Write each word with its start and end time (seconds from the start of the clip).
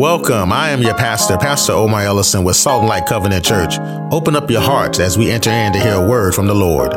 Welcome. 0.00 0.50
I 0.50 0.70
am 0.70 0.80
your 0.80 0.94
pastor, 0.94 1.36
Pastor 1.36 1.72
Omar 1.72 2.00
Ellison 2.00 2.42
with 2.42 2.56
Salt 2.56 2.80
and 2.80 2.88
Light 2.88 3.04
Covenant 3.04 3.44
Church. 3.44 3.78
Open 4.10 4.34
up 4.34 4.50
your 4.50 4.62
hearts 4.62 4.98
as 4.98 5.18
we 5.18 5.30
enter 5.30 5.50
in 5.50 5.74
to 5.74 5.78
hear 5.78 5.96
a 5.96 6.08
word 6.08 6.34
from 6.34 6.46
the 6.46 6.54
Lord. 6.54 6.92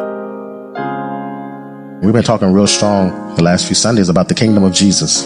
We've 2.01 2.13
been 2.13 2.23
talking 2.23 2.53
real 2.53 2.65
strong 2.65 3.35
the 3.35 3.43
last 3.43 3.65
few 3.65 3.75
Sundays 3.75 4.07
about 4.07 4.29
the 4.29 4.33
kingdom 4.33 4.63
of 4.63 4.71
Jesus. 4.71 5.25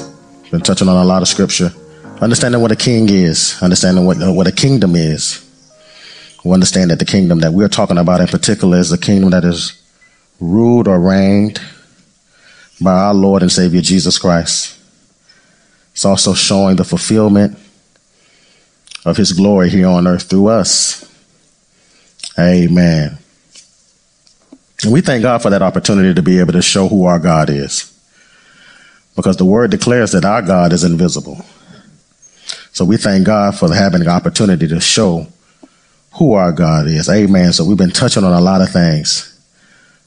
Been 0.50 0.62
touching 0.62 0.90
on 0.90 0.98
a 0.98 1.06
lot 1.06 1.22
of 1.22 1.28
scripture, 1.28 1.72
understanding 2.20 2.62
what 2.62 2.72
a 2.72 2.76
king 2.76 3.12
is, 3.12 3.62
understanding 3.62 4.08
what 4.08 4.18
what 4.34 4.48
a 4.48 4.52
kingdom 4.52 4.96
is. 4.96 5.48
We 6.44 6.54
understand 6.54 6.90
that 6.90 6.98
the 6.98 7.06
kingdom 7.06 7.42
that 7.42 7.54
we're 7.54 7.70
talking 7.70 8.00
about 8.00 8.22
in 8.22 8.28
particular 8.28 8.80
is 8.80 8.90
the 8.90 8.98
kingdom 8.98 9.30
that 9.30 9.44
is 9.44 9.80
ruled 10.40 10.88
or 10.88 11.00
reigned 11.00 11.62
by 12.82 12.94
our 12.94 13.14
Lord 13.14 13.44
and 13.44 13.52
Savior 13.52 13.82
Jesus 13.82 14.18
Christ. 14.18 14.80
It's 15.92 16.06
also 16.06 16.34
showing 16.34 16.76
the 16.76 16.84
fulfillment 16.84 17.60
of 19.08 19.18
his 19.18 19.34
glory 19.34 19.70
here 19.70 19.88
on 19.88 20.08
earth 20.08 20.30
through 20.30 20.48
us. 20.48 21.04
Amen. 22.38 23.18
And 24.84 24.92
we 24.94 25.02
thank 25.02 25.24
God 25.24 25.42
for 25.42 25.50
that 25.50 25.62
opportunity 25.62 26.14
to 26.14 26.22
be 26.22 26.40
able 26.40 26.54
to 26.54 26.62
show 26.62 26.88
who 26.88 27.06
our 27.06 27.20
God 27.20 27.50
is. 27.50 27.94
Because 29.16 29.38
the 29.38 29.46
word 29.46 29.72
declares 29.72 30.12
that 30.12 30.26
our 30.26 30.42
God 30.42 30.72
is 30.74 30.84
invisible. 30.84 31.44
So 32.72 32.86
we 32.86 32.98
thank 32.98 33.26
God 33.26 33.58
for 33.58 33.74
having 33.74 34.02
the 34.02 34.10
opportunity 34.10 34.68
to 34.68 34.80
show 34.80 35.26
who 36.14 36.34
our 36.34 36.52
God 36.52 36.88
is. 36.88 37.10
Amen. 37.10 37.52
So 37.54 37.66
we've 37.66 37.78
been 37.78 37.90
touching 37.90 38.24
on 38.24 38.34
a 38.34 38.42
lot 38.42 38.62
of 38.62 38.70
things 38.70 39.34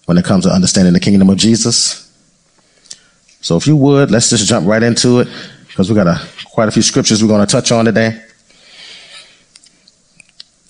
when 0.07 0.19
it 0.19 0.25
comes 0.25 0.45
to 0.45 0.51
understanding 0.51 0.93
the 0.93 1.01
kingdom 1.01 1.29
of 1.31 1.37
Jesus. 1.37 2.09
So 3.41 3.57
if 3.57 3.67
you 3.67 3.75
would, 3.77 4.11
let's 4.11 4.31
just 4.31 4.47
jump 4.47 4.69
right 4.69 4.83
into 4.83 5.21
it 5.21 5.29
because 5.67 5.89
we 5.89 5.97
got 5.97 6.07
a, 6.07 6.21
quite 6.45 6.69
a 6.69 6.73
few 6.73 6.83
scriptures 6.83 7.23
we're 7.23 7.29
going 7.29 7.45
to 7.45 7.51
touch 7.51 7.73
on 7.73 7.87
today. 7.87 8.23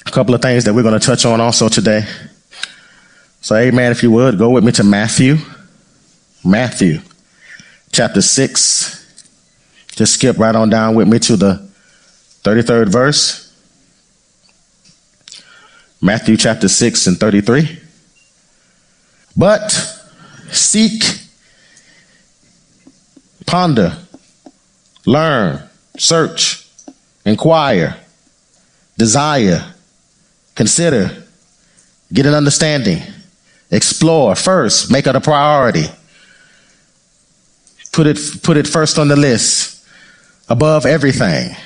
A 0.07 0.11
couple 0.11 0.35
of 0.35 0.43
things 0.43 0.65
that 0.65 0.75
we're 0.75 0.83
going 0.83 0.99
to 0.99 1.05
touch 1.05 1.25
on 1.25 1.41
also 1.41 1.69
today. 1.69 2.05
So, 3.41 3.57
amen, 3.57 3.93
if 3.93 4.03
you 4.03 4.11
would, 4.11 4.39
go 4.39 4.51
with 4.51 4.65
me 4.65 4.73
to 4.73 4.85
Matthew. 4.85 5.37
Matthew 6.45 7.01
chapter 7.93 8.21
6. 8.21 8.97
Just 9.97 10.15
skip 10.15 10.39
right 10.39 10.55
on 10.55 10.71
down 10.71 10.95
with 10.95 11.09
me 11.09 11.19
to 11.21 11.37
the 11.37 11.69
33rd 12.43 12.89
verse. 12.89 13.47
Matthew 16.01 16.37
chapter 16.37 16.69
6 16.69 17.07
and 17.07 17.19
33. 17.19 17.79
But 19.37 19.71
seek, 20.51 21.03
ponder, 23.47 23.97
learn, 25.07 25.63
search, 25.99 26.67
inquire, 27.25 27.97
desire, 28.97 29.75
consider, 30.61 31.11
get 32.13 32.27
an 32.27 32.35
understanding, 32.35 33.01
explore 33.71 34.35
first, 34.35 34.93
make 34.93 35.07
it 35.07 35.17
a 35.17 35.21
priority. 35.21 35.87
Put 37.93 38.07
it, 38.07 38.19
put 38.43 38.59
it 38.59 38.67
first 38.67 38.99
on 38.99 39.09
the 39.09 39.17
list, 39.17 39.83
above 40.51 40.85
everything. 40.85 41.57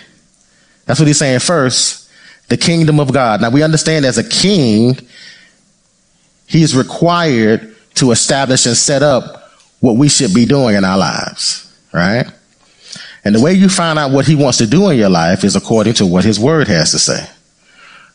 That's 0.87 1.01
what 1.01 1.09
he's 1.09 1.19
saying 1.19 1.41
first, 1.41 2.09
the 2.47 2.57
kingdom 2.57 3.01
of 3.01 3.13
God. 3.13 3.41
Now 3.41 3.51
we 3.51 3.65
understand 3.65 4.05
as 4.05 4.17
a 4.17 4.29
king, 4.29 4.97
he 6.47 6.63
is 6.63 6.77
required 6.77 7.75
to 7.95 8.13
establish 8.13 8.65
and 8.65 8.77
set 8.77 9.03
up 9.03 9.51
what 9.81 9.97
we 9.97 10.09
should 10.09 10.33
be 10.33 10.47
doing 10.47 10.77
in 10.77 10.85
our 10.85 10.99
lives, 10.99 11.77
right? 11.93 12.27
And 13.25 13.35
the 13.35 13.41
way 13.41 13.55
you 13.55 13.69
find 13.69 13.99
out 13.99 14.13
what 14.13 14.25
he 14.25 14.37
wants 14.37 14.59
to 14.59 14.69
do 14.69 14.89
in 14.91 14.99
your 14.99 15.11
life 15.11 15.43
is 15.43 15.57
according 15.57 15.95
to 15.95 16.07
what 16.07 16.25
his 16.25 16.39
word 16.39 16.69
has 16.69 16.93
to 16.93 17.01
say. 17.01 17.29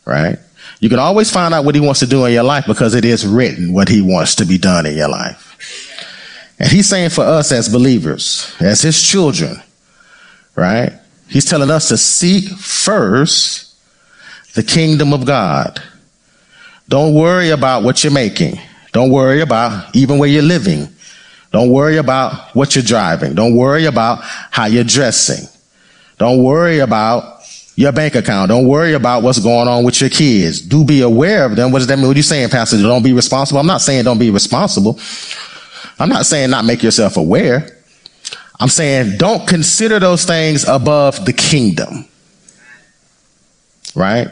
Right? 0.06 0.38
You 0.80 0.88
can 0.88 0.98
always 0.98 1.30
find 1.30 1.52
out 1.52 1.64
what 1.64 1.74
he 1.74 1.80
wants 1.80 2.00
to 2.00 2.06
do 2.06 2.24
in 2.24 2.32
your 2.32 2.42
life 2.42 2.64
because 2.66 2.94
it 2.94 3.04
is 3.04 3.26
written 3.26 3.72
what 3.72 3.88
he 3.88 4.00
wants 4.00 4.36
to 4.36 4.46
be 4.46 4.58
done 4.58 4.86
in 4.86 4.96
your 4.96 5.08
life. 5.08 5.46
And 6.58 6.70
he's 6.70 6.88
saying 6.88 7.10
for 7.10 7.22
us 7.22 7.52
as 7.52 7.68
believers, 7.68 8.54
as 8.60 8.80
his 8.80 9.02
children, 9.02 9.62
right? 10.56 10.92
He's 11.28 11.44
telling 11.44 11.70
us 11.70 11.88
to 11.88 11.96
seek 11.96 12.48
first 12.48 13.74
the 14.54 14.62
kingdom 14.62 15.12
of 15.12 15.26
God. 15.26 15.80
Don't 16.88 17.14
worry 17.14 17.50
about 17.50 17.82
what 17.82 18.02
you're 18.02 18.12
making. 18.12 18.58
Don't 18.92 19.10
worry 19.10 19.42
about 19.42 19.94
even 19.94 20.18
where 20.18 20.28
you're 20.28 20.42
living. 20.42 20.88
Don't 21.52 21.70
worry 21.70 21.98
about 21.98 22.54
what 22.54 22.74
you're 22.74 22.84
driving. 22.84 23.34
Don't 23.34 23.54
worry 23.54 23.84
about 23.84 24.20
how 24.22 24.66
you're 24.66 24.84
dressing. 24.84 25.46
Don't 26.18 26.42
worry 26.42 26.80
about 26.80 27.39
your 27.80 27.92
bank 27.92 28.14
account. 28.14 28.50
Don't 28.50 28.66
worry 28.66 28.92
about 28.92 29.22
what's 29.22 29.38
going 29.38 29.66
on 29.66 29.84
with 29.84 30.02
your 30.02 30.10
kids. 30.10 30.60
Do 30.60 30.84
be 30.84 31.00
aware 31.00 31.46
of 31.46 31.56
them. 31.56 31.72
What 31.72 31.78
does 31.78 31.86
that 31.86 31.96
mean? 31.96 32.08
What 32.08 32.14
are 32.14 32.18
you 32.18 32.22
saying, 32.22 32.50
Pastor? 32.50 32.76
Don't 32.76 33.02
be 33.02 33.14
responsible. 33.14 33.58
I'm 33.58 33.66
not 33.66 33.80
saying 33.80 34.04
don't 34.04 34.18
be 34.18 34.28
responsible. 34.28 35.00
I'm 35.98 36.10
not 36.10 36.26
saying 36.26 36.50
not 36.50 36.66
make 36.66 36.82
yourself 36.82 37.16
aware. 37.16 37.80
I'm 38.60 38.68
saying 38.68 39.16
don't 39.16 39.48
consider 39.48 39.98
those 39.98 40.26
things 40.26 40.68
above 40.68 41.24
the 41.24 41.32
kingdom. 41.32 42.04
Right? 43.94 44.28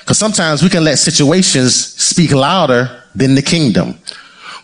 Because 0.00 0.18
sometimes 0.18 0.62
we 0.62 0.68
can 0.68 0.84
let 0.84 0.98
situations 0.98 1.74
speak 1.74 2.32
louder 2.32 3.04
than 3.14 3.34
the 3.34 3.42
kingdom. 3.42 3.98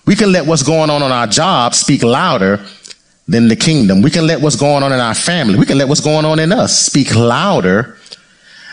We 0.04 0.14
can 0.14 0.32
let 0.32 0.44
what's 0.44 0.62
going 0.62 0.90
on 0.90 1.02
on 1.02 1.12
our 1.12 1.26
job 1.26 1.74
speak 1.74 2.02
louder 2.02 2.62
than 3.26 3.48
the 3.48 3.56
kingdom. 3.56 4.02
We 4.02 4.10
can 4.10 4.26
let 4.26 4.42
what's 4.42 4.56
going 4.56 4.82
on 4.82 4.92
in 4.92 5.00
our 5.00 5.14
family. 5.14 5.58
We 5.58 5.64
can 5.64 5.78
let 5.78 5.88
what's 5.88 6.02
going 6.02 6.26
on 6.26 6.38
in 6.38 6.52
us 6.52 6.78
speak 6.78 7.14
louder 7.14 7.97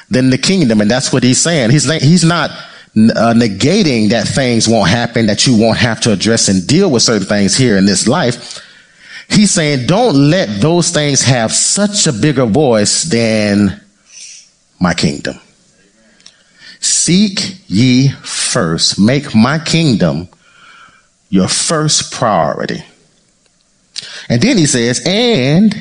than 0.10 0.30
the 0.30 0.38
kingdom. 0.38 0.82
And 0.82 0.90
that's 0.90 1.12
what 1.12 1.24
he's 1.24 1.42
saying. 1.42 1.72
He's, 1.72 1.92
he's 2.02 2.24
not 2.24 2.52
uh, 2.52 3.34
negating 3.36 4.10
that 4.10 4.28
things 4.28 4.68
won't 4.68 4.90
happen, 4.90 5.26
that 5.26 5.46
you 5.46 5.58
won't 5.58 5.78
have 5.78 6.00
to 6.02 6.14
address 6.14 6.48
and 6.48 6.66
deal 6.66 6.90
with 6.90 7.04
certain 7.04 7.28
things 7.28 7.56
here 7.56 7.78
in 7.78 7.86
this 7.86 8.08
life. 8.08 8.62
He's 9.30 9.52
saying, 9.52 9.88
don't 9.88 10.16
let 10.16 10.62
those 10.62 10.92
things 10.92 11.22
have 11.24 11.52
such 11.52 12.08
a 12.08 12.14
bigger 12.14 12.46
voice 12.46 13.04
than 13.04 13.82
my 14.80 14.94
kingdom. 14.94 15.40
Seek 16.80 17.40
ye 17.68 18.10
first. 18.10 19.00
Make 19.00 19.34
my 19.34 19.58
kingdom 19.58 20.28
your 21.30 21.48
first 21.48 22.14
priority. 22.14 22.84
And 24.30 24.42
then 24.42 24.58
he 24.58 24.68
says, 24.68 25.02
and 25.06 25.76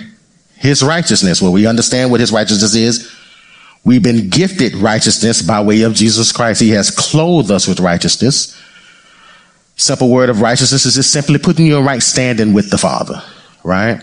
his 0.57 0.83
righteousness. 0.83 1.43
Well, 1.43 1.53
we 1.53 1.67
understand 1.67 2.11
what 2.11 2.21
his 2.21 2.33
righteousness 2.33 2.75
is. 2.75 3.14
We've 3.85 4.03
been 4.03 4.31
gifted 4.31 4.75
righteousness 4.75 5.43
by 5.43 5.61
way 5.61 5.83
of 5.83 5.95
Jesus 5.95 6.33
Christ. 6.33 6.61
He 6.61 6.71
has 6.71 6.91
clothed 6.91 7.51
us 7.51 7.69
with 7.69 7.81
righteousness. 7.81 8.61
Simple 9.77 10.09
word 10.09 10.31
of 10.31 10.41
righteousness 10.41 10.87
is 10.87 10.95
just 10.95 11.13
simply 11.13 11.39
putting 11.39 11.67
you 11.67 11.77
in 11.77 11.85
right 11.85 12.03
standing 12.03 12.55
with 12.55 12.71
the 12.71 12.79
Father, 12.79 13.23
right? 13.63 14.01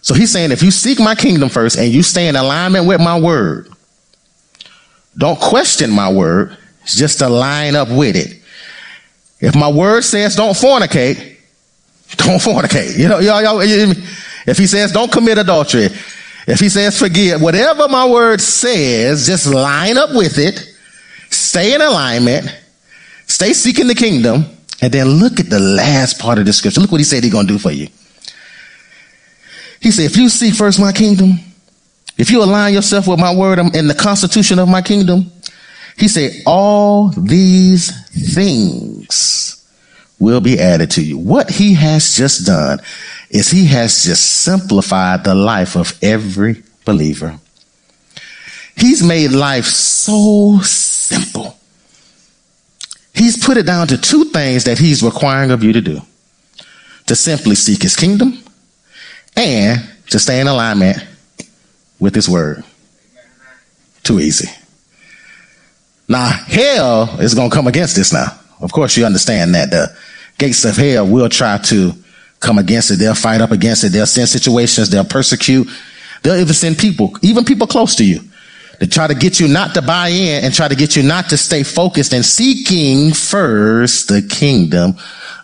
So 0.00 0.14
he's 0.14 0.32
saying, 0.32 0.50
if 0.50 0.62
you 0.62 0.70
seek 0.70 0.98
my 0.98 1.14
kingdom 1.14 1.48
first 1.48 1.78
and 1.78 1.92
you 1.92 2.02
stay 2.02 2.26
in 2.26 2.34
alignment 2.34 2.86
with 2.86 3.00
my 3.00 3.18
word, 3.18 3.68
don't 5.16 5.38
question 5.38 5.90
my 5.90 6.10
word, 6.10 6.56
just 6.86 7.20
align 7.20 7.76
up 7.76 7.88
with 7.90 8.16
it. 8.16 8.42
If 9.40 9.54
my 9.54 9.70
word 9.70 10.02
says 10.02 10.34
don't 10.34 10.54
fornicate, 10.54 11.36
don't 12.16 12.40
fornicate. 12.40 12.98
You 12.98 13.08
know, 13.08 13.18
y'all, 13.18 13.42
y'all, 13.42 13.60
if 13.60 14.58
he 14.58 14.66
says 14.66 14.92
don't 14.92 15.12
commit 15.12 15.38
adultery, 15.38 15.88
if 16.46 16.60
he 16.60 16.68
says 16.68 16.98
forgive, 16.98 17.40
whatever 17.40 17.88
my 17.88 18.08
word 18.08 18.40
says, 18.40 19.26
just 19.26 19.46
line 19.46 19.98
up 19.98 20.10
with 20.14 20.38
it, 20.38 20.74
stay 21.30 21.74
in 21.74 21.80
alignment, 21.80 22.46
stay 23.26 23.52
seeking 23.52 23.86
the 23.86 23.94
kingdom, 23.94 24.44
and 24.82 24.92
then 24.92 25.06
look 25.06 25.38
at 25.38 25.50
the 25.50 25.60
last 25.60 26.18
part 26.18 26.38
of 26.38 26.46
the 26.46 26.52
scripture. 26.52 26.80
Look 26.80 26.90
what 26.90 27.00
he 27.00 27.04
said 27.04 27.22
he's 27.22 27.32
going 27.32 27.46
to 27.46 27.52
do 27.52 27.58
for 27.58 27.70
you. 27.70 27.88
He 29.80 29.90
said, 29.90 30.06
if 30.06 30.16
you 30.16 30.28
seek 30.28 30.54
first 30.54 30.80
my 30.80 30.92
kingdom, 30.92 31.38
if 32.18 32.30
you 32.30 32.42
align 32.42 32.74
yourself 32.74 33.06
with 33.06 33.18
my 33.18 33.34
word 33.34 33.58
and 33.58 33.88
the 33.88 33.94
constitution 33.94 34.58
of 34.58 34.68
my 34.68 34.82
kingdom, 34.82 35.32
he 35.96 36.08
said, 36.08 36.32
all 36.46 37.08
these 37.08 37.90
things 38.34 39.66
will 40.18 40.40
be 40.40 40.58
added 40.58 40.90
to 40.92 41.02
you. 41.02 41.16
What 41.18 41.50
he 41.50 41.74
has 41.74 42.14
just 42.14 42.46
done 42.46 42.80
is 43.30 43.50
he 43.50 43.66
has 43.66 44.02
just 44.02 44.42
simplified 44.42 45.22
the 45.22 45.34
life 45.34 45.76
of 45.76 45.96
every 46.02 46.62
believer. 46.84 47.38
He's 48.76 49.02
made 49.02 49.30
life 49.30 49.66
so 49.66 50.58
simple. 50.62 51.56
He's 53.14 53.42
put 53.42 53.56
it 53.56 53.66
down 53.66 53.86
to 53.88 53.98
two 53.98 54.24
things 54.24 54.64
that 54.64 54.78
he's 54.78 55.02
requiring 55.02 55.52
of 55.52 55.62
you 55.62 55.72
to 55.72 55.80
do. 55.80 56.00
To 57.06 57.16
simply 57.16 57.54
seek 57.54 57.82
his 57.82 57.96
kingdom 57.96 58.42
and 59.36 59.80
to 60.10 60.18
stay 60.18 60.40
in 60.40 60.48
alignment 60.48 61.04
with 61.98 62.14
his 62.14 62.28
word. 62.28 62.64
Too 64.02 64.18
easy. 64.18 64.48
Now, 66.08 66.30
hell 66.30 67.20
is 67.20 67.34
going 67.34 67.50
to 67.50 67.54
come 67.54 67.68
against 67.68 67.94
this 67.94 68.12
now. 68.12 68.38
Of 68.60 68.72
course, 68.72 68.96
you 68.96 69.04
understand 69.04 69.54
that 69.54 69.70
the 69.70 69.96
gates 70.38 70.64
of 70.64 70.76
hell 70.76 71.06
will 71.06 71.28
try 71.28 71.58
to 71.58 71.92
come 72.40 72.58
against 72.58 72.90
it. 72.90 72.96
They'll 72.96 73.14
fight 73.14 73.40
up 73.40 73.50
against 73.52 73.84
it. 73.84 73.90
They'll 73.90 74.06
send 74.06 74.28
situations. 74.28 74.90
They'll 74.90 75.04
persecute. 75.04 75.68
They'll 76.22 76.36
even 76.36 76.54
send 76.54 76.78
people, 76.78 77.12
even 77.22 77.44
people 77.44 77.66
close 77.66 77.94
to 77.96 78.04
you, 78.04 78.20
to 78.80 78.86
try 78.86 79.06
to 79.06 79.14
get 79.14 79.40
you 79.40 79.48
not 79.48 79.74
to 79.74 79.82
buy 79.82 80.08
in 80.08 80.44
and 80.44 80.52
try 80.52 80.68
to 80.68 80.74
get 80.74 80.96
you 80.96 81.02
not 81.02 81.28
to 81.30 81.36
stay 81.36 81.62
focused 81.62 82.12
and 82.12 82.24
seeking 82.24 83.12
first 83.12 84.08
the 84.08 84.22
kingdom 84.22 84.96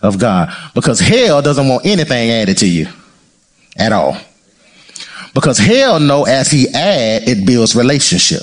of 0.03 0.19
God. 0.19 0.55
Because 0.75 1.01
hell 1.01 1.41
doesn't 1.41 1.69
want 1.69 1.87
anything 1.87 2.31
added 2.31 2.59
to 2.59 2.69
you 2.69 2.89
at 3.79 3.93
all. 3.93 4.17
Because 5.35 5.59
hell 5.59 6.01
know 6.01 6.25
as 6.25 6.51
he 6.51 6.69
add, 6.69 7.29
it 7.29 7.47
builds 7.47 7.77
relationship. 7.77 8.43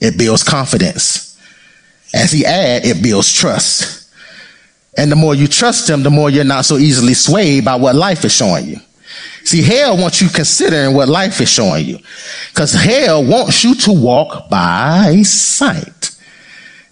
It 0.00 0.18
builds 0.18 0.42
confidence. 0.42 1.38
As 2.14 2.32
he 2.32 2.44
add, 2.44 2.84
it 2.84 3.02
builds 3.02 3.32
trust. 3.32 4.01
And 4.96 5.10
the 5.10 5.16
more 5.16 5.34
you 5.34 5.48
trust 5.48 5.88
him, 5.88 6.02
the 6.02 6.10
more 6.10 6.28
you're 6.28 6.44
not 6.44 6.64
so 6.64 6.76
easily 6.76 7.14
swayed 7.14 7.64
by 7.64 7.76
what 7.76 7.94
life 7.94 8.24
is 8.24 8.34
showing 8.34 8.66
you. 8.66 8.76
See, 9.44 9.62
hell 9.62 9.96
wants 9.96 10.20
you 10.20 10.28
considering 10.28 10.94
what 10.94 11.08
life 11.08 11.40
is 11.40 11.48
showing 11.48 11.86
you. 11.86 11.98
Because 12.50 12.72
hell 12.72 13.24
wants 13.24 13.64
you 13.64 13.74
to 13.74 13.92
walk 13.92 14.48
by 14.48 15.22
sight. 15.22 16.10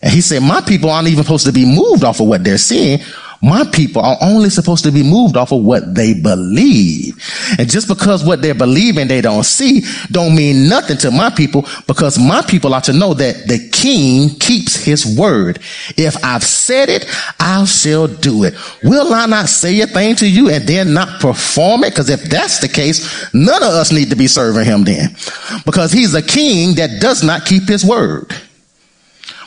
And 0.03 0.13
he 0.13 0.21
said, 0.21 0.43
my 0.43 0.61
people 0.63 0.91
aren't 0.91 1.09
even 1.09 1.25
supposed 1.25 1.47
to 1.47 1.53
be 1.53 1.67
moved 1.67 2.05
off 2.05 2.21
of 2.21 2.27
what 2.27 2.43
they're 2.43 2.59
seeing. 2.59 3.01
My 3.43 3.65
people 3.65 4.03
are 4.03 4.19
only 4.21 4.51
supposed 4.51 4.85
to 4.85 4.93
be 4.93 5.03
moved 5.03 5.37
off 5.37 5.51
of 5.51 5.63
what 5.63 5.95
they 5.95 6.13
believe. 6.13 7.17
And 7.59 7.71
just 7.71 7.89
because 7.89 8.23
what 8.23 8.43
they're 8.43 8.55
believing 8.55 9.09
they 9.09 9.23
don't 9.23 9.45
see 9.45 9.83
don't 10.11 10.37
mean 10.37 10.69
nothing 10.69 10.99
to 10.99 11.11
my 11.11 11.31
people 11.31 11.67
because 11.87 12.19
my 12.19 12.43
people 12.43 12.75
are 12.75 12.83
to 12.83 12.93
know 12.93 13.15
that 13.15 13.49
the 13.49 13.71
king 13.73 14.29
keeps 14.39 14.77
his 14.77 15.17
word. 15.19 15.59
If 15.97 16.23
I've 16.23 16.45
said 16.45 16.91
it, 16.91 17.07
I 17.39 17.65
shall 17.65 18.09
do 18.09 18.45
it. 18.45 18.55
Will 18.83 19.15
I 19.15 19.25
not 19.25 19.49
say 19.49 19.81
a 19.81 19.87
thing 19.87 20.17
to 20.17 20.29
you 20.29 20.51
and 20.51 20.69
then 20.69 20.93
not 20.93 21.21
perform 21.21 21.85
it? 21.85 21.91
Because 21.91 22.11
if 22.11 22.23
that's 22.25 22.61
the 22.61 22.69
case, 22.69 23.33
none 23.33 23.63
of 23.63 23.71
us 23.71 23.91
need 23.91 24.11
to 24.11 24.17
be 24.17 24.27
serving 24.27 24.67
him 24.67 24.85
then 24.85 25.17
because 25.65 25.93
he's 25.93 26.15
a 26.15 26.23
king 26.23 26.75
that 26.75 27.01
does 27.01 27.23
not 27.23 27.47
keep 27.47 27.67
his 27.67 27.87
word. 27.87 28.35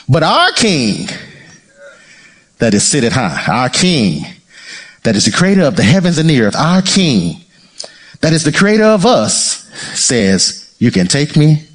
But 0.09 0.23
our 0.23 0.51
king, 0.53 1.07
that 2.63 2.73
is 2.73 2.87
seated 2.87 3.11
high, 3.11 3.43
our 3.51 3.67
King, 3.67 4.23
that 5.03 5.17
is 5.17 5.25
the 5.25 5.31
creator 5.31 5.63
of 5.63 5.75
the 5.75 5.83
heavens 5.83 6.17
and 6.17 6.29
the 6.29 6.41
earth, 6.41 6.55
our 6.55 6.81
King, 6.81 7.41
that 8.21 8.31
is 8.31 8.45
the 8.45 8.53
creator 8.53 8.85
of 8.85 9.05
us, 9.05 9.67
says, 9.99 10.73
You 10.79 10.89
can 10.89 11.07
take 11.07 11.35
me 11.35 11.67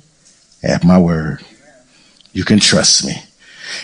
at 0.63 0.87
my 0.87 0.99
word. 0.99 1.45
You 2.33 2.43
can 2.43 2.59
trust 2.59 3.05
me. 3.05 3.23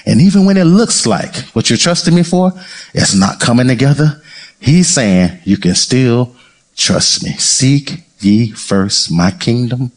And 0.07 0.19
even 0.23 0.47
when 0.47 0.57
it 0.57 0.65
looks 0.65 1.05
like 1.05 1.37
what 1.49 1.69
you're 1.69 1.77
trusting 1.77 2.15
me 2.15 2.23
for 2.23 2.55
is 2.95 3.15
not 3.15 3.39
coming 3.39 3.69
together, 3.69 4.23
he's 4.59 4.89
saying, 4.89 5.41
You 5.45 5.59
can 5.59 5.75
still 5.75 6.35
trust 6.75 7.23
me. 7.23 7.33
Seek 7.33 8.03
ye 8.21 8.51
first 8.53 9.13
my 9.13 9.31
kingdom, 9.31 9.93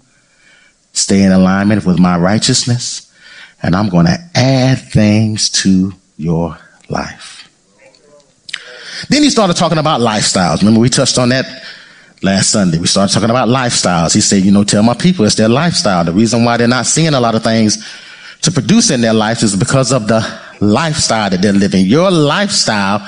stay 0.92 1.24
in 1.24 1.32
alignment 1.32 1.86
with 1.86 2.00
my 2.00 2.18
righteousness, 2.18 3.10
and 3.64 3.78
I'm 3.78 3.88
going 3.88 4.08
to 4.08 4.20
add 4.36 4.80
things 4.80 5.50
to 5.62 5.94
your 6.18 6.58
life. 6.90 7.50
Then 9.10 9.24
he 9.24 9.30
started 9.30 9.56
talking 9.56 9.78
about 9.78 10.02
lifestyles. 10.02 10.60
Remember, 10.60 10.80
we 10.80 10.90
touched 10.90 11.18
on 11.18 11.30
that 11.30 11.46
last 12.24 12.50
Sunday. 12.50 12.80
We 12.80 12.88
started 12.88 13.14
talking 13.14 13.30
about 13.30 13.48
lifestyles. 13.48 14.14
He 14.14 14.22
said, 14.22 14.44
you 14.44 14.52
know, 14.52 14.64
tell 14.64 14.84
my 14.84 14.96
people 14.96 15.26
it's 15.26 15.36
their 15.36 15.50
lifestyle. 15.50 16.04
The 16.04 16.14
reason 16.14 16.44
why 16.44 16.58
they're 16.58 16.68
not 16.68 16.86
seeing 16.86 17.14
a 17.14 17.20
lot 17.20 17.36
of 17.36 17.44
things 17.44 17.86
to 18.42 18.52
produce 18.52 18.90
in 18.90 19.02
their 19.02 19.14
life 19.14 19.44
is 19.44 19.56
because 19.56 19.92
of 19.92 20.08
the 20.08 20.22
lifestyle 20.60 21.30
that 21.30 21.42
they're 21.42 21.54
living. 21.54 21.86
Your 21.86 22.10
lifestyle 22.10 23.08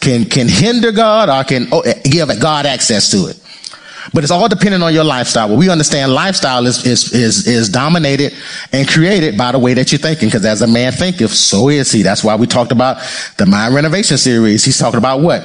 can, 0.00 0.24
can 0.24 0.48
hinder 0.48 0.92
God 0.92 1.28
or 1.28 1.44
can 1.44 1.68
oh, 1.72 1.82
give 2.04 2.28
God 2.40 2.66
access 2.66 3.10
to 3.10 3.28
it. 3.28 3.40
But 4.12 4.24
it's 4.24 4.30
all 4.30 4.48
dependent 4.48 4.82
on 4.82 4.92
your 4.94 5.04
lifestyle. 5.04 5.48
Well, 5.48 5.58
we 5.58 5.70
understand 5.70 6.12
lifestyle 6.12 6.66
is, 6.66 6.84
is, 6.86 7.12
is, 7.12 7.46
is 7.46 7.68
dominated 7.68 8.34
and 8.72 8.88
created 8.88 9.36
by 9.36 9.52
the 9.52 9.58
way 9.58 9.74
that 9.74 9.92
you're 9.92 9.98
thinking. 9.98 10.30
Cause 10.30 10.44
as 10.44 10.62
a 10.62 10.66
man 10.66 10.92
thinketh, 10.92 11.30
so 11.30 11.68
is 11.68 11.90
he. 11.92 12.02
That's 12.02 12.24
why 12.24 12.36
we 12.36 12.46
talked 12.46 12.72
about 12.72 12.98
the 13.36 13.46
mind 13.46 13.74
renovation 13.74 14.18
series. 14.18 14.64
He's 14.64 14.78
talking 14.78 14.98
about 14.98 15.20
what? 15.20 15.44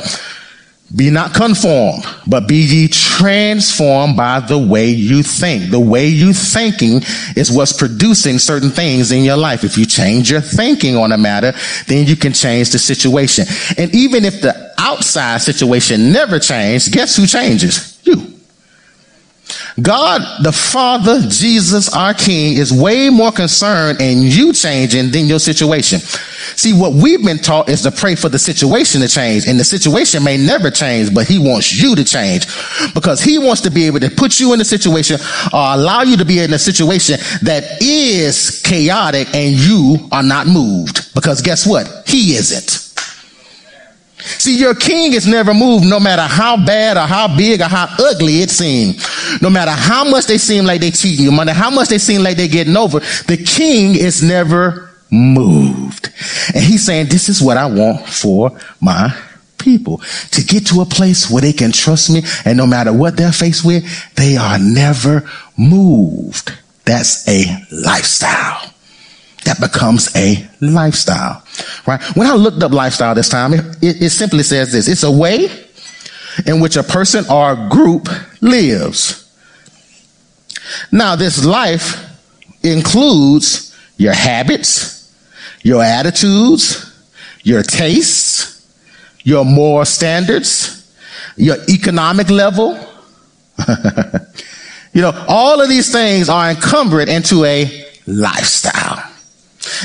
Be 0.96 1.10
not 1.10 1.34
conformed, 1.34 2.06
but 2.28 2.48
be 2.48 2.58
ye 2.58 2.88
transformed 2.88 4.16
by 4.16 4.42
the 4.42 4.60
way 4.60 4.90
you 4.90 5.24
think. 5.24 5.72
The 5.72 5.80
way 5.80 6.08
you 6.08 6.34
thinking 6.34 7.02
is 7.36 7.52
what's 7.52 7.74
producing 7.74 8.38
certain 8.38 8.70
things 8.70 9.12
in 9.12 9.24
your 9.24 9.38
life. 9.38 9.64
If 9.64 9.76
you 9.76 9.88
change 9.88 10.30
your 10.30 10.42
thinking 10.42 10.96
on 10.96 11.12
a 11.12 11.18
matter, 11.18 11.54
then 11.88 12.06
you 12.06 12.16
can 12.16 12.32
change 12.32 12.70
the 12.72 12.80
situation. 12.80 13.46
And 13.78 13.94
even 13.96 14.24
if 14.24 14.42
the 14.42 14.72
outside 14.78 15.42
situation 15.42 16.12
never 16.12 16.38
changed, 16.38 16.92
guess 16.92 17.16
who 17.16 17.26
changes? 17.26 18.00
You. 18.04 18.33
God, 19.82 20.44
the 20.44 20.52
Father, 20.52 21.22
Jesus, 21.28 21.94
our 21.94 22.14
King, 22.14 22.58
is 22.58 22.72
way 22.72 23.10
more 23.10 23.32
concerned 23.32 24.02
in 24.02 24.22
you 24.22 24.54
changing 24.54 25.12
than 25.12 25.26
your 25.26 25.40
situation. 25.40 26.00
See, 26.00 26.74
what 26.74 26.94
we've 26.94 27.24
been 27.24 27.40
taught 27.40 27.70
is 27.70 27.82
to 27.82 27.92
pray 27.92 28.16
for 28.16 28.30
the 28.30 28.38
situation 28.38 29.02
to 29.02 29.08
change, 29.08 29.48
and 29.48 29.60
the 29.60 29.64
situation 29.64 30.24
may 30.24 30.38
never 30.38 30.70
change, 30.70 31.14
but 31.14 31.28
He 31.28 31.40
wants 31.40 31.74
you 31.74 31.96
to 31.96 32.04
change 32.04 32.46
because 32.94 33.22
He 33.22 33.40
wants 33.40 33.62
to 33.62 33.72
be 33.72 33.88
able 33.88 34.00
to 34.02 34.10
put 34.10 34.40
you 34.40 34.54
in 34.54 34.62
a 34.62 34.66
situation 34.66 35.20
or 35.54 35.74
allow 35.74 36.04
you 36.04 36.18
to 36.18 36.26
be 36.26 36.40
in 36.40 36.54
a 36.54 36.60
situation 36.60 37.18
that 37.42 37.82
is 37.82 38.62
chaotic 38.64 39.34
and 39.34 39.56
you 39.56 40.08
are 40.12 40.24
not 40.24 40.48
moved. 40.48 41.14
Because 41.14 41.42
guess 41.42 41.66
what? 41.66 42.04
He 42.06 42.36
isn't. 42.36 42.83
See, 44.24 44.58
your 44.58 44.76
king 44.76 45.14
is 45.14 45.28
never 45.28 45.54
moved 45.54 45.86
no 45.86 46.00
matter 46.00 46.24
how 46.24 46.58
bad 46.58 46.98
or 46.98 47.08
how 47.08 47.36
big 47.36 47.62
or 47.62 47.66
how 47.66 47.88
ugly 48.00 48.42
it 48.42 48.50
seems. 48.50 49.06
No 49.42 49.50
matter 49.50 49.72
how 49.72 50.04
much 50.04 50.26
they 50.26 50.38
seem 50.38 50.66
like 50.66 50.82
they 50.82 50.92
cheating 50.92 51.26
you, 51.26 51.32
no 51.32 51.38
matter 51.38 51.54
how 51.54 51.70
much 51.70 51.90
they 51.90 51.98
seem 51.98 52.24
like 52.24 52.38
they're 52.38 52.48
getting 52.48 52.78
over, 52.78 53.00
the 53.00 53.44
king 53.46 53.96
is 53.96 54.24
never 54.24 54.90
moved. 55.12 56.12
And 56.56 56.64
he's 56.64 56.86
saying, 56.86 57.08
this 57.08 57.30
is 57.30 57.42
what 57.42 57.58
I 57.58 57.66
want 57.66 58.08
for 58.08 58.58
my 58.82 59.16
people 59.58 60.02
to 60.32 60.44
get 60.44 60.68
to 60.68 60.82
a 60.82 60.86
place 60.86 61.30
where 61.30 61.42
they 61.42 61.54
can 61.54 61.72
trust 61.72 62.10
me 62.10 62.22
and 62.46 62.58
no 62.58 62.68
matter 62.68 62.92
what 62.92 63.16
they're 63.16 63.32
faced 63.32 63.66
with, 63.66 63.84
they 64.16 64.36
are 64.36 64.60
never 64.60 65.30
moved. 65.58 66.52
That's 66.86 67.28
a 67.28 67.46
lifestyle 67.72 68.73
that 69.44 69.60
becomes 69.60 70.16
a 70.16 70.48
lifestyle, 70.62 71.44
right? 71.86 72.02
When 72.16 72.28
I 72.28 72.34
looked 72.34 72.64
up 72.64 72.72
lifestyle 72.72 73.16
this 73.16 73.30
time, 73.30 73.54
it, 73.54 73.64
it, 73.82 74.10
simply 74.10 74.44
says 74.44 74.72
this. 74.72 74.88
It's 74.88 75.04
a 75.04 75.12
way 75.12 75.50
in 76.46 76.60
which 76.60 76.76
a 76.76 76.84
person 76.84 77.26
or 77.30 77.56
group 77.70 78.10
lives. 78.42 79.20
Now, 80.92 81.16
this 81.16 81.44
life 81.46 82.04
includes 82.64 83.76
your 83.98 84.14
habits, 84.14 85.14
your 85.62 85.84
attitudes, 85.84 86.90
your 87.44 87.64
tastes, 87.64 88.66
your 89.24 89.46
moral 89.46 89.86
standards, 89.86 90.94
your 91.38 91.58
economic 91.70 92.30
level. 92.30 92.74
you 94.94 95.02
know, 95.02 95.26
all 95.28 95.62
of 95.62 95.70
these 95.70 95.92
things 95.92 96.30
are 96.30 96.52
encumbered 96.52 97.10
into 97.10 97.44
a 97.46 97.86
lifestyle. 98.08 99.03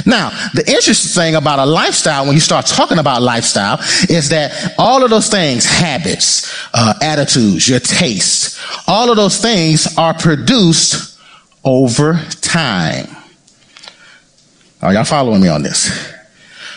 Now, 0.07 0.31
the 0.55 0.65
interesting 0.67 1.13
thing 1.13 1.35
about 1.35 1.59
a 1.59 1.67
lifestyle, 1.67 2.25
when 2.25 2.35
you 2.35 2.41
start 2.41 2.67
talking 2.67 2.99
about 2.99 3.23
lifestyle, 3.23 3.79
is 4.09 4.29
that 4.31 4.75
all 4.79 5.03
of 5.05 5.11
those 5.11 5.29
things, 5.29 5.65
habits, 5.65 6.55
uh, 6.75 6.95
attitudes, 7.03 7.69
your 7.69 7.81
tastes, 7.81 8.59
all 8.87 9.11
of 9.11 9.17
those 9.17 9.39
things 9.39 9.97
are 9.99 10.15
produced 10.15 11.19
over 11.65 12.21
time. 12.41 13.07
Are 14.81 14.93
y'all 14.93 15.05
following 15.05 15.41
me 15.41 15.49
on 15.49 15.63
this? 15.63 16.15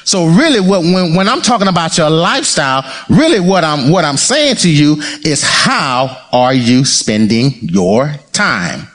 So 0.04 0.26
really 0.26 0.60
what, 0.60 0.82
when, 0.82 1.16
when 1.16 1.30
I'm 1.30 1.42
talking 1.42 1.68
about 1.68 1.98
your 1.98 2.10
lifestyle, 2.10 2.84
really 3.10 3.40
what 3.40 3.64
I'm, 3.64 3.92
what 3.92 4.04
I'm 4.04 4.18
saying 4.18 4.56
to 4.58 4.70
you 4.70 4.98
is 5.24 5.44
how 5.44 6.28
are 6.32 6.54
you 6.54 6.84
spending 6.84 7.52
your 7.62 8.14
time? 8.32 8.88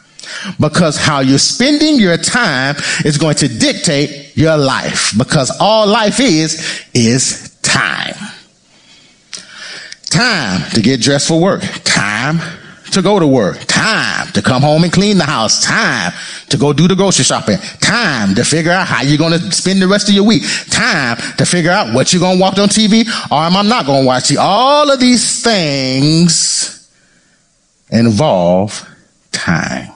Because 0.59 0.97
how 0.97 1.21
you're 1.21 1.39
spending 1.39 1.99
your 1.99 2.17
time 2.17 2.77
is 3.05 3.19
going 3.19 3.37
to 3.37 3.49
dictate 3.49 4.37
your 4.37 4.57
life. 4.57 5.13
Because 5.17 5.57
all 5.61 5.87
life 5.87 6.21
is, 6.21 6.85
is 6.95 7.57
time. 7.63 8.15
Time 10.05 10.71
to 10.71 10.81
get 10.81 11.01
dressed 11.01 11.29
for 11.29 11.41
work. 11.41 11.63
Time 11.85 12.41
to 12.93 13.03
go 13.03 13.19
to 13.19 13.27
work. 13.27 13.59
Time 13.67 14.29
to 14.33 14.43
come 14.43 14.63
home 14.63 14.85
and 14.85 14.93
clean 14.93 15.19
the 15.19 15.25
house. 15.25 15.65
Time 15.65 16.13
to 16.49 16.57
go 16.57 16.73
do 16.73 16.89
the 16.89 16.95
grocery 16.95 17.25
shopping. 17.25 17.59
Time 17.81 18.35
to 18.35 18.45
figure 18.45 18.73
out 18.73 18.87
how 18.87 19.03
you're 19.03 19.19
going 19.19 19.39
to 19.39 19.53
spend 19.53 19.83
the 19.83 19.89
rest 19.89 20.09
of 20.09 20.15
your 20.15 20.25
week. 20.25 20.43
Time 20.71 21.17
to 21.37 21.45
figure 21.45 21.71
out 21.71 21.93
what 21.93 22.13
you're 22.13 22.21
going 22.21 22.39
to 22.39 22.41
watch 22.41 22.59
on 22.59 22.69
TV 22.69 23.05
or 23.31 23.39
am 23.39 23.57
I 23.57 23.63
not 23.63 23.87
going 23.87 24.03
to 24.03 24.07
watch 24.07 24.31
it. 24.31 24.39
All 24.39 24.91
of 24.91 24.99
these 25.01 25.43
things 25.43 26.91
involve 27.91 28.89
time. 29.33 29.93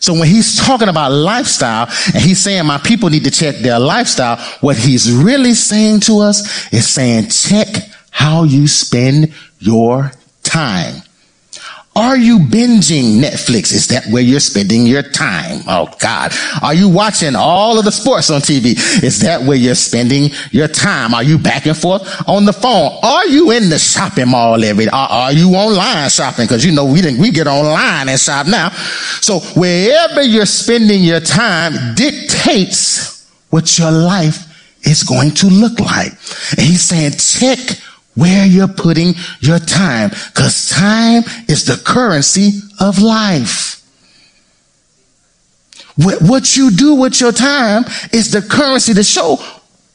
So 0.00 0.12
when 0.12 0.28
he's 0.28 0.56
talking 0.64 0.88
about 0.88 1.12
lifestyle 1.12 1.88
and 2.06 2.22
he's 2.22 2.38
saying 2.38 2.66
my 2.66 2.78
people 2.78 3.08
need 3.10 3.24
to 3.24 3.30
check 3.30 3.56
their 3.56 3.78
lifestyle, 3.78 4.36
what 4.60 4.76
he's 4.76 5.10
really 5.10 5.54
saying 5.54 6.00
to 6.00 6.18
us 6.18 6.72
is 6.72 6.88
saying 6.88 7.28
check 7.28 7.66
how 8.10 8.44
you 8.44 8.66
spend 8.66 9.32
your 9.58 10.12
time. 10.42 11.02
Are 11.96 12.18
you 12.18 12.38
binging 12.38 13.20
Netflix? 13.22 13.72
Is 13.72 13.88
that 13.88 14.04
where 14.08 14.22
you're 14.22 14.38
spending 14.38 14.86
your 14.86 15.02
time? 15.02 15.62
Oh 15.66 15.90
God. 15.98 16.30
Are 16.60 16.74
you 16.74 16.90
watching 16.90 17.34
all 17.34 17.78
of 17.78 17.86
the 17.86 17.90
sports 17.90 18.30
on 18.30 18.42
TV? 18.42 18.76
Is 19.02 19.20
that 19.20 19.40
where 19.42 19.56
you're 19.56 19.74
spending 19.74 20.30
your 20.50 20.68
time? 20.68 21.14
Are 21.14 21.22
you 21.22 21.38
back 21.38 21.64
and 21.64 21.76
forth 21.76 22.02
on 22.28 22.44
the 22.44 22.52
phone? 22.52 22.92
Are 23.02 23.26
you 23.26 23.50
in 23.52 23.70
the 23.70 23.78
shopping 23.78 24.28
mall 24.28 24.62
every, 24.62 24.88
are, 24.90 25.08
are 25.08 25.32
you 25.32 25.54
online 25.54 26.10
shopping? 26.10 26.46
Cause 26.46 26.66
you 26.66 26.72
know, 26.72 26.84
we 26.84 27.00
didn't, 27.00 27.18
we 27.18 27.30
get 27.30 27.46
online 27.46 28.10
and 28.10 28.20
shop 28.20 28.46
now. 28.46 28.68
So 29.22 29.38
wherever 29.58 30.20
you're 30.20 30.44
spending 30.44 31.02
your 31.02 31.20
time 31.20 31.94
dictates 31.94 33.26
what 33.48 33.78
your 33.78 33.90
life 33.90 34.42
is 34.86 35.02
going 35.02 35.30
to 35.30 35.46
look 35.46 35.80
like. 35.80 36.12
And 36.50 36.60
he's 36.60 36.82
saying, 36.82 37.12
check 37.12 37.78
where 38.16 38.46
you're 38.46 38.66
putting 38.66 39.14
your 39.40 39.58
time 39.58 40.10
because 40.10 40.68
time 40.68 41.22
is 41.48 41.64
the 41.64 41.80
currency 41.84 42.60
of 42.80 43.00
life. 43.00 43.74
What 45.96 46.56
you 46.56 46.70
do 46.70 46.94
with 46.94 47.20
your 47.20 47.32
time 47.32 47.84
is 48.12 48.30
the 48.30 48.42
currency 48.42 48.92
to 48.94 49.02
show 49.02 49.38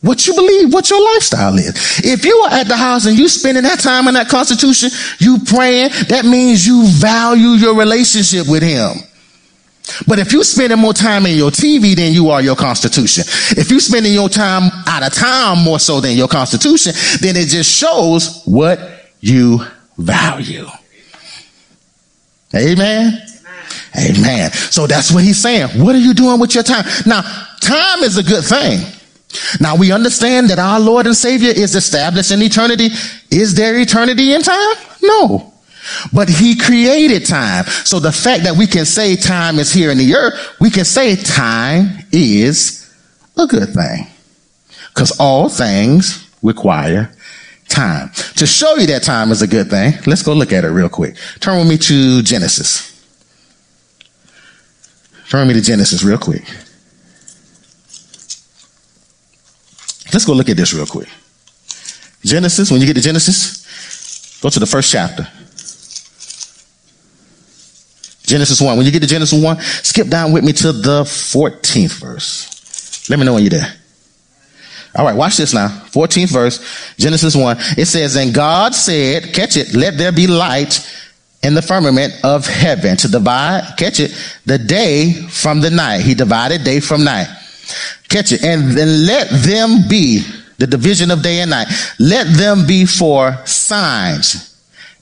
what 0.02 0.26
you 0.26 0.34
believe, 0.34 0.74
what 0.74 0.90
your 0.90 1.04
lifestyle 1.14 1.56
is. 1.58 1.76
If 2.04 2.26
you 2.26 2.36
are 2.38 2.52
at 2.52 2.68
the 2.68 2.76
house 2.76 3.06
and 3.06 3.18
you 3.18 3.28
spending 3.28 3.64
that 3.64 3.80
time 3.80 4.08
in 4.08 4.16
that 4.16 4.30
constitution, 4.30 4.90
you 5.20 5.38
praying, 5.46 5.90
that 6.08 6.26
means 6.26 6.66
you 6.66 6.88
value 6.88 7.50
your 7.50 7.76
relationship 7.76 8.48
with 8.48 8.64
him. 8.64 8.94
But 10.08 10.20
if 10.20 10.32
you're 10.32 10.44
spending 10.44 10.80
more 10.80 10.94
time 10.94 11.26
in 11.26 11.38
your 11.38 11.52
TV 11.52 11.96
than 11.96 12.14
you 12.14 12.30
are 12.30 12.42
your 12.42 12.56
constitution, 12.56 13.24
if 13.58 13.70
you're 13.70 13.80
spending 13.80 14.14
your 14.14 14.30
time 14.30 14.72
out 14.88 15.04
of 15.04 15.14
time 15.14 15.60
more 15.64 15.80
so 15.80 16.02
than 16.02 16.18
your 16.18 16.28
constitution, 16.28 16.94
then 17.22 17.36
it 17.36 17.48
just 17.48 17.72
shows 17.72 18.44
what 18.46 18.80
you 19.20 19.60
value. 19.98 20.68
Amen. 22.56 23.22
Amen. 23.98 24.16
Amen. 24.18 24.52
So 24.52 24.88
that's 24.88 25.12
what 25.12 25.24
he's 25.24 25.38
saying. 25.38 25.70
What 25.84 25.96
are 25.96 26.00
you 26.00 26.14
doing 26.14 26.40
with 26.40 26.54
your 26.56 26.64
time? 26.64 26.86
Now, 27.06 27.22
time 27.62 28.00
is 28.04 28.18
a 28.18 28.24
good 28.24 28.44
thing. 28.44 28.80
Now 29.60 29.76
we 29.76 29.92
understand 29.92 30.50
that 30.50 30.60
our 30.60 30.80
Lord 30.80 31.06
and 31.06 31.16
Savior 31.16 31.52
is 31.52 31.76
established 31.76 32.32
in 32.32 32.42
eternity. 32.42 32.90
Is 33.30 33.56
there 33.56 33.80
eternity 33.80 34.34
in 34.34 34.42
time? 34.42 34.76
No. 35.02 35.51
But 36.14 36.30
he 36.30 36.56
created 36.56 37.26
time. 37.26 37.66
So 37.66 38.00
the 38.00 38.12
fact 38.12 38.44
that 38.44 38.56
we 38.56 38.68
can 38.68 38.86
say 38.86 39.16
time 39.16 39.60
is 39.60 39.74
here 39.74 39.92
in 39.92 39.98
the 39.98 40.16
earth, 40.16 40.58
we 40.60 40.70
can 40.70 40.86
say 40.86 41.16
time 41.16 42.00
is 42.12 42.94
a 43.38 43.48
good 43.48 43.70
thing. 43.70 44.08
Because 44.94 45.18
all 45.20 45.50
things 45.50 46.30
require 46.42 47.12
time. 47.68 48.12
To 48.36 48.46
show 48.46 48.76
you 48.76 48.88
that 48.88 49.04
time 49.04 49.32
is 49.32 49.42
a 49.42 49.48
good 49.48 49.70
thing, 49.70 49.94
let's 50.06 50.24
go 50.24 50.34
look 50.34 50.52
at 50.52 50.66
it 50.66 50.70
real 50.70 50.90
quick. 50.90 51.16
Turn 51.40 51.58
with 51.58 51.68
me 51.68 51.78
to 51.78 52.22
Genesis. 52.22 52.90
Turn 55.30 55.48
with 55.48 55.56
me 55.56 55.62
to 55.62 55.66
Genesis 55.66 56.04
real 56.04 56.18
quick. 56.18 56.44
Let's 60.14 60.26
go 60.26 60.34
look 60.34 60.50
at 60.50 60.58
this 60.58 60.74
real 60.74 60.86
quick. 60.86 61.08
Genesis, 62.24 62.70
when 62.70 62.82
you 62.82 62.88
get 62.88 62.96
to 62.96 63.02
Genesis, 63.02 64.40
go 64.42 64.50
to 64.50 64.60
the 64.60 64.66
first 64.66 64.92
chapter. 64.92 65.28
Genesis 68.32 68.62
1. 68.62 68.78
When 68.78 68.86
you 68.86 68.94
get 68.94 69.02
to 69.02 69.10
Genesis 69.10 69.44
1, 69.44 69.60
skip 69.60 70.08
down 70.08 70.32
with 70.32 70.46
me 70.46 70.54
to 70.54 70.72
the 70.72 71.04
14th 71.04 72.00
verse. 72.00 73.10
Let 73.10 73.20
me 73.20 73.26
know 73.26 73.34
when 73.34 73.44
you're 73.44 73.50
there. 73.50 73.74
All 74.96 75.06
right, 75.06 75.16
watch 75.16 75.36
this 75.36 75.54
now. 75.54 75.68
14th 75.68 76.32
verse, 76.32 76.96
Genesis 76.96 77.36
1. 77.36 77.58
It 77.78 77.88
says, 77.88 78.16
And 78.16 78.34
God 78.34 78.74
said, 78.74 79.34
catch 79.34 79.58
it, 79.58 79.74
let 79.74 79.98
there 79.98 80.14
be 80.14 80.28
light 80.28 80.80
in 81.44 81.56
the 81.56 81.62
firmament 81.62 82.14
of 82.24 82.48
heaven 82.48 82.96
to 82.98 83.10
divide, 83.10 83.74
catch 83.78 84.00
it, 84.00 84.12
the 84.46 84.58
day 84.58 85.12
from 85.12 85.60
the 85.60 85.70
night. 85.70 86.00
He 86.00 86.14
divided 86.14 86.64
day 86.64 86.80
from 86.80 87.04
night. 87.04 87.28
Catch 88.08 88.32
it. 88.32 88.44
And 88.46 88.72
then 88.72 89.08
let 89.08 89.28
them 89.30 89.90
be 89.90 90.24
the 90.58 90.68
division 90.68 91.12
of 91.12 91.22
day 91.22 91.42
and 91.42 91.50
night. 91.50 91.68
Let 92.00 92.28
them 92.38 92.66
be 92.66 92.86
for 92.86 93.46
signs 93.46 94.52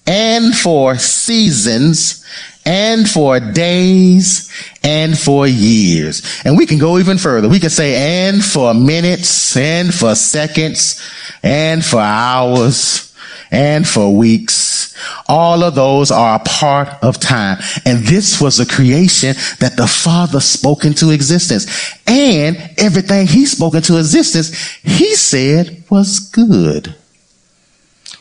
and 0.08 0.56
for 0.56 0.96
seasons 0.96 2.26
and 2.70 3.10
for 3.10 3.40
days 3.40 4.48
and 4.84 5.18
for 5.18 5.48
years. 5.48 6.22
And 6.46 6.56
we 6.56 6.68
can 6.68 6.78
go 6.78 7.00
even 7.00 7.18
further. 7.18 7.50
We 7.50 7.60
can 7.60 7.72
say 7.72 8.28
and 8.28 8.46
for 8.46 8.76
minutes 8.76 9.58
and 9.58 9.92
for 9.92 10.14
seconds 10.14 11.02
and 11.42 11.84
for 11.84 12.00
hours 12.00 13.12
and 13.50 13.88
for 13.88 14.16
weeks. 14.16 14.96
All 15.28 15.64
of 15.64 15.74
those 15.74 16.12
are 16.12 16.36
a 16.36 16.44
part 16.44 16.90
of 17.04 17.20
time. 17.20 17.58
And 17.86 18.06
this 18.06 18.40
was 18.40 18.60
a 18.60 18.68
creation 18.68 19.36
that 19.60 19.76
the 19.76 19.88
Father 19.88 20.40
spoke 20.40 20.86
into 20.86 21.10
existence. 21.10 21.66
And 22.06 22.56
everything 22.78 23.26
he 23.26 23.48
spoke 23.48 23.74
into 23.74 23.98
existence, 23.98 24.56
he 24.84 25.16
said 25.16 25.84
was 25.90 26.20
good 26.20 26.94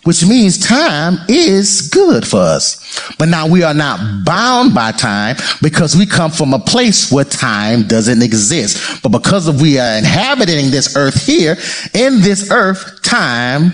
which 0.08 0.24
means 0.24 0.56
time 0.56 1.18
is 1.28 1.82
good 1.90 2.26
for 2.26 2.38
us. 2.38 2.98
But 3.18 3.28
now 3.28 3.46
we 3.46 3.62
are 3.62 3.74
not 3.74 4.24
bound 4.24 4.74
by 4.74 4.90
time 4.90 5.36
because 5.60 5.94
we 5.94 6.06
come 6.06 6.30
from 6.30 6.54
a 6.54 6.58
place 6.58 7.12
where 7.12 7.26
time 7.26 7.86
doesn't 7.86 8.22
exist. 8.22 9.02
But 9.02 9.10
because 9.10 9.48
of 9.48 9.60
we 9.60 9.78
are 9.78 9.98
inhabiting 9.98 10.70
this 10.70 10.96
earth 10.96 11.26
here, 11.26 11.58
in 11.92 12.22
this 12.22 12.50
earth, 12.50 13.02
time 13.02 13.72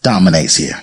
dominates 0.00 0.56
here. 0.56 0.80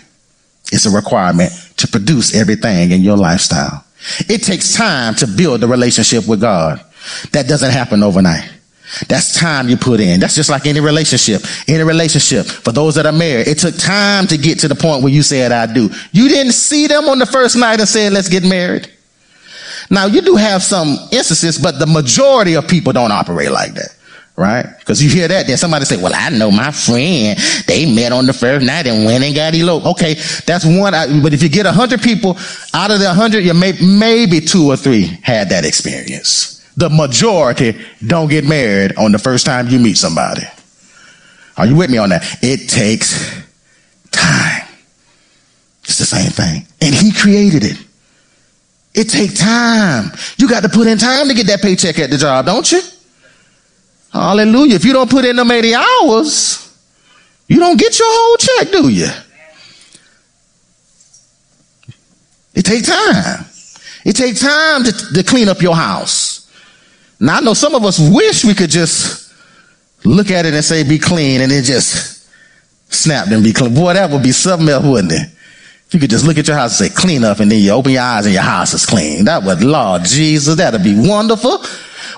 It's 0.72 0.86
a 0.86 0.91
requirement 0.91 1.51
to 1.77 1.88
produce 1.88 2.36
everything 2.36 2.91
in 2.91 3.01
your 3.01 3.17
lifestyle. 3.17 3.84
It 4.29 4.43
takes 4.43 4.75
time 4.75 5.15
to 5.15 5.25
build 5.25 5.63
a 5.63 5.67
relationship 5.67 6.27
with 6.27 6.41
God. 6.41 6.79
That 7.31 7.48
doesn't 7.48 7.72
happen 7.72 8.03
overnight. 8.03 8.48
That's 9.07 9.33
time 9.39 9.69
you 9.69 9.77
put 9.77 10.00
in. 10.00 10.19
That's 10.19 10.36
just 10.36 10.50
like 10.50 10.65
any 10.65 10.79
relationship. 10.79 11.43
Any 11.67 11.83
relationship. 11.83 12.45
For 12.45 12.71
those 12.71 12.95
that 12.95 13.05
are 13.05 13.12
married, 13.12 13.48
it 13.48 13.57
took 13.57 13.77
time 13.77 14.27
to 14.27 14.38
get 14.38 14.60
to 14.60 14.67
the 14.67 14.75
point 14.75 15.03
where 15.03 15.12
you 15.12 15.24
said, 15.24 15.51
I 15.51 15.71
do. 15.71 15.89
You 16.12 16.27
didn't 16.27 16.53
see 16.53 16.88
them 16.88 17.05
on 17.05 17.19
the 17.19 17.25
first 17.25 17.55
night 17.55 17.79
and 17.79 17.88
said, 17.88 18.13
let's 18.13 18.29
get 18.29 18.43
married. 18.43 18.91
Now, 19.89 20.05
you 20.05 20.21
do 20.21 20.36
have 20.36 20.62
some 20.62 20.98
instances, 21.12 21.57
but 21.57 21.79
the 21.79 21.88
majority 21.88 22.55
of 22.55 22.67
people 22.67 22.93
don't 22.93 23.12
operate 23.12 23.51
like 23.51 23.74
that. 23.74 23.95
Right? 24.38 24.65
Because 24.79 25.03
you 25.03 25.10
hear 25.10 25.27
that, 25.27 25.45
then 25.48 25.57
somebody 25.57 25.86
say, 25.86 26.01
well, 26.01 26.13
I 26.15 26.29
know 26.29 26.51
my 26.51 26.71
friend. 26.71 27.38
They 27.67 27.93
met 27.93 28.12
on 28.12 28.25
the 28.25 28.33
first 28.33 28.65
night 28.65 28.88
and 28.88 29.05
went 29.05 29.24
and 29.24 29.36
got 29.36 29.53
eloped. 29.53 29.86
Okay, 29.88 30.15
that's 30.45 30.65
one. 30.65 30.93
But 31.21 31.33
if 31.33 31.43
you 31.43 31.50
get 31.50 31.65
a 31.65 31.71
hundred 31.71 32.01
people, 32.01 32.38
out 32.74 32.91
of 32.91 33.00
the 33.00 33.13
hundred, 33.13 33.41
you 33.41 33.53
may, 33.53 33.74
maybe 33.81 34.39
two 34.39 34.71
or 34.71 34.77
three 34.77 35.03
had 35.21 35.50
that 35.50 35.65
experience 35.65 36.61
the 36.78 36.90
majority 36.90 37.80
don't 38.06 38.30
get 38.30 38.46
married 38.46 38.96
on 38.98 39.12
the 39.12 39.20
first 39.20 39.46
time 39.46 39.68
you 39.68 39.80
meet 39.80 39.98
somebody. 39.98 40.44
Are 41.58 41.66
you 41.66 41.75
with 41.75 41.90
me 41.90 41.98
on 41.98 42.10
that? 42.10 42.24
It 42.42 42.70
takes 42.70 43.30
time. 44.12 44.68
It's 45.84 45.98
the 45.98 46.06
same 46.06 46.32
thing. 46.32 46.66
And 46.80 46.96
he 46.96 47.12
created 47.12 47.63
it. 47.63 47.78
It 48.94 49.10
takes 49.10 49.40
time. 49.40 50.12
You 50.38 50.50
got 50.50 50.63
to 50.63 50.70
put 50.70 50.88
in 50.88 50.98
time 50.98 51.28
to 51.28 51.34
get 51.34 51.48
that 51.48 51.62
paycheck 51.62 52.00
at 52.00 52.10
the 52.10 52.18
job, 52.18 52.46
don't 52.46 52.70
you? 52.72 52.82
Hallelujah. 54.12 54.75
If 54.75 54.86
you 54.86 54.94
don't 54.94 55.10
put 55.10 55.25
in 55.25 55.36
them 55.38 55.50
80 55.50 55.75
hours, 55.75 56.78
you 57.48 57.60
don't 57.60 57.78
get 57.78 57.98
your 57.98 58.08
whole 58.10 58.38
check, 58.38 58.72
do 58.72 58.90
you? 58.90 59.10
It 62.54 62.63
takes 62.63 62.88
time. 62.88 63.46
It 64.04 64.13
takes 64.16 64.42
time 64.42 64.84
to, 64.84 64.92
to 65.13 65.24
clean 65.24 65.48
up 65.48 65.62
your 65.62 65.75
house. 65.75 66.31
Now 67.22 67.38
I 67.38 67.42
know 67.42 67.54
some 67.54 67.75
of 67.75 67.86
us 67.86 68.00
wish 68.00 68.44
we 68.44 68.56
could 68.56 68.72
just 68.72 69.32
look 70.04 70.32
at 70.32 70.48
it 70.48 70.56
and 70.56 70.66
say 70.66 70.82
be 70.82 70.98
clean 70.98 71.42
and 71.42 71.51
it 71.51 71.63
just 71.63 72.28
snap 72.90 73.28
and 73.28 73.44
be 73.44 73.54
clean. 73.54 73.75
Boy, 73.75 73.94
that 73.94 74.10
would 74.10 74.24
be 74.24 74.32
something 74.32 74.68
else, 74.68 74.84
wouldn't 74.84 75.13
it? 75.13 75.30
If 75.86 75.94
you 75.94 76.00
could 76.00 76.10
just 76.10 76.25
look 76.25 76.40
at 76.40 76.48
your 76.48 76.58
house 76.58 76.82
and 76.82 76.90
say 76.90 76.96
clean 76.96 77.24
up 77.24 77.40
and 77.40 77.51
then 77.51 77.60
you 77.60 77.72
open 77.72 77.92
your 77.92 78.01
eyes 78.01 78.25
and 78.25 78.34
your 78.34 78.44
house 78.44 78.74
is 78.74 78.88
clean. 78.88 79.25
That 79.25 79.44
would, 79.44 79.63
Lord 79.63 80.04
Jesus, 80.04 80.56
that'd 80.56 80.84
be 80.84 80.96
wonderful. 80.98 81.63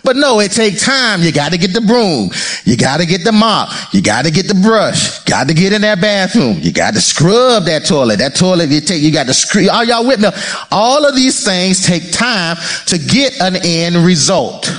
But 0.06 0.16
no, 0.16 0.40
it 0.40 0.52
takes 0.52 0.86
time. 0.86 1.22
You 1.22 1.34
got 1.34 1.52
to 1.52 1.58
get 1.58 1.74
the 1.74 1.82
broom. 1.82 2.30
You 2.64 2.78
got 2.78 3.02
to 3.02 3.06
get 3.06 3.26
the 3.26 3.32
mop. 3.34 3.72
You 3.94 4.02
got 4.02 4.24
to 4.24 4.32
get 4.32 4.48
the 4.48 4.56
brush. 4.56 5.20
Got 5.26 5.50
to 5.50 5.54
get 5.54 5.74
in 5.74 5.82
that 5.82 6.00
bathroom. 6.00 6.60
You 6.62 6.72
got 6.72 6.94
to 6.94 7.02
scrub 7.02 7.66
that 7.66 7.86
toilet. 7.86 8.20
That 8.20 8.36
toilet 8.36 8.70
you 8.70 8.80
take, 8.80 9.02
you 9.02 9.12
got 9.12 9.28
to 9.28 9.34
scrub. 9.34 9.70
Are 9.70 9.84
y'all 9.84 10.08
with 10.08 10.22
me? 10.22 10.30
All 10.72 11.06
of 11.06 11.14
these 11.14 11.44
things 11.44 11.86
take 11.86 12.12
time 12.14 12.56
to 12.88 12.98
get 12.98 13.42
an 13.42 13.58
end 13.58 13.98
result. 13.98 14.70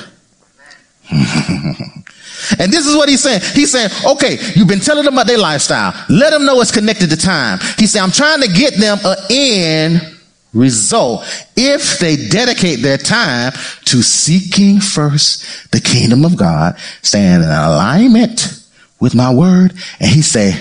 and 1.11 2.73
this 2.73 2.87
is 2.87 2.97
what 2.97 3.09
he's 3.09 3.23
saying. 3.23 3.41
He's 3.53 3.73
saying, 3.73 3.91
okay, 4.07 4.39
you've 4.55 4.69
been 4.69 4.81
telling 4.81 5.05
them 5.05 5.15
about 5.15 5.27
their 5.27 5.39
lifestyle. 5.39 5.93
Let 6.09 6.31
them 6.31 6.45
know 6.45 6.61
it's 6.61 6.73
connected 6.73 7.11
to 7.11 7.17
time. 7.17 7.59
He 7.79 7.87
said, 7.87 8.03
I'm 8.03 8.11
trying 8.11 8.41
to 8.41 8.49
get 8.49 8.75
them 8.75 8.99
an 9.05 9.17
end 9.31 10.15
result 10.55 11.25
if 11.57 11.99
they 11.99 12.17
dedicate 12.17 12.81
their 12.81 12.97
time 12.97 13.53
to 13.87 14.03
seeking 14.03 14.81
first 14.81 15.71
the 15.73 15.81
kingdom 15.81 16.25
of 16.25 16.37
God, 16.37 16.79
staying 17.03 17.43
in 17.43 17.43
alignment 17.43 18.61
with 19.01 19.15
my 19.15 19.33
word. 19.35 19.75
And 20.01 20.11
he 20.11 20.23
say, 20.23 20.59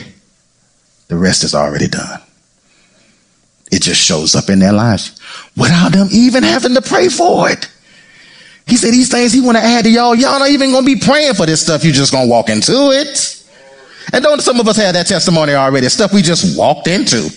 the 1.07 1.15
rest 1.15 1.43
is 1.43 1.55
already 1.55 1.88
done. 1.88 2.21
It 3.71 3.81
just 3.81 4.01
shows 4.01 4.35
up 4.35 4.50
in 4.50 4.59
their 4.59 4.73
lives 4.73 5.19
without 5.57 5.93
them 5.93 6.07
even 6.12 6.43
having 6.43 6.75
to 6.75 6.81
pray 6.81 7.09
for 7.09 7.50
it. 7.50 7.69
He 8.65 8.77
said 8.77 8.91
these 8.91 9.10
things 9.10 9.34
he 9.34 9.41
want 9.41 9.58
to 9.58 9.63
add 9.63 9.84
to 9.84 9.89
y'all. 9.91 10.15
Y'all 10.15 10.39
not 10.39 10.50
even 10.50 10.72
going 10.72 10.86
to 10.86 10.96
be 10.96 11.00
praying 11.00 11.34
for 11.34 11.46
this 11.46 11.62
stuff. 11.62 11.84
You're 11.84 11.93
just 11.93 12.12
going 12.12 12.27
to 12.27 12.29
walk 12.29 12.50
into 12.50 12.91
it. 12.91 13.43
And 14.13 14.24
don't 14.24 14.41
some 14.41 14.60
of 14.60 14.67
us 14.67 14.77
have 14.77 14.93
that 14.93 15.08
testimony 15.08 15.53
already? 15.53 15.88
Stuff 15.89 16.13
we 16.13 16.22
just 16.22 16.58
walked 16.58 16.88
into. 16.88 17.29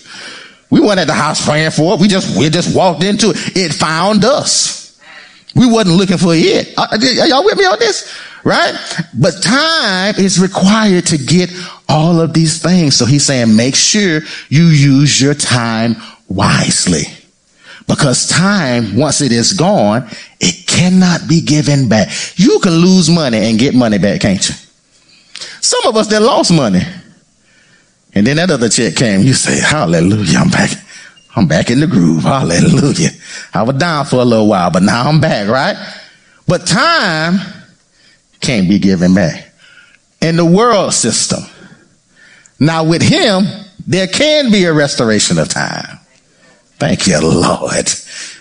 We 0.69 0.81
weren't 0.81 0.99
at 0.99 1.07
the 1.07 1.13
house 1.13 1.45
praying 1.45 1.71
for 1.71 1.93
it. 1.93 2.01
We 2.01 2.07
just, 2.07 2.37
we 2.37 2.49
just 2.49 2.75
walked 2.75 3.03
into 3.03 3.31
it. 3.31 3.37
It 3.55 3.73
found 3.73 4.25
us. 4.25 4.99
We 5.55 5.65
wasn't 5.65 5.97
looking 5.97 6.17
for 6.17 6.33
it. 6.33 6.77
Uh, 6.77 6.87
uh, 6.91 7.21
Are 7.21 7.27
y'all 7.27 7.43
with 7.43 7.57
me 7.57 7.65
on 7.65 7.79
this? 7.79 8.15
Right? 8.43 8.73
But 9.13 9.41
time 9.41 10.15
is 10.17 10.39
required 10.39 11.05
to 11.07 11.17
get 11.17 11.51
all 11.89 12.21
of 12.21 12.33
these 12.33 12.61
things. 12.61 12.95
So 12.95 13.05
he's 13.05 13.25
saying, 13.25 13.55
make 13.55 13.75
sure 13.75 14.21
you 14.49 14.65
use 14.65 15.19
your 15.21 15.33
time 15.33 15.95
wisely. 16.27 17.03
Because 17.87 18.27
time, 18.27 18.97
once 18.97 19.21
it 19.21 19.31
is 19.31 19.53
gone, 19.53 20.09
it 20.39 20.56
cannot 20.77 21.27
be 21.27 21.41
given 21.41 21.89
back. 21.89 22.09
You 22.35 22.59
can 22.59 22.73
lose 22.73 23.09
money 23.09 23.49
and 23.49 23.57
get 23.57 23.73
money 23.73 23.97
back, 23.97 24.21
can't 24.21 24.47
you? 24.47 24.55
Some 25.61 25.81
of 25.85 25.97
us 25.97 26.07
that 26.07 26.21
lost 26.21 26.53
money. 26.53 26.81
And 28.13 28.25
then 28.25 28.37
that 28.37 28.51
other 28.51 28.69
check 28.69 28.95
came. 28.95 29.21
You 29.21 29.33
say, 29.33 29.59
hallelujah, 29.59 30.37
I'm 30.37 30.49
back. 30.49 30.71
I'm 31.35 31.47
back 31.47 31.69
in 31.69 31.79
the 31.79 31.87
groove. 31.87 32.23
Hallelujah. 32.23 33.09
I 33.53 33.63
was 33.63 33.75
down 33.77 34.05
for 34.05 34.17
a 34.17 34.25
little 34.25 34.47
while, 34.47 34.71
but 34.71 34.83
now 34.83 35.07
I'm 35.07 35.19
back, 35.19 35.47
right? 35.47 35.75
But 36.47 36.65
time 36.65 37.39
can't 38.39 38.69
be 38.69 38.79
given 38.79 39.13
back. 39.13 39.51
In 40.21 40.37
the 40.37 40.45
world 40.45 40.93
system. 40.93 41.43
Now 42.59 42.83
with 42.83 43.03
him, 43.03 43.43
there 43.85 44.07
can 44.07 44.51
be 44.51 44.63
a 44.65 44.73
restoration 44.73 45.37
of 45.37 45.49
time. 45.49 45.99
Thank 46.79 47.07
you, 47.07 47.19
Lord. 47.19 47.89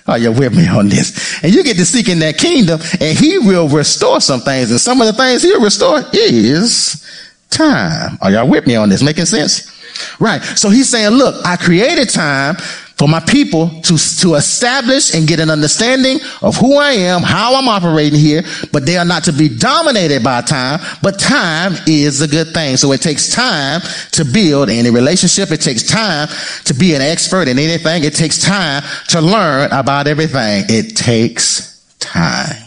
Oh, 0.08 0.12
Are 0.12 0.18
you 0.18 0.30
with 0.30 0.54
me 0.54 0.68
on 0.68 0.88
this? 0.88 1.42
And 1.42 1.54
you 1.54 1.64
get 1.64 1.76
to 1.78 1.86
seek 1.86 2.08
in 2.08 2.18
that 2.20 2.36
kingdom 2.36 2.80
and 3.00 3.18
he 3.18 3.38
will 3.38 3.68
restore 3.68 4.20
some 4.20 4.40
things. 4.40 4.70
And 4.70 4.80
some 4.80 5.00
of 5.00 5.06
the 5.06 5.14
things 5.14 5.42
he'll 5.42 5.62
restore 5.62 6.02
is 6.12 7.04
time. 7.50 8.18
Are 8.20 8.30
y'all 8.30 8.48
with 8.48 8.66
me 8.66 8.76
on 8.76 8.90
this? 8.90 9.02
Making 9.02 9.24
sense? 9.24 9.72
Right. 10.20 10.42
So 10.42 10.68
he's 10.68 10.88
saying, 10.88 11.12
look, 11.12 11.44
I 11.46 11.56
created 11.56 12.10
time 12.10 12.56
for 12.96 13.06
my 13.06 13.20
people 13.20 13.68
to, 13.82 13.98
to 14.20 14.34
establish 14.34 15.14
and 15.14 15.28
get 15.28 15.38
an 15.38 15.50
understanding 15.50 16.18
of 16.40 16.56
who 16.56 16.76
I 16.78 16.92
am, 16.92 17.22
how 17.22 17.54
I'm 17.54 17.68
operating 17.68 18.18
here, 18.18 18.42
but 18.72 18.86
they 18.86 18.96
are 18.96 19.04
not 19.04 19.24
to 19.24 19.32
be 19.34 19.50
dominated 19.50 20.24
by 20.24 20.40
time, 20.40 20.80
but 21.02 21.18
time 21.18 21.74
is 21.86 22.22
a 22.22 22.28
good 22.28 22.54
thing. 22.54 22.78
So 22.78 22.92
it 22.92 23.02
takes 23.02 23.30
time 23.30 23.82
to 24.12 24.24
build 24.24 24.70
any 24.70 24.88
relationship. 24.88 25.50
It 25.50 25.60
takes 25.60 25.86
time 25.86 26.28
to 26.64 26.72
be 26.72 26.94
an 26.94 27.02
expert 27.02 27.48
in 27.48 27.58
anything. 27.58 28.02
It 28.02 28.14
takes 28.14 28.42
time 28.42 28.82
to 29.08 29.20
learn 29.20 29.70
about 29.72 30.06
everything. 30.06 30.64
It 30.68 30.96
takes 30.96 31.84
time. 31.98 32.62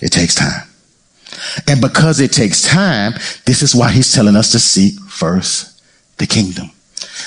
It 0.00 0.10
takes 0.10 0.36
time. 0.36 0.62
And 1.66 1.80
because 1.80 2.20
it 2.20 2.32
takes 2.32 2.62
time, 2.62 3.14
this 3.46 3.62
is 3.62 3.74
why 3.74 3.90
he's 3.90 4.12
telling 4.12 4.36
us 4.36 4.52
to 4.52 4.60
seek 4.60 5.00
first 5.00 5.82
the 6.18 6.26
kingdom. 6.26 6.70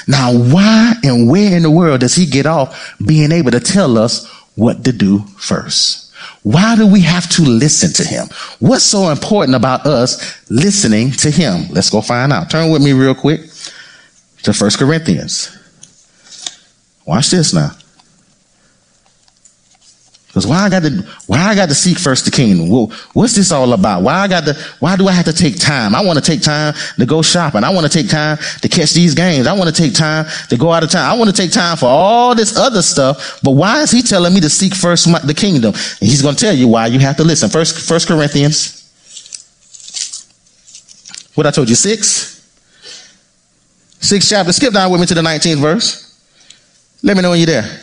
Now, 0.07 0.33
why 0.33 0.93
and 1.03 1.29
where 1.29 1.55
in 1.55 1.63
the 1.63 1.71
world 1.71 2.01
does 2.01 2.15
he 2.15 2.25
get 2.25 2.45
off 2.45 2.95
being 3.05 3.31
able 3.31 3.51
to 3.51 3.59
tell 3.59 3.97
us 3.97 4.27
what 4.55 4.83
to 4.85 4.91
do 4.91 5.19
first? 5.37 6.13
Why 6.43 6.75
do 6.75 6.87
we 6.87 7.01
have 7.01 7.29
to 7.31 7.41
listen 7.43 7.91
to 7.93 8.09
him? 8.09 8.27
What's 8.59 8.83
so 8.83 9.09
important 9.09 9.55
about 9.55 9.85
us 9.85 10.49
listening 10.49 11.11
to 11.11 11.29
him? 11.29 11.67
Let's 11.69 11.89
go 11.89 12.01
find 12.01 12.31
out. 12.31 12.49
Turn 12.49 12.71
with 12.71 12.81
me 12.81 12.93
real 12.93 13.15
quick 13.15 13.41
to 14.43 14.53
First 14.53 14.79
Corinthians. 14.79 15.55
Watch 17.05 17.29
this 17.29 17.53
now. 17.53 17.71
Because 20.39 20.49
why 20.49 20.63
I 20.63 20.69
got 20.69 20.83
to 20.83 21.05
why 21.27 21.47
I 21.49 21.55
got 21.55 21.67
to 21.67 21.75
seek 21.75 21.99
first 21.99 22.23
the 22.23 22.31
kingdom? 22.31 22.69
Well, 22.69 22.93
what's 23.11 23.35
this 23.35 23.51
all 23.51 23.73
about? 23.73 24.03
Why 24.03 24.13
I 24.13 24.27
got 24.29 24.45
to 24.45 24.53
why 24.79 24.95
do 24.95 25.09
I 25.09 25.11
have 25.11 25.25
to 25.25 25.33
take 25.33 25.59
time? 25.59 25.93
I 25.93 25.99
want 25.99 26.17
to 26.17 26.23
take 26.23 26.41
time 26.41 26.73
to 26.97 27.05
go 27.05 27.21
shopping. 27.21 27.65
I 27.65 27.71
want 27.71 27.91
to 27.91 27.91
take 27.91 28.09
time 28.09 28.37
to 28.61 28.69
catch 28.69 28.93
these 28.93 29.13
games. 29.13 29.47
I 29.47 29.53
want 29.53 29.75
to 29.75 29.75
take 29.75 29.93
time 29.93 30.27
to 30.47 30.55
go 30.55 30.71
out 30.71 30.81
of 30.81 30.91
town. 30.91 31.11
I 31.11 31.17
want 31.17 31.29
to 31.29 31.35
take 31.35 31.51
time 31.51 31.75
for 31.75 31.87
all 31.87 32.35
this 32.35 32.55
other 32.55 32.81
stuff. 32.81 33.41
But 33.43 33.51
why 33.51 33.81
is 33.81 33.91
he 33.91 34.01
telling 34.01 34.33
me 34.33 34.39
to 34.39 34.49
seek 34.49 34.73
first 34.73 35.11
the 35.27 35.33
kingdom? 35.33 35.73
And 35.73 36.09
he's 36.09 36.21
going 36.21 36.35
to 36.35 36.39
tell 36.39 36.55
you 36.55 36.69
why 36.69 36.87
you 36.87 36.99
have 36.99 37.17
to 37.17 37.25
listen. 37.25 37.49
First 37.49 37.85
First 37.85 38.07
Corinthians. 38.07 38.77
What 41.35 41.47
I 41.47 41.51
told 41.51 41.67
you, 41.67 41.75
six. 41.75 42.39
Six 43.99 44.29
chapter. 44.29 44.53
Skip 44.53 44.73
down 44.73 44.89
with 44.89 45.01
me 45.01 45.07
to 45.07 45.13
the 45.13 45.21
19th 45.21 45.59
verse. 45.59 46.17
Let 47.03 47.17
me 47.17 47.23
know 47.23 47.31
when 47.31 47.39
you're 47.39 47.47
there. 47.47 47.81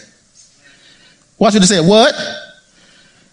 Watch 1.38 1.52
what 1.52 1.62
it 1.62 1.66
said. 1.66 1.86
What? 1.86 2.14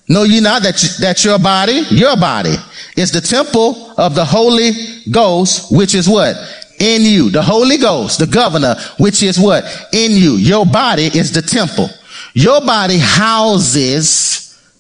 Know 0.08 0.24
ye 0.24 0.42
not 0.42 0.64
that, 0.64 0.76
that 1.00 1.24
your 1.24 1.40
body, 1.40 1.84
your 1.90 2.18
body, 2.18 2.56
is 2.98 3.12
the 3.12 3.22
temple 3.22 3.94
of 3.98 4.16
the 4.16 4.26
Holy 4.26 4.72
Ghost, 5.10 5.72
which 5.72 5.96
is 5.96 6.10
what? 6.10 6.36
In 6.80 7.04
you. 7.04 7.30
The 7.30 7.42
Holy 7.42 7.78
Ghost, 7.78 8.20
the 8.20 8.28
governor, 8.28 8.76
which 9.00 9.24
is 9.24 9.40
what? 9.40 9.64
In 9.94 10.12
you. 10.12 10.36
Your 10.36 10.66
body 10.66 11.06
is 11.06 11.32
the 11.32 11.42
temple. 11.42 11.90
Your 12.34 12.62
body 12.62 12.98
houses 12.98 14.33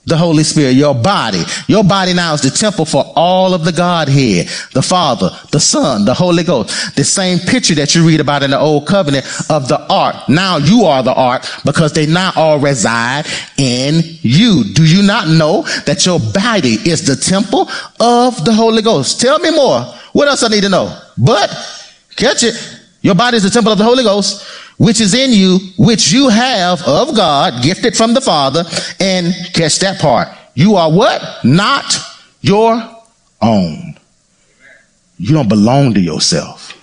the 0.06 0.18
Holy 0.18 0.44
Spirit, 0.44 0.72
your 0.72 0.94
body. 0.94 1.44
Your 1.68 1.84
body 1.84 2.14
now 2.14 2.34
is 2.34 2.42
the 2.42 2.50
temple 2.50 2.86
for 2.86 3.06
all 3.16 3.54
of 3.54 3.64
the 3.64 3.72
Godhead, 3.72 4.48
the 4.74 4.82
Father, 4.82 5.30
the 5.52 5.60
Son, 5.60 6.06
the 6.06 6.14
Holy 6.14 6.44
Ghost. 6.44 6.96
The 6.96 7.04
same 7.04 7.40
picture 7.40 7.76
that 7.76 7.96
you 7.96 8.06
read 8.06 8.20
about 8.20 8.44
in 8.44 8.52
the 8.52 8.60
Old 8.60 8.86
Covenant 8.86 9.26
of 9.50 9.68
the 9.68 9.80
ark. 9.90 10.28
Now 10.28 10.58
you 10.58 10.84
are 10.84 11.04
the 11.04 11.14
ark 11.14 11.46
because 11.64 11.94
they 11.94 12.06
now 12.06 12.32
all 12.36 12.60
reside 12.60 13.26
in 13.58 14.02
you. 14.22 14.66
Do 14.74 14.84
you 14.84 15.04
not 15.04 15.28
know 15.28 15.62
that 15.86 16.06
your 16.06 16.20
body 16.20 16.74
is 16.90 17.06
the 17.06 17.16
temple 17.16 17.70
of 18.00 18.44
the 18.44 18.54
Holy 18.54 18.82
Ghost? 18.82 19.22
Tell 19.22 19.40
me 19.40 19.52
more. 19.52 19.82
What 20.12 20.28
else 20.28 20.44
I 20.44 20.50
need 20.50 20.64
to 20.64 20.70
know? 20.70 21.00
But 21.18 21.50
catch 22.16 22.44
it. 22.44 22.56
Your 23.02 23.16
body 23.16 23.38
is 23.38 23.44
the 23.44 23.50
temple 23.50 23.72
of 23.72 23.78
the 23.78 23.84
Holy 23.84 24.04
Ghost 24.04 24.46
which 24.84 25.00
is 25.00 25.14
in 25.14 25.32
you, 25.32 25.60
which 25.78 26.12
you 26.12 26.28
have 26.28 26.82
of 26.86 27.16
God, 27.16 27.64
gifted 27.64 27.96
from 27.96 28.14
the 28.14 28.20
Father, 28.20 28.66
and 29.00 29.34
catch 29.54 29.80
that 29.80 30.02
part. 30.02 30.28
You 30.56 30.76
are 30.76 30.92
what? 30.92 31.22
Not 31.46 31.98
your 32.42 32.84
own. 33.42 33.98
You 35.18 35.36
don't 35.36 35.48
belong 35.48 35.94
to 35.94 36.02
yourself. 36.02 36.78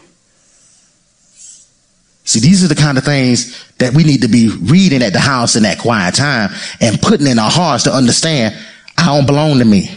See, 2.24 2.40
these 2.40 2.64
are 2.64 2.68
the 2.68 2.74
kind 2.74 2.96
of 2.96 3.04
things 3.04 3.70
that 3.76 3.92
we 3.92 4.02
need 4.02 4.22
to 4.22 4.28
be 4.28 4.48
reading 4.48 5.02
at 5.02 5.12
the 5.12 5.20
house 5.20 5.54
in 5.54 5.64
that 5.64 5.78
quiet 5.78 6.14
time 6.14 6.48
and 6.80 7.02
putting 7.02 7.26
in 7.26 7.38
our 7.38 7.50
hearts 7.50 7.84
to 7.84 7.92
understand 7.92 8.56
I 8.96 9.14
don't 9.14 9.26
belong 9.26 9.58
to 9.58 9.64
me, 9.66 9.90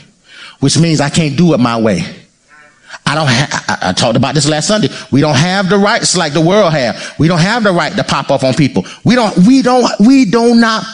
which 0.60 0.78
means 0.78 1.00
I 1.00 1.10
can't 1.10 1.38
do 1.38 1.54
it 1.54 1.60
my 1.62 1.80
way. 1.80 2.04
I 3.06 3.16
don't 3.16 3.28
have, 3.28 3.64
I, 3.68 3.90
I, 3.90 3.94
talked 3.94 4.16
about 4.16 4.34
this 4.34 4.48
last 4.48 4.68
Sunday. 4.68 4.88
We 5.12 5.20
don't 5.20 5.36
have 5.36 5.70
the 5.70 5.78
rights 5.78 6.16
like 6.16 6.34
the 6.34 6.42
world 6.42 6.72
have. 6.72 7.16
We 7.20 7.28
don't 7.28 7.40
have 7.40 7.64
the 7.64 7.74
right 7.74 7.94
to 7.94 8.04
pop 8.04 8.32
off 8.32 8.44
on 8.44 8.54
people. 8.54 8.86
We 9.04 9.16
don't, 9.16 9.36
we 9.46 9.62
don't, 9.62 9.86
we 10.00 10.26
do 10.26 10.56
not, 10.56 10.86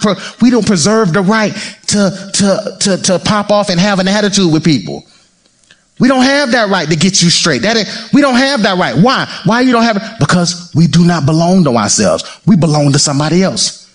we 0.42 0.50
don't 0.50 0.66
preserve 0.66 1.14
the 1.14 1.22
right 1.22 1.54
to, 1.88 2.32
to, 2.34 2.78
to, 2.82 2.98
to 2.98 3.20
pop 3.20 3.52
off 3.52 3.70
and 3.70 3.80
have 3.80 4.00
an 4.00 4.08
attitude 4.08 4.52
with 4.52 4.64
people. 4.64 5.06
We 6.00 6.08
don't 6.08 6.24
have 6.24 6.52
that 6.54 6.70
right 6.70 6.88
to 6.88 6.96
get 6.96 7.22
you 7.22 7.30
straight. 7.30 7.62
That 7.62 7.78
is, 7.78 8.10
we 8.14 8.22
don't 8.22 8.36
have 8.38 8.64
that 8.64 8.78
right. 8.78 8.96
Why? 8.96 9.28
Why 9.46 9.62
you 9.62 9.72
don't 9.72 9.84
have 9.84 9.98
it? 9.98 10.04
Because 10.20 10.72
we 10.74 10.88
do 10.88 11.06
not 11.06 11.26
belong 11.26 11.64
to 11.66 11.72
ourselves. 11.76 12.24
We 12.46 12.56
belong 12.56 12.94
to 12.94 13.00
somebody 13.00 13.44
else. 13.44 13.89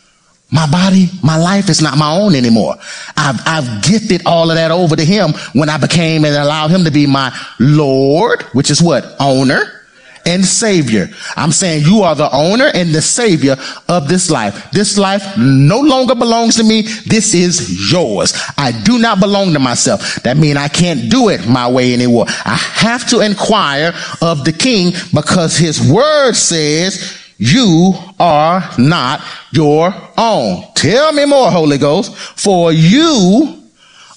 My 0.50 0.70
body, 0.70 1.08
my 1.22 1.36
life 1.36 1.68
is 1.68 1.82
not 1.82 1.98
my 1.98 2.12
own 2.12 2.34
anymore. 2.34 2.76
I've, 3.16 3.40
I've 3.46 3.82
gifted 3.82 4.26
all 4.26 4.50
of 4.50 4.56
that 4.56 4.70
over 4.70 4.94
to 4.94 5.04
him 5.04 5.32
when 5.52 5.68
I 5.68 5.78
became 5.78 6.24
and 6.24 6.34
allowed 6.34 6.70
him 6.70 6.84
to 6.84 6.90
be 6.90 7.06
my 7.06 7.36
Lord, 7.58 8.42
which 8.52 8.70
is 8.70 8.80
what? 8.80 9.04
Owner 9.18 9.84
and 10.26 10.44
savior. 10.44 11.08
I'm 11.36 11.52
saying 11.52 11.84
you 11.84 12.02
are 12.02 12.14
the 12.14 12.30
owner 12.32 12.70
and 12.72 12.94
the 12.94 13.02
savior 13.02 13.56
of 13.88 14.08
this 14.08 14.30
life. 14.30 14.70
This 14.70 14.98
life 14.98 15.36
no 15.36 15.80
longer 15.80 16.14
belongs 16.14 16.56
to 16.56 16.64
me. 16.64 16.82
This 16.82 17.34
is 17.34 17.90
yours. 17.92 18.34
I 18.56 18.72
do 18.84 18.98
not 18.98 19.20
belong 19.20 19.52
to 19.52 19.58
myself. 19.58 20.22
That 20.22 20.36
means 20.36 20.56
I 20.56 20.68
can't 20.68 21.10
do 21.10 21.28
it 21.28 21.48
my 21.48 21.70
way 21.70 21.92
anymore. 21.92 22.26
I 22.28 22.56
have 22.56 23.08
to 23.10 23.20
inquire 23.20 23.92
of 24.22 24.44
the 24.44 24.52
king 24.52 24.92
because 25.12 25.56
his 25.56 25.90
word 25.90 26.34
says 26.34 27.23
you 27.38 27.94
are 28.18 28.62
not 28.78 29.22
your 29.52 29.94
own. 30.16 30.64
Tell 30.74 31.12
me 31.12 31.24
more, 31.24 31.50
Holy 31.50 31.78
Ghost. 31.78 32.14
For 32.16 32.72
you 32.72 33.62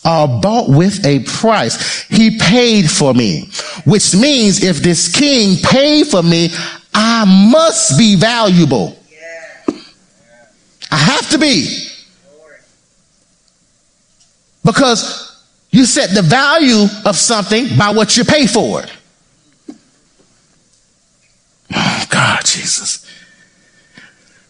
are 0.06 0.28
bought 0.42 0.70
with 0.70 1.06
a 1.06 1.20
price. 1.24 2.04
He 2.04 2.38
paid 2.38 2.90
for 2.90 3.14
me, 3.14 3.50
which 3.86 4.16
means 4.16 4.64
if 4.64 4.78
this 4.78 5.14
king 5.14 5.58
paid 5.58 6.08
for 6.08 6.24
me, 6.24 6.50
I 6.94 7.26
must 7.52 7.98
be 7.98 8.16
valuable. 8.16 8.98
I 10.90 10.98
have 10.98 11.30
to 11.32 11.38
be. 11.38 11.88
Because 14.64 15.46
you 15.72 15.86
set 15.86 16.14
the 16.14 16.22
value 16.22 16.88
of 17.06 17.16
something 17.16 17.78
by 17.78 17.92
what 17.92 18.18
you 18.18 18.24
pay 18.24 18.48
for 18.48 18.84
it. 18.84 18.92
Oh, 21.74 22.06
God, 22.10 22.46
Jesus. 22.46 23.07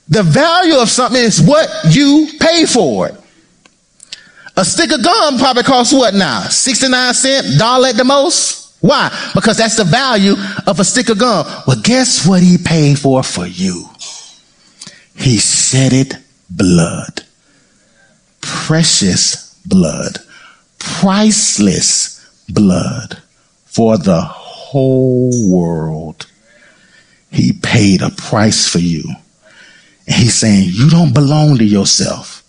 The 0.10 0.24
value 0.24 0.78
of 0.78 0.89
something 0.89 1.22
is 1.22 1.41
what 1.41 1.70
you 1.89 2.30
pay 2.39 2.65
for 2.65 3.10
it. 3.10 3.15
A 4.56 4.65
stick 4.65 4.91
of 4.91 5.04
gum 5.04 5.38
probably 5.38 5.63
costs 5.63 5.93
what 5.93 6.13
now? 6.13 6.41
69 6.41 7.13
cent, 7.13 7.60
dollar 7.60 7.89
at 7.89 7.98
the 7.98 8.04
most? 8.04 8.76
Why? 8.82 9.10
Because 9.36 9.58
that's 9.58 9.76
the 9.76 9.84
value 9.84 10.36
of 10.65 10.80
a 10.80 10.84
stick 10.84 11.10
of 11.10 11.20
gum. 11.20 11.46
Well, 11.67 11.80
guess 11.84 12.28
what 12.28 12.41
he 12.41 12.58
paid 12.58 12.98
for 12.98 13.22
for 13.22 13.46
you? 13.46 13.88
He 15.15 15.38
shedded 15.38 16.17
blood. 16.50 17.24
Precious 18.41 19.60
blood. 19.65 20.20
Priceless 20.80 22.26
blood 22.50 23.22
for 23.65 23.98
the 23.98 24.22
whole 24.22 25.52
world. 25.52 26.28
He 27.32 27.54
paid 27.54 28.02
a 28.02 28.10
price 28.10 28.67
for 28.67 28.80
you. 28.80 29.04
And 30.08 30.15
he's 30.15 30.36
saying, 30.36 30.70
you 30.72 30.89
don't 30.89 31.13
belong 31.13 31.58
to 31.58 31.65
yourself. 31.65 32.43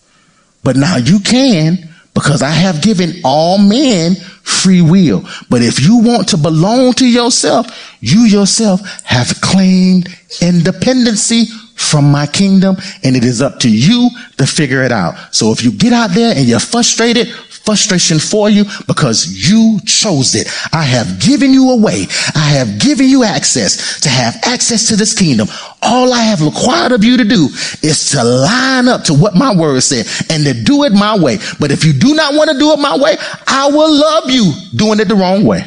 But 0.63 0.75
now 0.75 0.97
you 0.97 1.19
can 1.19 1.89
because 2.13 2.41
I 2.41 2.49
have 2.49 2.81
given 2.81 3.13
all 3.23 3.57
men 3.57 4.15
free 4.15 4.81
will. 4.81 5.23
But 5.49 5.61
if 5.61 5.79
you 5.79 5.99
want 5.99 6.29
to 6.29 6.37
belong 6.37 6.93
to 6.93 7.05
yourself, 7.05 7.67
you 8.01 8.21
yourself 8.21 8.81
have 9.03 9.39
claimed 9.41 10.09
independency 10.41 11.45
from 11.75 12.11
my 12.11 12.27
kingdom 12.27 12.75
and 13.03 13.15
it 13.15 13.23
is 13.23 13.41
up 13.41 13.59
to 13.59 13.69
you 13.69 14.09
to 14.37 14.45
figure 14.45 14.83
it 14.83 14.91
out. 14.91 15.15
So 15.33 15.51
if 15.51 15.63
you 15.63 15.71
get 15.71 15.93
out 15.93 16.11
there 16.11 16.35
and 16.35 16.45
you're 16.47 16.59
frustrated, 16.59 17.29
frustration 17.63 18.19
for 18.19 18.49
you 18.49 18.65
because 18.87 19.49
you 19.49 19.79
chose 19.85 20.35
it. 20.35 20.47
I 20.73 20.83
have 20.83 21.19
given 21.19 21.53
you 21.53 21.71
a 21.71 21.77
way. 21.77 22.07
I 22.35 22.49
have 22.57 22.79
given 22.79 23.07
you 23.07 23.23
access 23.23 23.99
to 24.01 24.09
have 24.09 24.35
access 24.43 24.87
to 24.89 24.95
this 24.95 25.13
kingdom. 25.17 25.47
All 25.81 26.13
I 26.13 26.21
have 26.21 26.41
required 26.41 26.91
of 26.91 27.03
you 27.03 27.17
to 27.17 27.23
do 27.23 27.45
is 27.81 28.11
to 28.11 28.23
line 28.23 28.87
up 28.87 29.03
to 29.05 29.13
what 29.13 29.35
my 29.35 29.55
word 29.55 29.81
said 29.81 30.05
and 30.29 30.43
to 30.45 30.53
do 30.53 30.83
it 30.83 30.93
my 30.93 31.17
way. 31.17 31.37
But 31.59 31.71
if 31.71 31.85
you 31.85 31.93
do 31.93 32.15
not 32.15 32.33
want 32.33 32.49
to 32.51 32.57
do 32.57 32.71
it 32.71 32.79
my 32.79 32.97
way, 32.97 33.15
I 33.47 33.69
will 33.69 33.93
love 33.93 34.29
you 34.29 34.51
doing 34.75 34.99
it 34.99 35.07
the 35.07 35.15
wrong 35.15 35.45
way. 35.45 35.65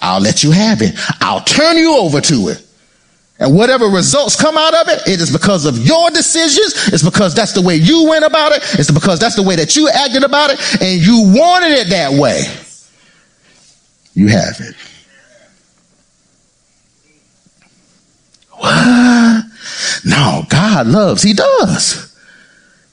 I'll 0.00 0.20
let 0.20 0.44
you 0.44 0.50
have 0.50 0.82
it. 0.82 0.94
I'll 1.20 1.42
turn 1.42 1.76
you 1.76 1.96
over 1.96 2.20
to 2.20 2.48
it. 2.48 2.65
And 3.38 3.54
whatever 3.54 3.86
results 3.86 4.40
come 4.40 4.56
out 4.56 4.74
of 4.74 4.88
it, 4.88 5.06
it 5.06 5.20
is 5.20 5.30
because 5.30 5.66
of 5.66 5.76
your 5.78 6.10
decisions. 6.10 6.92
It's 6.92 7.02
because 7.02 7.34
that's 7.34 7.52
the 7.52 7.60
way 7.60 7.76
you 7.76 8.08
went 8.08 8.24
about 8.24 8.52
it. 8.52 8.62
It's 8.78 8.90
because 8.90 9.18
that's 9.18 9.36
the 9.36 9.42
way 9.42 9.56
that 9.56 9.76
you 9.76 9.88
acted 9.90 10.24
about 10.24 10.50
it 10.50 10.82
and 10.82 11.00
you 11.00 11.32
wanted 11.36 11.72
it 11.72 11.90
that 11.90 12.12
way. 12.12 12.42
You 14.14 14.28
have 14.28 14.58
it. 14.60 14.74
What? 18.52 19.44
No, 20.06 20.44
God 20.48 20.86
loves. 20.86 21.22
He 21.22 21.34
does. 21.34 22.16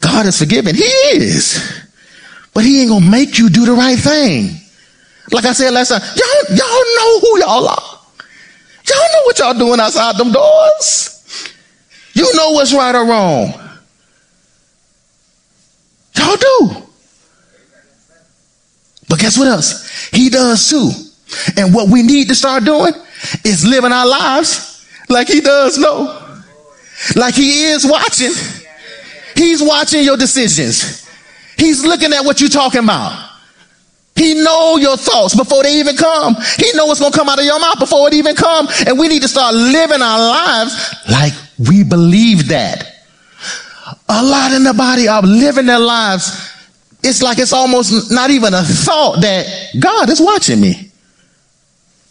God 0.01 0.25
is 0.25 0.37
forgiving. 0.37 0.75
He 0.75 0.83
is. 0.83 1.81
But 2.53 2.65
he 2.65 2.81
ain't 2.81 2.89
gonna 2.89 3.09
make 3.09 3.39
you 3.39 3.49
do 3.49 3.65
the 3.65 3.73
right 3.73 3.97
thing. 3.97 4.59
Like 5.31 5.45
I 5.45 5.53
said 5.53 5.71
last 5.71 5.89
time, 5.89 6.01
y'all, 6.01 6.57
y'all 6.57 6.83
know 6.97 7.19
who 7.19 7.39
y'all 7.39 7.67
are. 7.69 7.92
Y'all 8.89 8.97
know 8.97 9.21
what 9.25 9.39
y'all 9.39 9.53
doing 9.53 9.79
outside 9.79 10.17
them 10.17 10.31
doors. 10.31 11.53
You 12.13 12.33
know 12.35 12.51
what's 12.51 12.73
right 12.73 12.93
or 12.93 13.05
wrong. 13.05 13.53
Y'all 16.17 16.35
do. 16.35 16.83
But 19.09 19.19
guess 19.19 19.37
what 19.37 19.47
else? 19.47 20.09
He 20.09 20.29
does 20.29 20.69
too. 20.69 20.91
And 21.57 21.73
what 21.73 21.89
we 21.89 22.03
need 22.03 22.27
to 22.29 22.35
start 22.35 22.63
doing 22.63 22.93
is 23.43 23.65
living 23.65 23.91
our 23.91 24.07
lives 24.07 24.87
like 25.09 25.27
he 25.27 25.41
does 25.41 25.77
know. 25.77 26.19
Like 27.15 27.35
he 27.35 27.65
is 27.65 27.85
watching. 27.85 28.31
He's 29.35 29.61
watching 29.61 30.03
your 30.03 30.17
decisions. 30.17 31.09
He's 31.57 31.83
looking 31.83 32.13
at 32.13 32.23
what 32.23 32.39
you're 32.39 32.49
talking 32.49 32.83
about. 32.83 33.32
He 34.15 34.35
know 34.35 34.77
your 34.77 34.95
thoughts 34.95 35.35
before 35.35 35.63
they 35.63 35.79
even 35.79 35.97
come. 35.97 36.35
He 36.57 36.71
know 36.73 36.85
what's 36.85 36.99
going 36.99 37.11
to 37.11 37.17
come 37.17 37.29
out 37.29 37.39
of 37.39 37.45
your 37.45 37.59
mouth 37.59 37.79
before 37.79 38.07
it 38.07 38.13
even 38.13 38.35
come. 38.35 38.67
And 38.85 38.99
we 38.99 39.07
need 39.07 39.23
to 39.23 39.27
start 39.27 39.55
living 39.55 40.01
our 40.01 40.19
lives 40.19 40.95
like 41.09 41.33
we 41.57 41.83
believe 41.83 42.49
that. 42.49 42.89
A 44.09 44.23
lot 44.23 44.51
in 44.51 44.63
the 44.63 44.73
body 44.73 45.07
are 45.07 45.21
living 45.23 45.65
their 45.65 45.79
lives. 45.79 46.51
It's 47.03 47.21
like 47.21 47.39
it's 47.39 47.53
almost 47.53 48.11
not 48.11 48.29
even 48.29 48.53
a 48.53 48.61
thought 48.61 49.21
that 49.21 49.47
God 49.79 50.09
is 50.09 50.21
watching 50.21 50.61
me. 50.61 50.91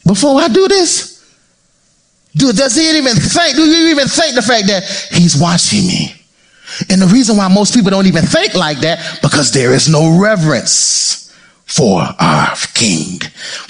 Before 0.04 0.40
I 0.40 0.48
do 0.48 0.66
this, 0.66 1.12
do, 2.34 2.52
does 2.52 2.74
he 2.74 2.98
even 2.98 3.14
think, 3.14 3.56
do 3.56 3.64
you 3.64 3.90
even 3.90 4.08
think 4.08 4.34
the 4.34 4.42
fact 4.42 4.66
that 4.66 4.84
he's 5.12 5.40
watching 5.40 5.86
me? 5.86 6.14
And 6.90 7.00
the 7.00 7.06
reason 7.06 7.36
why 7.36 7.48
most 7.48 7.74
people 7.74 7.90
don't 7.90 8.06
even 8.06 8.24
think 8.24 8.54
like 8.54 8.78
that, 8.78 9.20
because 9.22 9.52
there 9.52 9.72
is 9.72 9.88
no 9.88 10.18
reverence 10.18 11.21
for 11.72 12.02
our 12.20 12.54
king. 12.74 13.18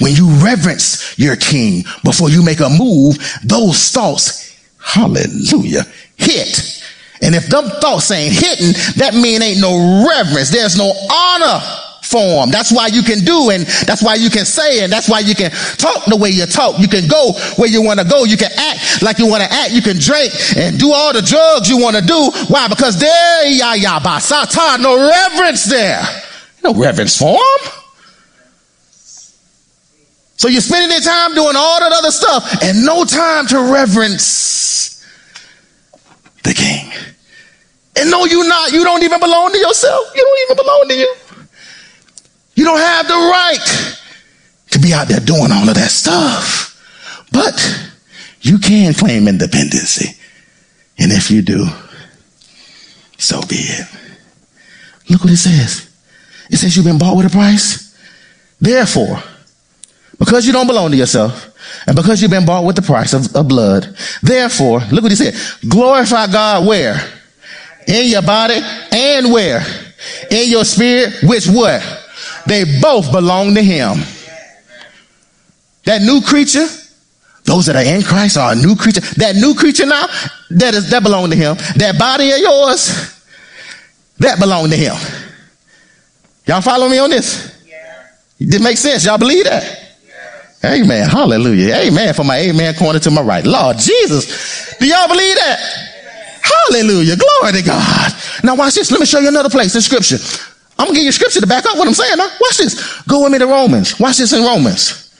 When 0.00 0.12
you 0.12 0.28
reverence 0.44 1.16
your 1.18 1.36
king 1.36 1.84
before 2.02 2.30
you 2.30 2.42
make 2.44 2.58
a 2.58 2.68
move, 2.68 3.16
those 3.44 3.90
thoughts, 3.90 4.58
hallelujah, 4.82 5.84
hit. 6.16 6.82
And 7.22 7.36
if 7.36 7.46
them 7.46 7.64
thoughts 7.80 8.10
ain't 8.10 8.34
hitting, 8.34 8.72
that 8.96 9.14
mean 9.14 9.40
ain't 9.40 9.60
no 9.60 10.04
reverence. 10.08 10.50
There's 10.50 10.76
no 10.76 10.90
honor 11.12 11.62
form. 12.02 12.50
That's 12.50 12.72
why 12.72 12.88
you 12.88 13.02
can 13.02 13.20
do 13.20 13.50
and 13.50 13.62
that's 13.86 14.02
why 14.02 14.16
you 14.16 14.30
can 14.30 14.44
say 14.44 14.82
and 14.82 14.92
that's 14.92 15.08
why 15.08 15.20
you 15.20 15.36
can 15.36 15.52
talk 15.78 16.04
the 16.06 16.16
way 16.16 16.30
you 16.30 16.44
talk. 16.46 16.80
You 16.80 16.88
can 16.88 17.06
go 17.06 17.32
where 17.54 17.68
you 17.68 17.82
want 17.82 18.00
to 18.00 18.04
go. 18.04 18.24
You 18.24 18.36
can 18.36 18.50
act 18.50 19.00
like 19.00 19.20
you 19.20 19.28
want 19.28 19.44
to 19.44 19.50
act. 19.52 19.70
You 19.70 19.80
can 19.80 19.98
drink 20.00 20.34
and 20.56 20.76
do 20.76 20.90
all 20.92 21.12
the 21.12 21.22
drugs 21.22 21.70
you 21.70 21.78
want 21.78 21.94
to 21.94 22.02
do. 22.02 22.30
Why? 22.48 22.66
Because 22.66 22.98
there, 22.98 23.46
ya 23.46 23.74
ya 23.74 24.00
basata, 24.00 24.82
no 24.82 24.98
reverence 24.98 25.64
there. 25.66 26.02
No 26.64 26.74
reverence 26.74 27.16
form. 27.16 27.38
So 30.42 30.48
you're 30.48 30.60
spending 30.60 30.90
your 30.90 31.00
time 31.00 31.36
doing 31.36 31.54
all 31.54 31.78
that 31.78 31.92
other 31.92 32.10
stuff 32.10 32.64
and 32.64 32.84
no 32.84 33.04
time 33.04 33.46
to 33.46 33.72
reverence 33.72 35.06
the 36.42 36.52
king. 36.52 36.90
And 37.94 38.10
no, 38.10 38.24
you're 38.24 38.48
not. 38.48 38.72
You 38.72 38.82
don't 38.82 39.04
even 39.04 39.20
belong 39.20 39.52
to 39.52 39.58
yourself. 39.58 40.10
You 40.16 40.20
don't 40.20 40.40
even 40.50 40.56
belong 40.56 40.88
to 40.88 40.94
you. 40.96 41.14
You 42.56 42.64
don't 42.64 42.80
have 42.80 43.06
the 43.06 43.14
right 43.14 43.96
to 44.72 44.80
be 44.80 44.92
out 44.92 45.06
there 45.06 45.20
doing 45.20 45.52
all 45.52 45.68
of 45.68 45.76
that 45.76 45.92
stuff. 45.92 46.76
But 47.30 47.92
you 48.40 48.58
can 48.58 48.94
claim 48.94 49.28
independency. 49.28 50.18
And 50.98 51.12
if 51.12 51.30
you 51.30 51.42
do, 51.42 51.68
so 53.16 53.42
be 53.42 53.58
it. 53.58 53.86
Look 55.08 55.22
what 55.22 55.32
it 55.32 55.36
says. 55.36 55.88
It 56.50 56.56
says 56.56 56.76
you've 56.76 56.84
been 56.84 56.98
bought 56.98 57.16
with 57.16 57.26
a 57.26 57.30
price. 57.30 57.96
Therefore, 58.60 59.22
because 60.24 60.46
you 60.46 60.52
don't 60.52 60.68
belong 60.68 60.92
to 60.92 60.96
yourself, 60.96 61.52
and 61.84 61.96
because 61.96 62.22
you've 62.22 62.30
been 62.30 62.46
bought 62.46 62.64
with 62.64 62.76
the 62.76 62.82
price 62.82 63.12
of, 63.12 63.34
of 63.34 63.48
blood, 63.48 63.96
therefore, 64.22 64.78
look 64.92 65.02
what 65.02 65.10
he 65.10 65.16
said, 65.16 65.34
glorify 65.68 66.28
God 66.30 66.64
where? 66.64 66.94
In 67.88 68.06
your 68.06 68.22
body 68.22 68.60
and 68.92 69.32
where? 69.32 69.64
In 70.30 70.48
your 70.48 70.64
spirit, 70.64 71.12
which 71.24 71.48
what? 71.48 71.82
They 72.46 72.62
both 72.80 73.10
belong 73.10 73.56
to 73.56 73.62
him. 73.62 73.98
That 75.86 76.02
new 76.02 76.20
creature, 76.20 76.68
those 77.42 77.66
that 77.66 77.74
are 77.74 77.82
in 77.82 78.02
Christ 78.02 78.36
are 78.36 78.52
a 78.52 78.54
new 78.54 78.76
creature. 78.76 79.00
That 79.16 79.34
new 79.34 79.56
creature 79.56 79.86
now, 79.86 80.06
that 80.50 80.74
is 80.74 80.88
that 80.90 81.02
belong 81.02 81.30
to 81.30 81.36
him. 81.36 81.56
That 81.78 81.98
body 81.98 82.30
of 82.30 82.38
yours, 82.38 83.24
that 84.20 84.38
belong 84.38 84.70
to 84.70 84.76
him. 84.76 84.94
Y'all 86.46 86.60
follow 86.60 86.88
me 86.88 86.98
on 86.98 87.10
this? 87.10 87.60
Yeah. 87.66 88.06
Did 88.38 88.54
it 88.54 88.62
make 88.62 88.78
sense? 88.78 89.04
Y'all 89.04 89.18
believe 89.18 89.46
that? 89.46 89.81
Amen. 90.64 91.08
Hallelujah. 91.08 91.74
Amen. 91.74 92.14
For 92.14 92.24
my 92.24 92.38
amen 92.38 92.74
corner 92.74 92.98
to 93.00 93.10
my 93.10 93.20
right. 93.22 93.44
Lord 93.44 93.78
Jesus. 93.78 94.76
Do 94.78 94.86
y'all 94.86 95.08
believe 95.08 95.34
that? 95.36 95.58
Hallelujah. 96.42 97.16
Glory 97.16 97.52
to 97.52 97.62
God. 97.62 98.12
Now 98.44 98.54
watch 98.54 98.74
this. 98.74 98.90
Let 98.90 99.00
me 99.00 99.06
show 99.06 99.18
you 99.18 99.28
another 99.28 99.50
place 99.50 99.74
in 99.74 99.80
scripture. 99.80 100.18
I'm 100.78 100.86
gonna 100.86 100.96
give 100.96 101.04
you 101.04 101.12
scripture 101.12 101.40
to 101.40 101.46
back 101.46 101.66
up 101.66 101.76
what 101.76 101.86
I'm 101.86 101.94
saying. 101.94 102.16
Now 102.16 102.28
watch 102.40 102.58
this. 102.58 103.02
Go 103.02 103.22
with 103.24 103.32
me 103.32 103.38
to 103.38 103.46
Romans. 103.46 103.98
Watch 103.98 104.18
this 104.18 104.32
in 104.32 104.44
Romans. 104.44 105.10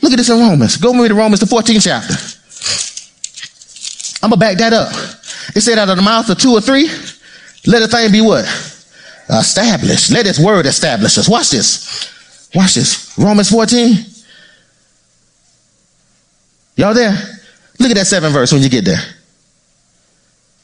Look 0.00 0.12
at 0.12 0.16
this 0.16 0.30
in 0.30 0.38
Romans. 0.38 0.76
Go 0.76 0.92
with 0.92 1.02
me 1.02 1.08
to 1.08 1.14
Romans, 1.14 1.40
the 1.40 1.46
14th 1.46 1.82
chapter. 1.82 2.14
I'm 4.24 4.30
gonna 4.30 4.38
back 4.38 4.58
that 4.58 4.72
up. 4.72 4.92
It 5.54 5.60
said 5.60 5.78
out 5.78 5.88
of 5.88 5.96
the 5.96 6.02
mouth 6.02 6.28
of 6.30 6.38
two 6.38 6.52
or 6.52 6.60
three, 6.60 6.88
let 7.66 7.82
a 7.82 7.88
thing 7.88 8.12
be 8.12 8.20
what? 8.20 8.44
Established. 9.28 10.10
Let 10.10 10.26
its 10.26 10.38
word 10.38 10.66
establish 10.66 11.16
us. 11.18 11.28
Watch 11.28 11.50
this. 11.50 12.10
Watch 12.54 12.74
this. 12.74 13.16
Romans 13.18 13.50
14. 13.50 14.11
Y'all 16.76 16.94
there? 16.94 17.16
Look 17.78 17.90
at 17.90 17.96
that 17.96 18.06
seventh 18.06 18.32
verse 18.32 18.52
when 18.52 18.62
you 18.62 18.68
get 18.68 18.84
there. 18.84 19.00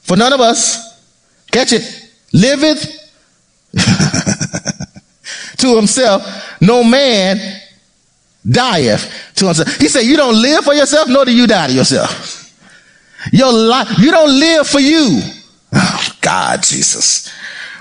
For 0.03 0.17
none 0.17 0.33
of 0.33 0.41
us, 0.41 1.03
catch 1.51 1.73
it, 1.73 2.11
liveth 2.33 2.83
to 5.59 5.77
himself, 5.77 6.57
no 6.61 6.83
man 6.83 7.61
dieth 8.49 9.33
to 9.35 9.47
himself. 9.47 9.77
He 9.77 9.89
said, 9.89 10.03
You 10.03 10.17
don't 10.17 10.41
live 10.41 10.65
for 10.65 10.75
yourself, 10.75 11.09
nor 11.09 11.25
do 11.25 11.35
you 11.35 11.47
die 11.47 11.67
to 11.67 11.73
yourself. 11.73 12.39
Your 13.33 13.53
life, 13.53 13.99
you 13.99 14.11
don't 14.11 14.39
live 14.39 14.67
for 14.67 14.81
you. 14.81 15.21
Oh, 15.73 16.09
God, 16.21 16.63
Jesus. 16.63 17.31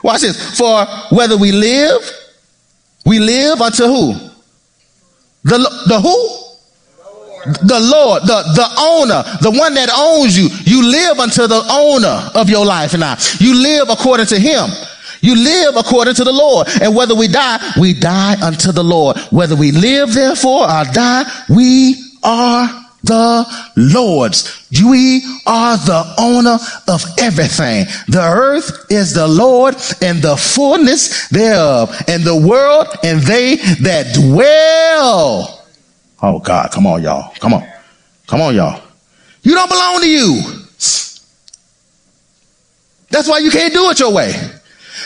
Watch 0.03 0.21
this. 0.21 0.57
For 0.57 0.85
whether 1.11 1.37
we 1.37 1.51
live, 1.51 2.11
we 3.05 3.19
live 3.19 3.61
unto 3.61 3.83
who? 3.85 4.13
The, 5.43 5.57
the 5.87 6.01
who? 6.01 6.36
The 7.47 7.79
Lord, 7.79 8.23
the, 8.23 8.43
the 8.55 8.67
owner, 8.79 9.23
the 9.41 9.51
one 9.51 9.73
that 9.75 9.89
owns 9.91 10.37
you. 10.37 10.49
You 10.65 10.83
live 10.83 11.19
unto 11.19 11.47
the 11.47 11.63
owner 11.69 12.29
of 12.35 12.49
your 12.49 12.65
life 12.65 12.97
now. 12.97 13.15
You 13.39 13.55
live 13.55 13.89
according 13.89 14.27
to 14.27 14.39
him. 14.39 14.69
You 15.21 15.35
live 15.35 15.75
according 15.75 16.15
to 16.15 16.23
the 16.23 16.31
Lord. 16.31 16.67
And 16.81 16.95
whether 16.95 17.15
we 17.15 17.27
die, 17.27 17.59
we 17.79 17.93
die 17.93 18.39
unto 18.41 18.71
the 18.71 18.83
Lord. 18.83 19.17
Whether 19.31 19.55
we 19.55 19.71
live 19.71 20.13
therefore 20.13 20.63
or 20.63 20.83
die, 20.85 21.23
we 21.49 21.95
are 22.23 22.87
the 23.03 23.45
Lord's. 23.75 24.67
We 24.83 25.23
are 25.45 25.77
the 25.77 26.15
owner 26.19 26.57
of 26.87 27.03
everything. 27.17 27.85
The 28.07 28.21
earth 28.21 28.91
is 28.91 29.13
the 29.13 29.27
Lord 29.27 29.75
and 30.01 30.21
the 30.21 30.35
fullness 30.35 31.29
thereof, 31.29 31.95
and 32.07 32.23
the 32.23 32.35
world 32.35 32.87
and 33.03 33.21
they 33.21 33.55
that 33.55 34.13
dwell. 34.13 35.56
Oh 36.21 36.39
God, 36.39 36.71
come 36.71 36.87
on, 36.87 37.03
y'all. 37.03 37.33
Come 37.35 37.53
on. 37.53 37.67
Come 38.27 38.41
on, 38.41 38.55
y'all. 38.55 38.81
You 39.43 39.53
don't 39.53 39.69
belong 39.69 40.01
to 40.01 40.09
you. 40.09 40.41
That's 43.09 43.27
why 43.27 43.39
you 43.39 43.49
can't 43.49 43.73
do 43.73 43.89
it 43.89 43.99
your 43.99 44.13
way. 44.13 44.33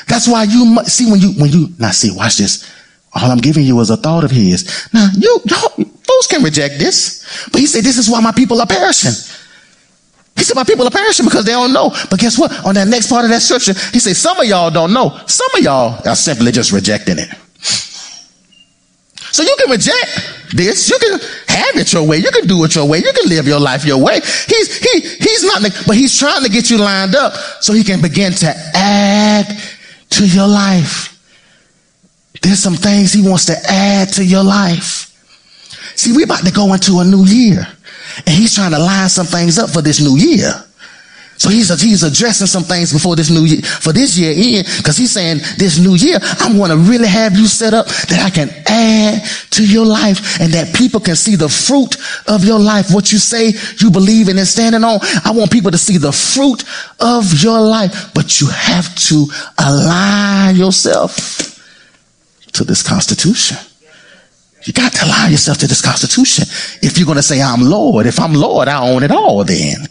That's 0.08 0.28
why 0.28 0.43
you 0.43 0.78
see 0.86 1.10
when 1.10 1.19
you 1.19 1.34
when 1.34 1.52
you 1.52 1.69
now 1.78 1.91
see 1.91 2.12
watch 2.15 2.38
this. 2.38 2.69
All 3.13 3.30
I'm 3.30 3.38
giving 3.39 3.65
you 3.65 3.80
is 3.82 3.89
a 3.89 3.97
thought 3.97 4.24
of 4.24 4.32
his. 4.32 4.89
Now 4.93 5.10
you 5.15 5.39
y'all 5.45 5.69
folks 5.69 6.28
can 6.28 6.43
reject 6.43 6.80
this, 6.80 7.47
but 7.52 7.60
he 7.60 7.67
said 7.67 7.84
this 7.84 7.97
is 7.97 8.10
why 8.10 8.21
my 8.21 8.32
people 8.32 8.60
are 8.62 8.67
perishing. 8.67 9.12
He 10.36 10.43
said 10.43 10.56
my 10.56 10.63
people 10.63 10.88
are 10.88 10.91
perishing 10.91 11.26
because 11.26 11.45
they 11.45 11.52
don't 11.52 11.74
know. 11.74 11.91
But 12.10 12.19
guess 12.19 12.39
what? 12.39 12.52
On 12.65 12.74
that 12.76 12.88
next 12.88 13.10
part 13.10 13.26
of 13.26 13.32
that 13.32 13.41
scripture, 13.41 13.74
he 13.91 14.00
said 14.00 14.15
some 14.15 14.39
of 14.39 14.45
y'all 14.47 14.71
don't 14.71 14.93
know. 14.93 15.19
Some 15.28 15.50
of 15.56 15.62
y'all 15.62 16.02
are 16.08 16.15
simply 16.15 16.52
just 16.52 16.71
rejecting 16.71 17.19
it. 17.19 17.30
So 19.31 19.43
you 19.43 19.55
can 19.57 19.69
reject 19.69 20.53
this. 20.53 20.89
You 20.89 20.99
can 20.99 21.19
have 21.47 21.75
it 21.77 21.93
your 21.93 22.05
way. 22.05 22.17
You 22.17 22.31
can 22.31 22.47
do 22.47 22.63
it 22.63 22.75
your 22.75 22.87
way. 22.87 22.99
You 22.99 23.11
can 23.13 23.29
live 23.29 23.47
your 23.47 23.59
life 23.59 23.85
your 23.85 23.97
way. 23.97 24.15
He's 24.15 24.77
he 24.77 24.99
he's 24.99 25.43
not, 25.43 25.61
but 25.87 25.95
he's 25.95 26.17
trying 26.17 26.43
to 26.43 26.49
get 26.49 26.69
you 26.69 26.77
lined 26.77 27.15
up 27.15 27.33
so 27.61 27.73
he 27.73 27.83
can 27.83 28.01
begin 28.01 28.33
to 28.33 28.53
add 28.75 29.47
to 30.11 30.27
your 30.27 30.47
life. 30.47 31.07
There's 32.41 32.59
some 32.59 32.75
things 32.75 33.13
he 33.13 33.27
wants 33.27 33.45
to 33.45 33.55
add 33.67 34.09
to 34.13 34.25
your 34.25 34.43
life. 34.43 35.07
See, 35.95 36.11
we're 36.11 36.25
about 36.25 36.43
to 36.45 36.51
go 36.51 36.73
into 36.73 36.99
a 36.99 37.05
new 37.05 37.25
year, 37.25 37.65
and 38.17 38.29
he's 38.29 38.55
trying 38.55 38.71
to 38.71 38.79
line 38.79 39.09
some 39.09 39.27
things 39.27 39.59
up 39.59 39.69
for 39.69 39.81
this 39.81 40.01
new 40.01 40.17
year. 40.17 40.51
He's, 41.51 41.71
uh, 41.71 41.77
he's 41.77 42.03
addressing 42.03 42.47
some 42.47 42.63
things 42.63 42.93
before 42.93 43.15
this 43.15 43.29
new 43.29 43.43
year, 43.43 43.61
for 43.61 43.93
this 43.93 44.17
year 44.17 44.31
in, 44.31 44.65
because 44.77 44.97
he's 44.97 45.11
saying 45.11 45.39
this 45.57 45.79
new 45.79 45.95
year, 45.95 46.17
I 46.21 46.51
want 46.55 46.71
to 46.71 46.77
really 46.77 47.07
have 47.07 47.35
you 47.35 47.47
set 47.47 47.73
up 47.73 47.87
that 47.87 48.21
I 48.23 48.29
can 48.29 48.49
add 48.67 49.23
to 49.51 49.65
your 49.65 49.85
life 49.85 50.39
and 50.39 50.53
that 50.53 50.73
people 50.75 50.99
can 50.99 51.15
see 51.15 51.35
the 51.35 51.49
fruit 51.49 51.95
of 52.27 52.43
your 52.43 52.59
life. 52.59 52.93
What 52.93 53.11
you 53.11 53.19
say 53.19 53.53
you 53.79 53.91
believe 53.91 54.29
in 54.29 54.37
and 54.37 54.47
standing 54.47 54.83
on. 54.83 54.99
I 55.25 55.31
want 55.31 55.51
people 55.51 55.71
to 55.71 55.77
see 55.77 55.97
the 55.97 56.11
fruit 56.11 56.63
of 56.99 57.41
your 57.41 57.59
life, 57.59 58.13
but 58.13 58.39
you 58.39 58.47
have 58.47 58.93
to 58.95 59.27
align 59.57 60.55
yourself 60.55 61.51
to 62.53 62.63
this 62.63 62.83
constitution. 62.87 63.57
You 64.63 64.73
got 64.73 64.93
to 64.93 65.05
align 65.05 65.31
yourself 65.31 65.57
to 65.59 65.67
this 65.67 65.81
constitution. 65.81 66.45
If 66.81 66.97
you're 66.97 67.07
going 67.07 67.17
to 67.17 67.23
say, 67.23 67.41
I'm 67.41 67.61
Lord, 67.61 68.05
if 68.05 68.19
I'm 68.19 68.33
Lord, 68.33 68.67
I 68.67 68.87
own 68.87 69.03
it 69.03 69.11
all 69.11 69.43
then. 69.43 69.87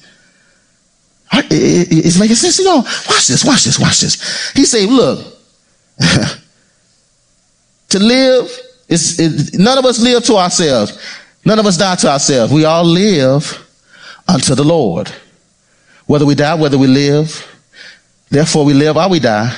It's 1.33 2.19
making 2.19 2.37
sense 2.37 2.57
to 2.57 2.62
y'all. 2.62 2.83
Watch 2.83 3.27
this, 3.29 3.45
watch 3.45 3.64
this, 3.64 3.79
watch 3.79 4.01
this. 4.01 4.53
He 4.53 4.64
said, 4.64 4.88
look, 4.88 5.38
to 7.88 7.99
live 7.99 8.51
is, 8.88 9.59
none 9.59 9.79
of 9.79 9.85
us 9.85 10.01
live 10.01 10.25
to 10.25 10.37
ourselves. 10.37 10.99
None 11.45 11.59
of 11.59 11.66
us 11.66 11.77
die 11.77 11.97
to 11.97 12.11
ourselves. 12.11 12.53
We 12.53 12.64
all 12.64 12.85
live 12.85 13.66
unto 14.29 14.55
the 14.55 14.64
Lord. 14.64 15.11
Whether 16.07 16.27
we 16.27 16.35
die, 16.35 16.55
whether 16.55 16.77
we 16.77 16.87
live, 16.87 17.47
therefore 18.29 18.64
we 18.64 18.75
live 18.75 18.97
or 18.97 19.09
we 19.09 19.21
die, 19.21 19.57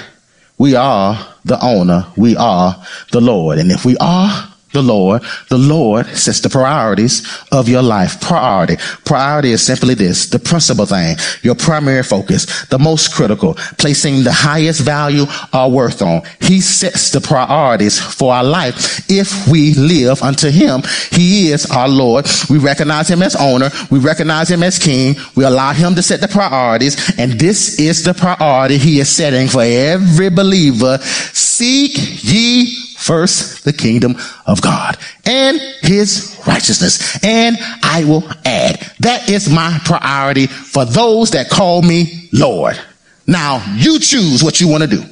we 0.59 0.77
are 0.77 1.35
the 1.45 1.59
owner. 1.65 2.07
We 2.17 2.37
are 2.37 2.85
the 3.11 3.21
Lord. 3.21 3.59
And 3.59 3.73
if 3.73 3.85
we 3.85 3.97
are 3.99 4.52
the 4.73 4.83
Lord. 4.83 5.23
The 5.49 5.59
Lord 5.59 6.07
sets 6.07 6.41
the 6.41 6.49
priorities 6.49 7.23
of 7.53 7.69
your 7.69 7.83
life. 7.83 8.21
Priority. 8.21 8.77
Priority 9.05 9.53
is 9.53 9.65
simply 9.65 9.95
this, 9.95 10.27
the 10.27 10.39
principal 10.39 10.87
thing, 10.87 11.17
your 11.43 11.55
primary 11.55 12.03
focus, 12.03 12.67
the 12.67 12.79
most 12.79 13.15
critical, 13.15 13.55
placing 13.79 14.25
the 14.25 14.33
highest 14.33 14.81
value 14.81 15.27
or 15.53 15.71
worth 15.71 16.03
on. 16.03 16.23
He 16.41 16.61
sets 16.61 17.11
the 17.11 17.21
priorities 17.21 17.99
for 17.99 18.33
our 18.33 18.45
life 18.45 19.11
if 19.11 19.47
we 19.49 19.75
live 19.75 20.23
unto 20.23 20.51
him. 20.51 20.83
He 21.11 21.51
is 21.51 21.67
our 21.71 21.89
Lord. 21.89 22.27
We 22.49 22.59
recognize 22.59 23.09
him 23.09 23.23
as 23.23 23.37
owner. 23.37 23.71
We 23.91 23.99
recognize 23.99 24.51
him 24.51 24.63
as 24.63 24.79
king. 24.79 25.17
We 25.37 25.45
allow 25.45 25.73
him 25.73 25.95
to 25.95 26.03
set 26.03 26.21
the 26.21 26.29
priorities. 26.29 27.19
And 27.19 27.33
this 27.33 27.79
is 27.79 28.05
the 28.05 28.15
priority 28.15 28.79
he 28.79 29.01
is 29.01 29.09
setting 29.09 29.49
for 29.49 29.63
every 29.63 30.31
believer. 30.31 30.99
Seek 30.99 32.25
ye 32.25 32.92
first 33.03 33.65
the 33.65 33.73
kingdom 33.73 34.17
of 34.47 34.63
God 34.63 34.97
and 35.25 35.61
his 35.81 36.41
righteousness, 36.47 37.23
and 37.25 37.57
I 37.83 38.05
will 38.05 38.25
add. 38.45 38.81
That 39.01 39.29
is 39.29 39.51
my 39.51 39.79
priority 39.85 40.47
for 40.47 40.85
those 40.85 41.33
that 41.33 41.51
call 41.51 41.83
me 41.83 42.29
Lord. 42.33 42.79
Now, 43.27 43.65
you 43.77 43.99
choose 43.99 44.43
what 44.43 44.61
you 44.61 44.69
want 44.69 44.83
to 44.83 44.89
do. 44.89 45.05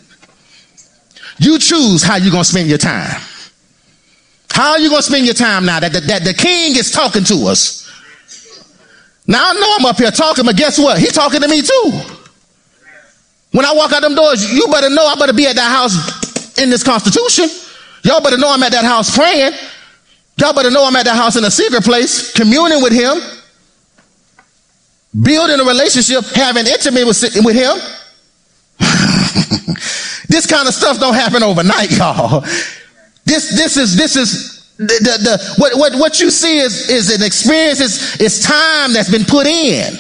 You 1.38 1.59
choose 1.59 2.03
how 2.03 2.16
you're 2.16 2.33
going 2.33 2.44
to 2.44 2.48
spend 2.48 2.68
your 2.68 2.79
time. 2.79 3.20
How 4.53 4.72
are 4.72 4.79
you 4.79 4.90
going 4.90 5.00
to 5.00 5.07
spend 5.07 5.24
your 5.24 5.35
time 5.35 5.64
now 5.64 5.81
that 5.81 5.92
the, 5.92 6.00
that 6.00 6.24
the 6.24 6.35
king 6.35 6.76
is 6.76 6.90
talking 6.90 7.24
to 7.24 7.46
us? 7.46 7.81
Now 9.26 9.50
I 9.50 9.55
know 9.55 9.74
I'm 9.79 9.87
up 9.87 9.96
here 9.96 10.11
talking, 10.11 10.44
but 10.44 10.57
guess 10.57 10.79
what? 10.79 10.98
He's 10.98 11.12
talking 11.12 11.40
to 11.40 11.48
me 11.48 11.62
too. 11.62 11.92
When 13.53 13.64
I 13.64 13.72
walk 13.72 13.92
out 13.92 14.03
them 14.03 14.14
doors, 14.14 14.53
you 14.53 14.66
better 14.66 14.90
know 14.90 15.07
I 15.07 15.14
better 15.16 15.33
be 15.33 15.46
at 15.46 15.57
that 15.57 15.70
house 15.70 16.59
in 16.59 16.70
this 16.70 16.83
constitution. 16.83 17.48
Y'all 18.03 18.23
better 18.23 18.39
know 18.39 18.53
I'm 18.53 18.63
at 18.63 18.73
that 18.73 18.85
house 18.85 19.17
praying. 19.17 19.53
Y'all 20.37 20.55
better 20.55 20.71
know 20.71 20.87
I'm 20.87 20.97
at 20.97 21.05
that 21.05 21.17
house 21.17 21.37
in 21.37 21.45
a 21.45 21.51
secret 21.51 21.85
place, 21.85 22.33
communing 22.33 22.83
with 22.83 22.93
him, 22.93 23.19
building 25.23 25.61
a 25.61 25.65
relationship, 25.65 26.25
having 26.35 26.67
intimate 26.67 27.07
with, 27.07 27.23
with 27.45 27.55
him. 27.55 27.77
this 30.29 30.47
kind 30.47 30.67
of 30.67 30.73
stuff 30.73 30.99
don't 30.99 31.15
happen 31.15 31.43
overnight, 31.43 31.91
y'all. 31.99 32.41
This, 33.27 33.51
this 33.55 33.77
is, 33.77 33.97
this 33.97 34.17
is 34.17 34.73
the, 34.79 34.87
the, 34.87 35.19
the 35.23 35.55
what, 35.59 35.77
what, 35.77 35.95
what 36.01 36.21
you 36.21 36.31
see 36.31 36.59
is, 36.59 36.89
is 36.89 37.15
an 37.15 37.23
experience, 37.23 37.81
it's, 37.81 38.19
it's 38.19 38.43
time 38.47 38.95
that's 38.95 39.11
been 39.11 39.25
put 39.25 39.47
in. 39.47 39.93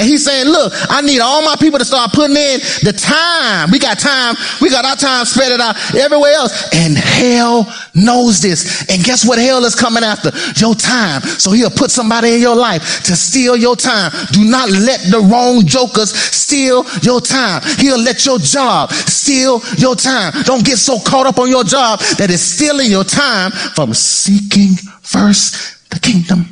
And 0.00 0.08
he's 0.08 0.24
saying, 0.24 0.46
look, 0.46 0.72
I 0.88 1.02
need 1.02 1.20
all 1.20 1.42
my 1.42 1.56
people 1.60 1.78
to 1.78 1.84
start 1.84 2.14
putting 2.14 2.34
in 2.34 2.58
the 2.80 2.96
time. 2.96 3.70
We 3.70 3.78
got 3.78 3.98
time. 3.98 4.34
We 4.62 4.70
got 4.70 4.86
our 4.86 4.96
time 4.96 5.26
spread 5.26 5.52
it 5.52 5.60
out 5.60 5.76
everywhere 5.94 6.32
else. 6.32 6.72
And 6.72 6.96
hell 6.96 7.70
knows 7.94 8.40
this. 8.40 8.88
And 8.88 9.04
guess 9.04 9.28
what 9.28 9.38
hell 9.38 9.62
is 9.66 9.74
coming 9.74 10.02
after? 10.02 10.30
Your 10.56 10.74
time. 10.74 11.20
So 11.20 11.52
he'll 11.52 11.68
put 11.68 11.90
somebody 11.90 12.32
in 12.32 12.40
your 12.40 12.56
life 12.56 13.02
to 13.04 13.14
steal 13.14 13.58
your 13.58 13.76
time. 13.76 14.10
Do 14.32 14.42
not 14.42 14.70
let 14.70 15.00
the 15.10 15.20
wrong 15.20 15.66
jokers 15.66 16.12
steal 16.14 16.86
your 17.02 17.20
time. 17.20 17.60
He'll 17.76 18.00
let 18.00 18.24
your 18.24 18.38
job 18.38 18.92
steal 18.92 19.60
your 19.76 19.96
time. 19.96 20.32
Don't 20.44 20.64
get 20.64 20.78
so 20.78 20.98
caught 21.00 21.26
up 21.26 21.38
on 21.38 21.50
your 21.50 21.64
job 21.64 22.00
that 22.16 22.30
it's 22.30 22.40
stealing 22.40 22.90
your 22.90 23.04
time 23.04 23.50
from 23.50 23.92
seeking 23.92 24.76
first 25.02 25.90
the 25.90 26.00
kingdom 26.00 26.46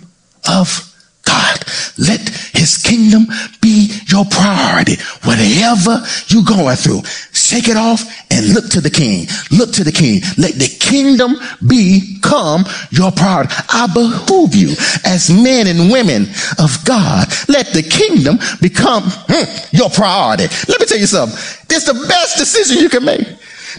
of 0.47 0.88
God. 1.29 1.61
Let 1.99 2.25
his 2.57 2.79
kingdom 2.79 3.27
be 3.61 3.93
your 4.09 4.25
priority. 4.25 4.97
Whatever 5.29 6.01
you're 6.29 6.49
going 6.49 6.77
through, 6.77 7.03
shake 7.33 7.69
it 7.69 7.77
off 7.77 8.01
and 8.31 8.55
look 8.55 8.71
to 8.71 8.81
the 8.81 8.91
king. 8.91 9.27
Look 9.51 9.73
to 9.75 9.85
the 9.85 9.93
king. 9.93 10.23
Let 10.39 10.55
the 10.55 10.73
kingdom 10.81 11.37
become 11.69 12.65
your 12.91 13.13
priority. 13.13 13.53
I 13.69 13.87
behoove 13.93 14.55
you 14.55 14.73
as 15.05 15.29
men 15.29 15.67
and 15.67 15.93
women 15.93 16.23
of 16.59 16.73
God. 16.85 17.29
Let 17.49 17.75
the 17.77 17.83
kingdom 17.83 18.39
become 18.61 19.05
hmm, 19.29 19.77
your 19.77 19.91
priority. 19.91 20.49
Let 20.69 20.81
me 20.81 20.87
tell 20.87 20.99
you 20.99 21.07
something. 21.07 21.37
This 21.69 21.87
is 21.87 21.93
the 21.93 22.09
best 22.09 22.39
decision 22.39 22.79
you 22.79 22.89
can 22.89 23.05
make. 23.05 23.27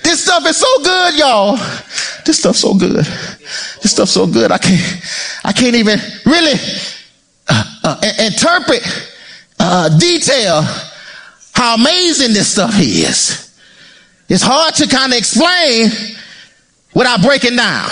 This 0.04 0.24
stuff 0.24 0.46
is 0.46 0.58
so 0.58 0.84
good, 0.84 1.18
y'all. 1.18 1.58
This 2.26 2.40
stuff's 2.40 2.60
so 2.60 2.76
good. 2.76 3.06
This 3.82 3.92
stuff's 3.92 4.12
so 4.12 4.28
good. 4.28 4.52
I 4.52 4.60
can't, 4.60 5.04
I 5.44 5.52
can't 5.52 5.76
even 5.76 6.00
really 6.26 6.54
uh, 7.50 8.00
interpret, 8.20 8.82
uh, 9.60 9.98
detail 9.98 10.62
how 11.54 11.76
amazing 11.76 12.34
this 12.34 12.54
stuff 12.54 12.74
is. 12.80 13.54
It's 14.30 14.44
hard 14.44 14.76
to 14.76 14.88
kind 14.88 15.12
of 15.12 15.18
explain 15.18 15.90
without 16.94 17.22
breaking 17.22 17.56
down 17.56 17.90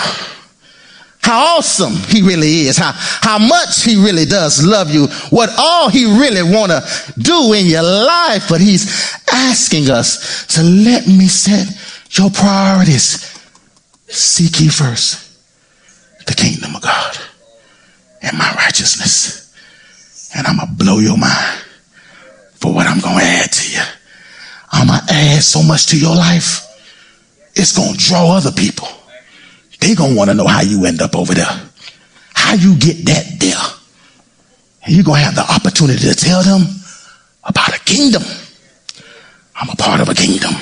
how 1.20 1.58
awesome 1.58 1.92
he 2.08 2.22
really 2.22 2.68
is, 2.68 2.78
how, 2.78 2.92
how 2.94 3.38
much 3.38 3.84
he 3.84 3.96
really 3.96 4.24
does 4.24 4.64
love 4.64 4.90
you, 4.90 5.08
what 5.28 5.50
all 5.58 5.90
he 5.90 6.06
really 6.06 6.42
want 6.42 6.72
to 6.72 7.12
do 7.18 7.52
in 7.52 7.66
your 7.66 7.82
life. 7.82 8.48
But 8.48 8.62
he's 8.62 9.14
asking 9.30 9.90
us 9.90 10.46
to 10.54 10.62
let 10.62 11.06
me 11.06 11.26
set 11.26 11.66
your 12.12 12.30
priorities. 12.30 13.38
Seek 14.06 14.60
ye 14.60 14.68
first 14.68 15.28
the 16.26 16.34
kingdom 16.34 16.74
of 16.74 16.82
God 16.82 17.18
and 18.22 18.38
my 18.38 18.50
righteousness. 18.54 19.47
And 20.34 20.46
I'm 20.46 20.56
going 20.56 20.68
to 20.68 20.74
blow 20.74 20.98
your 20.98 21.16
mind 21.16 21.64
for 22.54 22.72
what 22.72 22.86
I'm 22.86 23.00
going 23.00 23.18
to 23.18 23.24
add 23.24 23.52
to 23.52 23.72
you. 23.72 23.82
I'm 24.70 24.88
going 24.88 25.00
to 25.00 25.12
add 25.12 25.42
so 25.42 25.62
much 25.62 25.86
to 25.86 25.98
your 25.98 26.14
life. 26.14 26.64
It's 27.54 27.76
going 27.76 27.94
to 27.94 27.98
draw 27.98 28.36
other 28.36 28.52
people. 28.52 28.88
They 29.80 29.94
going 29.94 30.12
to 30.12 30.16
want 30.16 30.30
to 30.30 30.34
know 30.34 30.46
how 30.46 30.60
you 30.60 30.84
end 30.84 31.00
up 31.00 31.16
over 31.16 31.34
there. 31.34 31.70
How 32.34 32.54
you 32.54 32.76
get 32.78 33.04
that 33.06 33.36
there. 33.38 33.56
And 34.84 34.94
you're 34.94 35.04
going 35.04 35.20
to 35.20 35.24
have 35.24 35.34
the 35.34 35.50
opportunity 35.50 36.00
to 36.08 36.14
tell 36.14 36.42
them 36.42 36.62
about 37.44 37.74
a 37.74 37.80
kingdom. 37.80 38.22
I'm 39.56 39.70
a 39.70 39.76
part 39.76 40.00
of 40.00 40.08
a 40.08 40.14
kingdom. 40.14 40.52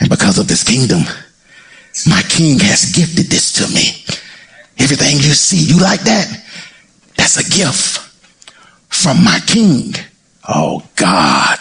And 0.00 0.08
because 0.08 0.38
of 0.38 0.48
this 0.48 0.64
kingdom, 0.64 1.02
my 2.08 2.22
king 2.28 2.58
has 2.60 2.92
gifted 2.92 3.26
this 3.26 3.52
to 3.54 3.72
me. 3.72 4.04
Everything 4.78 5.16
you 5.16 5.34
see, 5.34 5.62
you 5.62 5.80
like 5.80 6.00
that? 6.02 6.26
That's 7.16 7.36
a 7.36 7.44
gift 7.44 8.11
from 8.92 9.24
my 9.24 9.40
king. 9.46 9.94
Oh 10.48 10.86
God. 10.96 11.58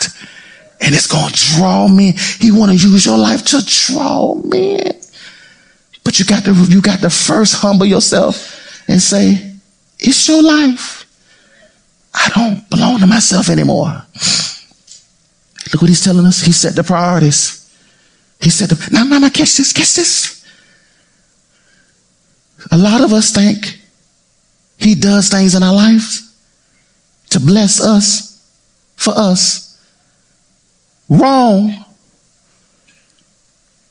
And 0.82 0.94
it's 0.94 1.08
going 1.08 1.32
to 1.32 1.56
draw 1.56 1.88
me. 1.88 2.14
He 2.40 2.52
want 2.52 2.72
to 2.72 2.78
use 2.78 3.06
your 3.06 3.18
life 3.18 3.46
to 3.46 3.64
draw 3.66 4.36
me. 4.36 4.80
But 6.04 6.20
you 6.20 6.26
got 6.26 6.44
to, 6.46 6.54
you 6.54 6.82
got 6.82 7.00
to 7.00 7.10
first 7.10 7.56
humble 7.56 7.86
yourself 7.86 8.84
and 8.88 9.02
say, 9.02 9.54
it's 10.00 10.28
your 10.28 10.42
life. 10.42 11.06
I 12.14 12.30
don't 12.36 12.70
belong 12.70 13.00
to 13.00 13.08
myself 13.08 13.50
anymore. 13.50 14.04
Look 15.72 15.82
what 15.82 15.90
he's 15.90 16.04
telling 16.04 16.26
us. 16.26 16.42
He 16.42 16.52
set 16.52 16.76
the 16.76 16.84
priorities. 16.84 17.60
He 18.42 18.50
said, 18.50 18.70
the, 18.70 18.90
now, 18.92 19.04
now, 19.04 19.20
now, 19.20 19.30
catch 19.30 19.56
this, 19.56 19.72
catch 19.72 19.96
this. 19.96 20.44
A 22.72 22.78
lot 22.78 23.02
of 23.02 23.14
us 23.14 23.32
think 23.32 23.80
he 24.78 24.96
does 24.96 25.30
things 25.30 25.56
in 25.56 25.64
our 25.64 25.74
lives 25.74 26.31
to 27.32 27.40
bless 27.40 27.82
us, 27.82 28.46
for 28.96 29.14
us. 29.18 29.80
Wrong. 31.10 31.74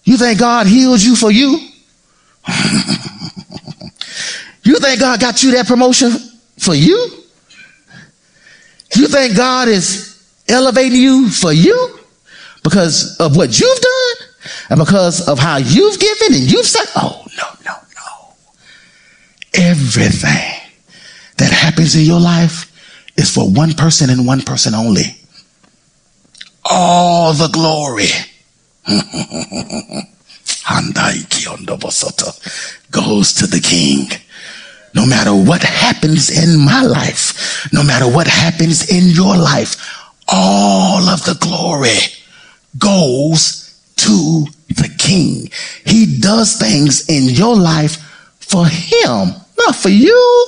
You 0.05 0.17
think 0.17 0.39
God 0.39 0.67
healed 0.67 1.03
you 1.03 1.17
for 1.17 1.31
you? 1.31 1.59
you 4.63 4.79
think 4.79 5.01
God 5.01 5.21
got 5.21 5.43
you 5.43 5.51
that 5.53 5.67
promotion 5.67 6.13
for 6.59 6.75
you? 6.75 7.25
You 8.97 9.09
think 9.09 9.37
God 9.37 9.69
is 9.69 10.23
elevating 10.49 11.01
you 11.01 11.29
for 11.31 11.53
you 11.53 11.99
because 12.63 13.17
of 13.19 13.37
what 13.37 13.59
you've 13.59 13.81
done 13.81 14.29
and 14.71 14.79
because 14.79 15.29
of 15.29 15.39
how 15.39 15.57
you've 15.59 15.99
given 15.99 16.35
and 16.35 16.51
you've 16.51 16.67
said, 16.67 16.87
oh, 16.97 17.25
no, 17.37 17.45
no, 17.65 17.75
no. 17.97 18.35
Everything 19.55 20.61
that 21.37 21.53
happens 21.53 21.95
in 21.97 22.03
your 22.03 22.21
life 22.21 22.70
is 23.17 23.35
for 23.35 23.49
one 23.49 23.73
person 23.75 24.11
and 24.11 24.27
one 24.27 24.43
person 24.43 24.75
only. 24.75 25.17
All 26.65 27.33
the 27.33 27.49
glory 27.49 28.09
goes 32.91 33.35
to 33.35 33.47
the 33.47 33.61
king. 33.61 34.09
No 34.95 35.07
matter 35.07 35.35
what 35.35 35.63
happens 35.63 36.31
in 36.31 36.59
my 36.59 36.83
life, 36.83 37.69
no 37.73 37.83
matter 37.83 38.09
what 38.09 38.27
happens 38.27 38.91
in 38.91 39.11
your 39.11 39.37
life, 39.37 39.77
all 40.29 41.09
of 41.09 41.25
the 41.25 41.37
glory 41.41 41.99
goes 42.79 43.81
to 43.97 44.47
the 44.69 44.93
king. 44.99 45.49
He 45.85 46.19
does 46.21 46.57
things 46.57 47.09
in 47.09 47.29
your 47.29 47.57
life 47.57 47.97
for 48.41 48.67
him, 48.67 49.35
not 49.59 49.77
for 49.77 49.91
you. 49.91 50.47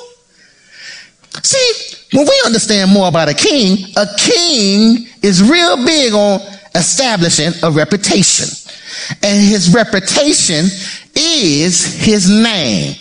See, 1.42 2.16
when 2.16 2.27
we 2.27 2.42
understand 2.45 2.90
more 2.90 3.09
about 3.09 3.29
a 3.29 3.35
king, 3.35 3.87
a 3.97 4.07
king 4.18 5.07
is 5.23 5.42
real 5.42 5.85
big 5.85 6.12
on 6.12 6.40
establishing 6.75 7.53
a 7.62 7.71
reputation. 7.71 8.47
And 9.23 9.42
his 9.42 9.75
reputation 9.75 10.66
is 11.14 11.95
his 11.95 12.29
name. 12.29 12.95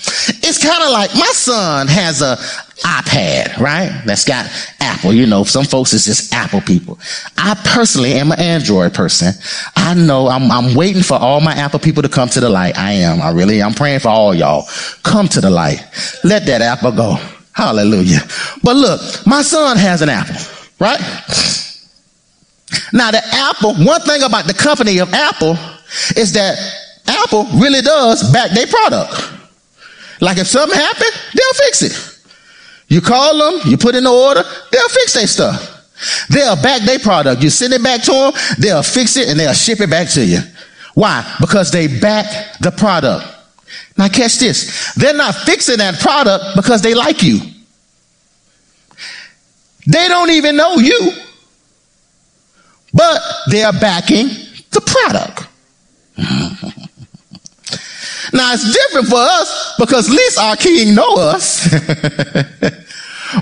It's 0.43 0.63
kind 0.63 0.83
of 0.83 0.91
like 0.91 1.13
my 1.13 1.31
son 1.33 1.87
has 1.87 2.21
a 2.21 2.37
iPad, 2.83 3.57
right? 3.57 4.01
That's 4.05 4.25
got 4.25 4.49
Apple. 4.79 5.13
You 5.13 5.27
know, 5.27 5.43
some 5.43 5.65
folks 5.65 5.93
is 5.93 6.05
just 6.05 6.33
Apple 6.33 6.61
people. 6.61 6.97
I 7.37 7.55
personally 7.65 8.13
am 8.13 8.31
an 8.31 8.39
Android 8.39 8.93
person. 8.93 9.33
I 9.75 9.93
know 9.93 10.27
I'm, 10.27 10.49
I'm 10.51 10.73
waiting 10.73 11.03
for 11.03 11.15
all 11.15 11.41
my 11.41 11.53
Apple 11.53 11.79
people 11.79 12.01
to 12.01 12.09
come 12.09 12.29
to 12.29 12.39
the 12.39 12.49
light. 12.49 12.77
I 12.77 12.93
am. 12.93 13.21
I 13.21 13.31
really, 13.31 13.61
I'm 13.61 13.73
praying 13.73 13.99
for 13.99 14.09
all 14.09 14.33
y'all. 14.33 14.67
Come 15.03 15.27
to 15.29 15.41
the 15.41 15.51
light. 15.51 15.85
Let 16.23 16.45
that 16.47 16.61
Apple 16.61 16.91
go. 16.91 17.17
Hallelujah. 17.53 18.21
But 18.63 18.75
look, 18.75 19.01
my 19.25 19.41
son 19.41 19.77
has 19.77 20.01
an 20.01 20.09
Apple, 20.09 20.35
right? 20.79 20.99
Now 22.93 23.11
the 23.11 23.21
Apple, 23.31 23.75
one 23.75 24.01
thing 24.01 24.23
about 24.23 24.45
the 24.45 24.53
company 24.53 24.99
of 24.99 25.13
Apple 25.13 25.57
is 26.15 26.31
that 26.33 26.57
Apple 27.07 27.45
really 27.55 27.81
does 27.81 28.31
back 28.31 28.51
their 28.51 28.67
product. 28.67 29.11
Like 30.21 30.37
if 30.37 30.47
something 30.47 30.77
happened, 30.77 31.11
they'll 31.35 31.65
fix 31.65 31.81
it. 31.81 32.19
You 32.87 33.01
call 33.01 33.37
them, 33.37 33.61
you 33.65 33.77
put 33.77 33.95
in 33.95 34.03
the 34.03 34.11
order, 34.11 34.43
they'll 34.71 34.89
fix 34.89 35.13
their 35.13 35.27
stuff. 35.27 35.79
They'll 36.29 36.61
back 36.61 36.81
their 36.83 36.99
product. 36.99 37.43
You 37.43 37.49
send 37.49 37.73
it 37.73 37.83
back 37.83 38.03
to 38.03 38.11
them, 38.11 38.33
they'll 38.59 38.83
fix 38.83 39.17
it 39.17 39.29
and 39.29 39.39
they'll 39.39 39.53
ship 39.53 39.81
it 39.81 39.89
back 39.89 40.09
to 40.09 40.25
you. 40.25 40.39
Why? 40.93 41.25
Because 41.39 41.71
they 41.71 41.87
back 41.99 42.57
the 42.59 42.71
product. 42.71 43.25
Now 44.01 44.07
catch 44.07 44.39
this. 44.39 44.95
They're 44.95 45.13
not 45.13 45.35
fixing 45.35 45.77
that 45.77 45.99
product 45.99 46.55
because 46.55 46.81
they 46.81 46.95
like 46.95 47.21
you. 47.21 47.39
They 49.85 50.07
don't 50.07 50.31
even 50.31 50.55
know 50.55 50.77
you, 50.77 51.11
but 52.91 53.21
they're 53.45 53.71
backing 53.73 54.29
the 54.71 54.81
product. 54.81 55.47
now 58.33 58.53
it's 58.53 58.73
different 58.73 59.07
for 59.07 59.19
us 59.19 59.75
because 59.77 60.09
at 60.09 60.15
least 60.15 60.39
our 60.39 60.55
king 60.55 60.95
know 60.95 61.17
us. 61.17 61.71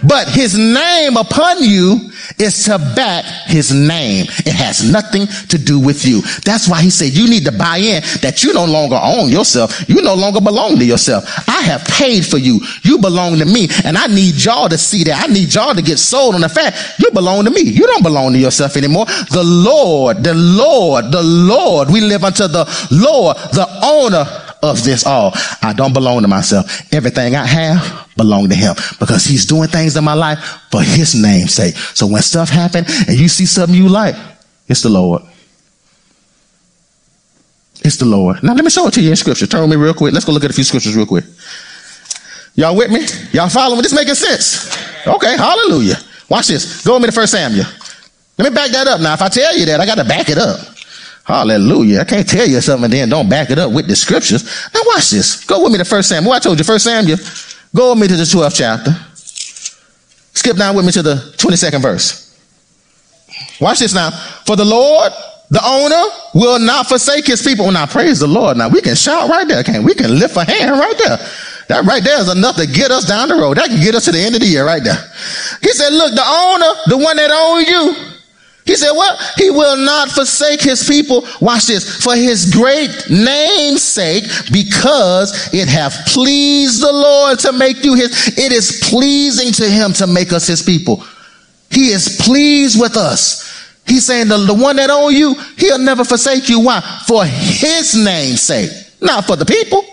but 0.04 0.30
his 0.30 0.58
name 0.58 1.18
upon 1.18 1.64
you 1.64 2.12
is 2.38 2.66
to 2.66 2.78
back 2.96 3.26
his 3.48 3.74
name. 3.74 4.26
It 4.46 4.54
has 4.54 4.90
nothing 4.90 5.28
to 5.50 5.58
do 5.58 5.80
with 5.80 6.06
you. 6.06 6.22
That's 6.46 6.68
why 6.68 6.82
he 6.82 6.90
said 6.90 7.14
you 7.14 7.30
need 7.30 7.46
to 7.46 7.52
buy 7.52 7.78
in 7.78 8.04
that 8.22 8.44
you 8.44 8.54
no 8.54 8.66
longer 8.66 9.00
own 9.02 9.30
yourself. 9.30 9.88
You 9.90 10.02
no 10.02 10.16
longer 10.16 10.42
belong 10.42 10.78
to 10.78 10.86
yourself. 10.86 11.26
I 11.48 11.62
have 11.62 11.84
paid 11.86 12.26
for 12.26 12.38
you. 12.38 12.62
You 12.84 12.98
belong 13.00 13.38
to 13.40 13.46
me. 13.46 13.68
And 13.84 13.98
I 13.98 14.08
need 14.08 14.36
y'all 14.44 14.70
to 14.70 14.78
see 14.78 15.04
that. 15.06 15.30
I 15.30 15.32
need 15.32 15.54
y'all 15.54 15.74
to 15.74 15.82
get 15.82 15.98
sold 15.98 16.36
on 16.36 16.42
the 16.42 16.50
fact 16.50 17.00
you 17.00 17.12
belong 17.12 17.46
to 17.46 17.52
me. 17.52 17.62
You 17.62 17.86
don't 17.88 18.04
belong 18.04 18.34
to 18.34 18.40
yourself 18.40 18.78
anymore. 18.78 19.06
The 19.06 19.44
Lord, 19.44 20.24
the 20.24 20.34
Lord, 20.34 21.12
the 21.12 21.24
Lord, 21.24 21.90
we 21.90 22.02
live 22.02 22.24
unto 22.24 22.48
the 22.48 22.66
Lord, 22.92 23.38
the 23.38 23.68
owner 23.84 24.49
of 24.62 24.84
this 24.84 25.06
all. 25.06 25.32
I 25.62 25.74
don't 25.74 25.94
belong 25.94 26.22
to 26.22 26.28
myself. 26.28 26.94
Everything 26.94 27.36
I 27.36 27.46
have 27.46 28.10
belong 28.18 28.50
to 28.50 28.56
him 28.56 28.76
because 29.00 29.26
he's 29.26 29.46
doing 29.46 29.70
things 29.70 29.96
in 29.96 30.04
my 30.04 30.14
life 30.14 30.40
for 30.72 30.82
his 30.82 31.16
name's 31.16 31.54
sake. 31.54 31.76
So 31.76 32.08
when 32.08 32.22
stuff 32.22 32.50
happen 32.50 32.86
and 33.08 33.18
you 33.18 33.28
see 33.28 33.46
something 33.46 33.76
you 33.76 33.90
like, 33.90 34.16
it's 34.68 34.82
the 34.82 34.90
Lord. 34.90 35.24
It's 37.82 37.98
the 37.98 38.06
Lord. 38.06 38.44
Now 38.44 38.54
let 38.54 38.64
me 38.64 38.70
show 38.70 38.88
it 38.88 38.94
to 38.96 39.02
you 39.02 39.12
in 39.12 39.16
scripture. 39.16 39.48
Turn 39.48 39.62
with 39.62 39.70
me 39.70 39.78
real 39.78 39.94
quick. 39.94 40.14
Let's 40.14 40.26
go 40.26 40.32
look 40.34 40.44
at 40.44 40.50
a 40.50 40.54
few 40.54 40.66
scriptures 40.66 40.96
real 40.96 41.06
quick. 41.06 41.26
Y'all 42.56 42.76
with 42.76 42.92
me? 42.92 43.06
Y'all 43.32 43.48
following? 43.48 43.82
This 43.82 43.94
making 43.94 44.16
sense? 44.16 44.76
Okay, 45.08 45.38
hallelujah. 45.38 45.96
Watch 46.30 46.48
this. 46.48 46.84
Go 46.84 46.94
with 46.94 47.04
me 47.04 47.06
to 47.08 47.12
First 47.14 47.32
Samuel. 47.32 47.66
Let 48.38 48.52
me 48.52 48.56
back 48.56 48.72
that 48.72 48.88
up 48.88 49.00
now. 49.00 49.14
If 49.14 49.22
I 49.22 49.30
tell 49.30 49.58
you 49.58 49.66
that, 49.68 49.80
I 49.80 49.86
got 49.86 49.96
to 49.96 50.04
back 50.04 50.30
it 50.30 50.38
up. 50.38 50.60
Hallelujah. 51.30 52.00
I 52.00 52.06
can't 52.06 52.28
tell 52.28 52.48
you 52.48 52.60
something 52.60 52.86
and 52.86 52.94
then 52.94 53.10
don't 53.10 53.30
back 53.30 53.52
it 53.52 53.60
up 53.60 53.72
with 53.72 53.86
the 53.88 53.96
scriptures. 53.96 54.44
Now 54.74 54.82
watch 54.88 55.12
this. 55.12 55.46
Go 55.46 55.62
with 55.62 55.72
me 55.72 55.78
to 55.78 55.86
First 55.86 56.10
Samuel. 56.10 56.34
I 56.34 56.40
told 56.40 56.58
you, 56.58 56.64
First 56.64 56.86
Samuel. 56.86 57.20
Go 57.76 57.92
with 57.92 58.02
me 58.02 58.08
to 58.08 58.16
the 58.16 58.24
12th 58.24 58.58
chapter. 58.58 58.98
Skip 60.34 60.58
down 60.58 60.76
with 60.76 60.88
me 60.88 60.92
to 60.92 61.04
the 61.04 61.36
22nd 61.38 61.84
verse. 61.84 62.36
Watch 63.62 63.78
this 63.78 63.94
now. 63.94 64.10
For 64.48 64.56
the 64.56 64.66
Lord, 64.66 65.12
the 65.52 65.62
owner, 65.64 66.04
will 66.34 66.58
not 66.58 66.88
forsake 66.88 67.28
his 67.28 67.44
people. 67.44 67.72
Now 67.72 67.86
praise 67.86 68.20
the 68.20 68.28
Lord. 68.28 68.58
Now 68.58 68.68
we 68.68 68.82
can 68.82 68.96
shout 68.96 69.30
right 69.30 69.48
there, 69.48 69.64
can't 69.64 69.84
we? 69.84 69.90
we 69.90 69.94
can 69.94 70.18
lift 70.18 70.36
a 70.36 70.44
hand 70.44 70.72
right 70.72 70.98
there. 70.98 71.18
That 71.68 71.86
right 71.86 72.04
there 72.04 72.20
is 72.20 72.36
enough 72.36 72.56
to 72.56 72.66
get 72.66 72.90
us 72.90 73.06
down 73.06 73.30
the 73.30 73.36
road. 73.36 73.58
That 73.58 73.68
can 73.68 73.80
get 73.84 73.94
us 73.94 74.06
to 74.06 74.12
the 74.12 74.20
end 74.20 74.34
of 74.34 74.42
the 74.42 74.48
year 74.48 74.66
right 74.66 74.84
there. 74.84 74.98
He 75.62 75.70
said, 75.74 75.94
look, 75.94 76.16
the 76.16 76.26
owner, 76.26 76.74
the 76.88 76.98
one 76.98 77.18
that 77.18 77.30
owns 77.30 77.70
you, 77.70 78.19
He 78.66 78.76
said, 78.76 78.92
Well, 78.92 79.18
he 79.38 79.50
will 79.50 79.78
not 79.78 80.10
forsake 80.10 80.62
his 80.62 80.88
people. 80.88 81.28
Watch 81.42 81.68
this. 81.68 82.04
For 82.04 82.16
his 82.16 82.54
great 82.54 82.92
name's 83.10 83.82
sake, 83.82 84.26
because 84.52 85.54
it 85.54 85.68
hath 85.68 86.08
pleased 86.08 86.82
the 86.82 86.92
Lord 86.92 87.40
to 87.40 87.52
make 87.52 87.84
you 87.84 87.96
his. 87.96 88.38
It 88.38 88.52
is 88.52 88.88
pleasing 88.90 89.52
to 89.54 89.70
him 89.70 89.94
to 89.94 90.08
make 90.08 90.32
us 90.34 90.46
his 90.48 90.62
people. 90.62 91.04
He 91.72 91.90
is 91.92 92.18
pleased 92.22 92.80
with 92.80 92.98
us. 92.98 93.48
He's 93.88 94.06
saying 94.06 94.28
the, 94.28 94.38
the 94.38 94.54
one 94.54 94.76
that 94.76 94.92
own 94.92 95.14
you, 95.16 95.34
he'll 95.58 95.80
never 95.80 96.04
forsake 96.04 96.48
you. 96.48 96.60
Why? 96.60 96.80
For 97.08 97.26
his 97.26 97.96
name's 97.96 98.42
sake, 98.42 98.70
not 99.02 99.26
for 99.26 99.36
the 99.36 99.46
people. 99.46 99.84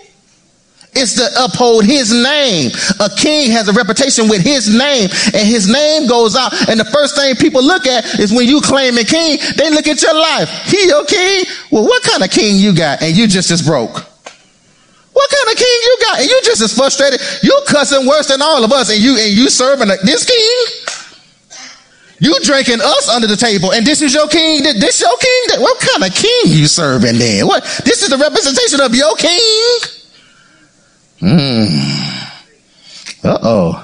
It's 0.97 1.13
to 1.15 1.29
uphold 1.37 1.85
his 1.85 2.11
name. 2.11 2.71
A 2.99 3.09
king 3.09 3.51
has 3.51 3.67
a 3.69 3.73
reputation 3.73 4.27
with 4.27 4.41
his 4.41 4.67
name, 4.67 5.09
and 5.33 5.45
his 5.47 5.69
name 5.69 6.07
goes 6.07 6.35
out. 6.35 6.51
And 6.67 6.79
the 6.79 6.85
first 6.85 7.15
thing 7.15 7.35
people 7.35 7.63
look 7.63 7.85
at 7.85 8.19
is 8.19 8.33
when 8.33 8.47
you 8.47 8.61
claim 8.61 8.97
a 8.97 9.03
king, 9.03 9.37
they 9.55 9.69
look 9.69 9.87
at 9.87 10.01
your 10.01 10.15
life. 10.15 10.49
He 10.65 10.87
your 10.87 11.05
king? 11.05 11.45
Well, 11.71 11.83
what 11.83 12.01
kind 12.03 12.23
of 12.23 12.31
king 12.31 12.57
you 12.57 12.73
got? 12.73 13.01
And 13.01 13.15
you 13.15 13.27
just 13.27 13.51
as 13.51 13.61
broke. 13.61 13.93
What 15.13 15.29
kind 15.29 15.53
of 15.53 15.57
king 15.57 15.77
you 15.83 15.97
got? 16.01 16.19
And 16.19 16.29
you 16.29 16.41
just 16.43 16.61
as 16.61 16.73
frustrated. 16.73 17.21
You 17.41 17.53
cussing 17.67 18.05
worse 18.05 18.27
than 18.27 18.41
all 18.41 18.63
of 18.63 18.71
us, 18.71 18.89
and 18.89 18.99
you 18.99 19.17
and 19.17 19.31
you 19.33 19.49
serving 19.49 19.87
this 20.03 20.25
king? 20.25 20.93
You 22.19 22.33
drinking 22.41 22.81
us 22.81 23.09
under 23.09 23.27
the 23.27 23.35
table, 23.35 23.73
and 23.73 23.85
this 23.85 24.01
is 24.01 24.13
your 24.13 24.27
king. 24.27 24.63
This 24.63 25.01
your 25.01 25.17
king. 25.17 25.61
What 25.61 25.79
kind 25.79 26.03
of 26.09 26.15
king 26.17 26.45
you 26.45 26.65
serving 26.65 27.19
then? 27.19 27.45
What? 27.45 27.63
This 27.85 28.01
is 28.01 28.09
the 28.09 28.17
representation 28.17 28.81
of 28.81 28.95
your 28.95 29.15
king. 29.15 29.96
Hmm. 31.19 32.17
Uh 33.23 33.37
oh. 33.41 33.83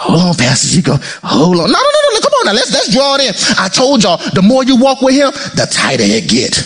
Hold 0.00 0.20
on, 0.20 0.34
Pastor. 0.34 0.80
Go. 0.80 0.96
Hold 1.22 1.60
on. 1.60 1.70
No, 1.70 1.78
no, 1.78 2.00
no, 2.02 2.08
no. 2.14 2.20
Come 2.20 2.32
on 2.40 2.46
now. 2.46 2.52
Let's 2.52 2.72
let's 2.72 2.92
draw 2.92 3.16
it 3.16 3.22
in. 3.22 3.34
I 3.58 3.68
told 3.68 4.02
y'all, 4.02 4.16
the 4.32 4.40
more 4.40 4.64
you 4.64 4.76
walk 4.76 5.02
with 5.02 5.14
him, 5.14 5.30
the 5.54 5.68
tighter 5.70 6.04
it 6.06 6.26
get. 6.28 6.56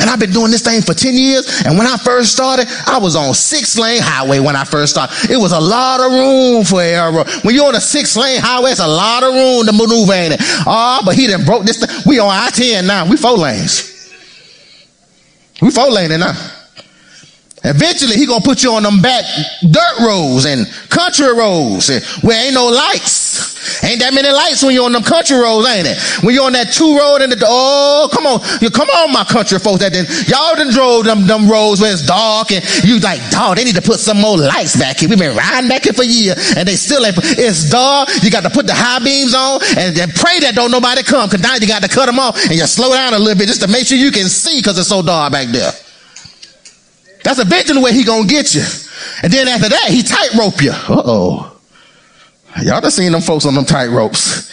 And 0.00 0.10
I've 0.10 0.18
been 0.18 0.32
doing 0.32 0.50
this 0.50 0.62
thing 0.62 0.82
for 0.82 0.92
10 0.92 1.14
years. 1.14 1.62
And 1.64 1.78
when 1.78 1.86
I 1.86 1.96
first 1.96 2.32
started, 2.32 2.66
I 2.86 2.98
was 2.98 3.14
on 3.14 3.32
six 3.34 3.78
lane 3.78 4.02
highway 4.02 4.40
when 4.40 4.56
I 4.56 4.64
first 4.64 4.92
started. 4.92 5.30
It 5.30 5.36
was 5.36 5.52
a 5.52 5.60
lot 5.60 6.00
of 6.00 6.10
room 6.12 6.64
for 6.64 6.80
error. 6.82 7.24
When 7.42 7.54
you're 7.54 7.66
on 7.66 7.76
a 7.76 7.80
six 7.80 8.16
lane 8.16 8.40
highway, 8.40 8.72
it's 8.72 8.80
a 8.80 8.88
lot 8.88 9.22
of 9.22 9.32
room 9.34 9.66
to 9.66 9.72
maneuver 9.72 10.14
in 10.14 10.32
it. 10.32 10.40
Oh, 10.66 11.00
but 11.04 11.14
he 11.14 11.28
done 11.28 11.44
broke 11.44 11.64
this 11.64 11.78
thing. 11.78 12.02
We 12.06 12.18
on 12.18 12.28
I-10 12.28 12.86
now. 12.86 13.08
We 13.08 13.16
four 13.16 13.38
lanes. 13.38 13.86
We 15.62 15.70
four 15.70 15.90
lane 15.90 16.10
now. 16.18 16.34
Eventually, 17.62 18.16
he 18.16 18.26
gonna 18.26 18.40
put 18.40 18.62
you 18.62 18.72
on 18.72 18.82
them 18.82 19.02
back 19.02 19.24
dirt 19.60 19.96
roads 20.00 20.46
and 20.46 20.66
country 20.88 21.28
roads 21.28 21.92
where 22.22 22.44
ain't 22.44 22.54
no 22.54 22.66
lights. 22.66 23.84
Ain't 23.84 24.00
that 24.00 24.14
many 24.14 24.32
lights 24.32 24.64
when 24.64 24.72
you're 24.72 24.88
on 24.88 24.92
them 24.92 25.04
country 25.04 25.36
roads, 25.36 25.68
ain't 25.68 25.86
it? 25.86 26.00
When 26.24 26.34
you're 26.34 26.48
on 26.48 26.56
that 26.56 26.72
two 26.72 26.96
road 26.96 27.20
and 27.20 27.28
the 27.30 27.36
oh, 27.44 28.08
come 28.08 28.24
on, 28.24 28.40
you 28.64 28.70
come 28.72 28.88
on, 28.88 29.12
my 29.12 29.24
country 29.24 29.58
folks. 29.60 29.84
That 29.84 29.92
then 29.92 30.08
y'all 30.24 30.56
done 30.56 30.72
drove 30.72 31.04
them 31.04 31.28
them 31.28 31.52
roads 31.52 31.84
where 31.84 31.92
it's 31.92 32.04
dark 32.06 32.48
and 32.50 32.64
you 32.80 32.96
like, 33.00 33.20
dog, 33.28 33.60
they 33.60 33.64
need 33.64 33.76
to 33.76 33.84
put 33.84 34.00
some 34.00 34.16
more 34.16 34.40
lights 34.40 34.80
back 34.80 35.04
here. 35.04 35.12
We've 35.12 35.20
been 35.20 35.36
riding 35.36 35.68
back 35.68 35.84
here 35.84 35.92
for 35.92 36.04
years 36.04 36.56
and 36.56 36.64
they 36.64 36.80
still 36.80 37.04
ain't. 37.04 37.20
It's 37.36 37.68
dark. 37.68 38.08
You 38.24 38.32
got 38.32 38.48
to 38.48 38.50
put 38.50 38.66
the 38.66 38.74
high 38.74 39.04
beams 39.04 39.36
on 39.36 39.60
and, 39.76 39.92
and 40.00 40.08
pray 40.16 40.40
that 40.48 40.56
don't 40.56 40.72
nobody 40.72 41.04
come 41.04 41.28
because 41.28 41.44
now 41.44 41.60
you 41.60 41.68
got 41.68 41.84
to 41.84 41.92
cut 41.92 42.08
them 42.08 42.18
off 42.18 42.40
and 42.48 42.56
you 42.56 42.64
slow 42.64 42.96
down 42.96 43.12
a 43.12 43.20
little 43.20 43.36
bit 43.36 43.52
just 43.52 43.60
to 43.60 43.68
make 43.68 43.84
sure 43.84 44.00
you 44.00 44.10
can 44.10 44.32
see 44.32 44.64
because 44.64 44.78
it's 44.80 44.88
so 44.88 45.04
dark 45.04 45.32
back 45.32 45.48
there. 45.52 45.72
That's 47.22 47.38
eventually 47.38 47.82
where 47.82 47.92
he 47.92 48.04
gonna 48.04 48.26
get 48.26 48.54
you. 48.54 48.64
And 49.22 49.32
then 49.32 49.48
after 49.48 49.68
that, 49.68 49.88
he 49.88 50.02
tightrope 50.02 50.62
you. 50.62 50.72
Uh-oh. 50.72 51.56
Y'all 52.62 52.80
done 52.80 52.90
seen 52.90 53.12
them 53.12 53.20
folks 53.20 53.46
on 53.46 53.54
them 53.54 53.64
tight 53.64 53.88
ropes. 53.88 54.50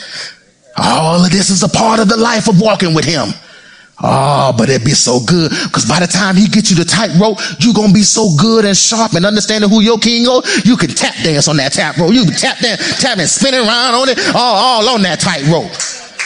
All 0.78 1.24
of 1.24 1.32
this 1.32 1.50
is 1.50 1.64
a 1.64 1.70
part 1.70 2.00
of 2.00 2.08
the 2.08 2.18
life 2.18 2.48
of 2.48 2.62
walking 2.62 2.94
with 2.94 3.06
him. 3.06 3.30
Oh, 4.00 4.54
but 4.56 4.70
it'd 4.70 4.86
be 4.86 4.92
so 4.92 5.20
good. 5.26 5.50
Because 5.50 5.86
by 5.90 6.00
the 6.00 6.06
time 6.06 6.36
he 6.36 6.48
gets 6.48 6.70
you 6.70 6.78
the 6.78 6.86
tightrope, 6.86 7.40
you're 7.60 7.74
to 7.74 7.94
be 7.94 8.04
so 8.04 8.30
good 8.38 8.64
and 8.64 8.78
sharp 8.78 9.14
and 9.14 9.26
understanding 9.26 9.70
who 9.70 9.82
your 9.82 9.98
king 9.98 10.22
is. 10.22 10.66
You 10.66 10.78
can 10.78 10.90
tap 10.90 11.16
dance 11.24 11.48
on 11.48 11.58
that 11.58 11.74
tap 11.74 11.98
rope. 11.98 12.14
You 12.14 12.24
can 12.26 12.34
tap 12.34 12.60
dance, 12.60 13.02
tap 13.02 13.18
and 13.18 13.28
spin 13.28 13.56
around 13.56 13.96
on 13.96 14.10
it, 14.10 14.20
all, 14.36 14.86
all 14.86 14.90
on 14.90 15.02
that 15.02 15.20
tightrope. 15.20 15.72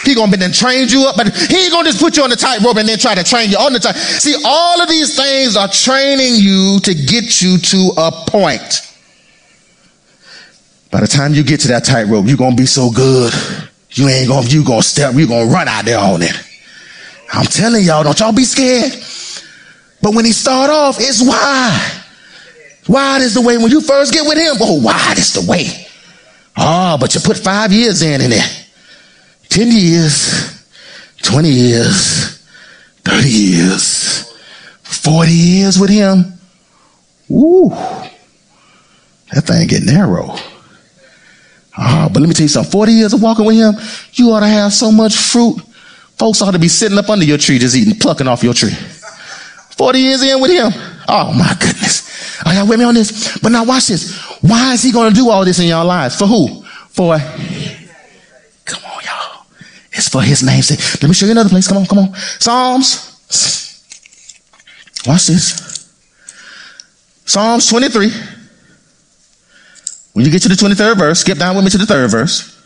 He 0.04 0.16
gonna 0.16 0.32
be 0.32 0.38
then 0.38 0.52
train 0.52 0.88
you 0.88 1.06
up, 1.08 1.16
but 1.16 1.28
he 1.36 1.64
ain't 1.64 1.72
gonna 1.72 1.90
just 1.90 2.02
put 2.02 2.18
you 2.18 2.24
on 2.24 2.30
the 2.30 2.36
tightrope 2.36 2.78
and 2.78 2.88
then 2.88 2.98
try 2.98 3.14
to 3.16 3.24
train 3.24 3.50
you 3.50 3.58
on 3.58 3.74
the 3.74 3.80
tight. 3.80 3.96
See, 3.96 4.36
all 4.46 4.82
of 4.82 4.90
these 4.90 5.16
things 5.16 5.56
are 5.56 5.68
training 5.68 6.36
you 6.36 6.80
to 6.82 6.94
get 6.94 7.42
you 7.42 7.58
to 7.58 7.92
a 7.98 8.12
point. 8.28 8.88
By 10.90 11.02
the 11.02 11.08
time 11.08 11.34
you 11.34 11.44
get 11.44 11.62
to 11.62 11.68
that 11.70 11.86
tightrope, 11.86 12.26
you're 12.26 12.38
gonna 12.38 12.56
be 12.56 12.66
so 12.66 12.92
good. 12.92 13.34
You 13.92 14.08
ain't 14.08 14.28
gonna, 14.28 14.48
you 14.48 14.64
gonna 14.64 14.82
step, 14.82 15.16
you 15.16 15.28
gonna 15.28 15.52
run 15.52 15.68
out 15.68 15.86
there 15.86 16.00
on 16.00 16.22
it. 16.22 16.34
I'm 17.34 17.46
telling 17.46 17.84
y'all, 17.84 18.04
don't 18.04 18.20
y'all 18.20 18.34
be 18.34 18.44
scared. 18.44 18.92
But 20.02 20.16
when 20.16 20.26
he 20.26 20.32
start 20.32 20.70
off, 20.70 20.98
it's 21.00 21.22
wide. 21.22 22.02
Wide 22.88 23.22
is 23.22 23.36
the 23.36 23.42
way. 23.42 23.58
When 23.58 23.70
you 23.70 23.82
first 23.82 24.12
get 24.12 24.26
with 24.26 24.38
him, 24.38 24.56
oh, 24.60 24.82
wide 24.82 25.18
is 25.18 25.34
the 25.34 25.50
way. 25.50 25.88
Oh, 26.58 26.98
but 27.00 27.14
you 27.14 27.22
put 27.22 27.38
five 27.38 27.72
years 27.72 28.02
in 28.02 28.20
in 28.20 28.32
it. 28.34 28.68
10 29.52 29.68
years, 29.70 30.66
20 31.24 31.50
years, 31.50 32.40
30 33.04 33.30
years, 33.30 34.34
40 34.82 35.32
years 35.32 35.78
with 35.78 35.90
him. 35.90 36.40
Ooh, 37.30 37.70
that 39.34 39.42
thing 39.42 39.68
get 39.68 39.84
narrow. 39.84 40.36
Oh, 41.78 42.10
but 42.14 42.22
let 42.22 42.30
me 42.30 42.34
tell 42.34 42.44
you 42.44 42.48
something 42.48 42.72
40 42.72 42.92
years 42.94 43.14
of 43.14 43.22
walking 43.22 43.46
with 43.46 43.58
him, 43.58 43.76
you 44.14 44.32
ought 44.32 44.40
to 44.40 44.48
have 44.48 44.72
so 44.72 44.90
much 44.90 45.18
fruit. 45.18 45.58
Folks 46.18 46.42
ought 46.42 46.52
to 46.52 46.60
be 46.60 46.70
sitting 46.70 46.98
up 46.98 47.10
under 47.10 47.26
your 47.26 47.38
tree 47.38 47.60
just 47.60 47.76
eating, 47.76 48.00
plucking 48.00 48.30
off 48.30 48.44
your 48.44 48.54
tree. 48.54 48.72
40 48.72 50.00
years 50.00 50.22
in 50.24 50.40
with 50.40 50.52
him. 50.52 50.72
Oh 51.10 51.34
my 51.34 51.58
goodness. 51.60 52.42
Are 52.46 52.54
y'all 52.54 52.68
with 52.68 52.80
me 52.80 52.86
on 52.86 52.94
this? 52.94 53.38
But 53.40 53.52
now 53.52 53.66
watch 53.66 53.88
this. 53.88 54.18
Why 54.42 54.74
is 54.74 54.84
he 54.84 54.94
going 54.94 55.10
to 55.10 55.16
do 55.16 55.30
all 55.30 55.44
this 55.44 55.60
in 55.60 55.68
your 55.68 55.84
lives? 55.84 56.16
For 56.16 56.26
who? 56.26 56.64
For 56.90 57.18
it's 59.92 60.10
for 60.10 60.22
his 60.22 60.44
name's 60.44 60.68
sake. 60.68 60.80
Let 61.02 61.10
me 61.10 61.14
show 61.14 61.26
you 61.26 61.34
another 61.34 61.50
place. 61.50 61.68
Come 61.68 61.78
on, 61.78 61.86
come 61.86 62.00
on. 62.00 62.16
Psalms. 62.16 63.08
Watch 65.06 65.28
this. 65.28 65.90
Psalms 67.26 67.68
23. 67.68 68.12
When 70.14 70.26
you 70.26 70.32
get 70.32 70.42
to 70.44 70.50
the 70.50 70.56
23rd 70.56 70.98
verse, 70.98 71.22
skip 71.22 71.38
down 71.38 71.56
with 71.56 71.66
me 71.66 71.72
to 71.72 71.78
the 71.78 71.86
third 71.86 72.12
verse. 72.12 72.58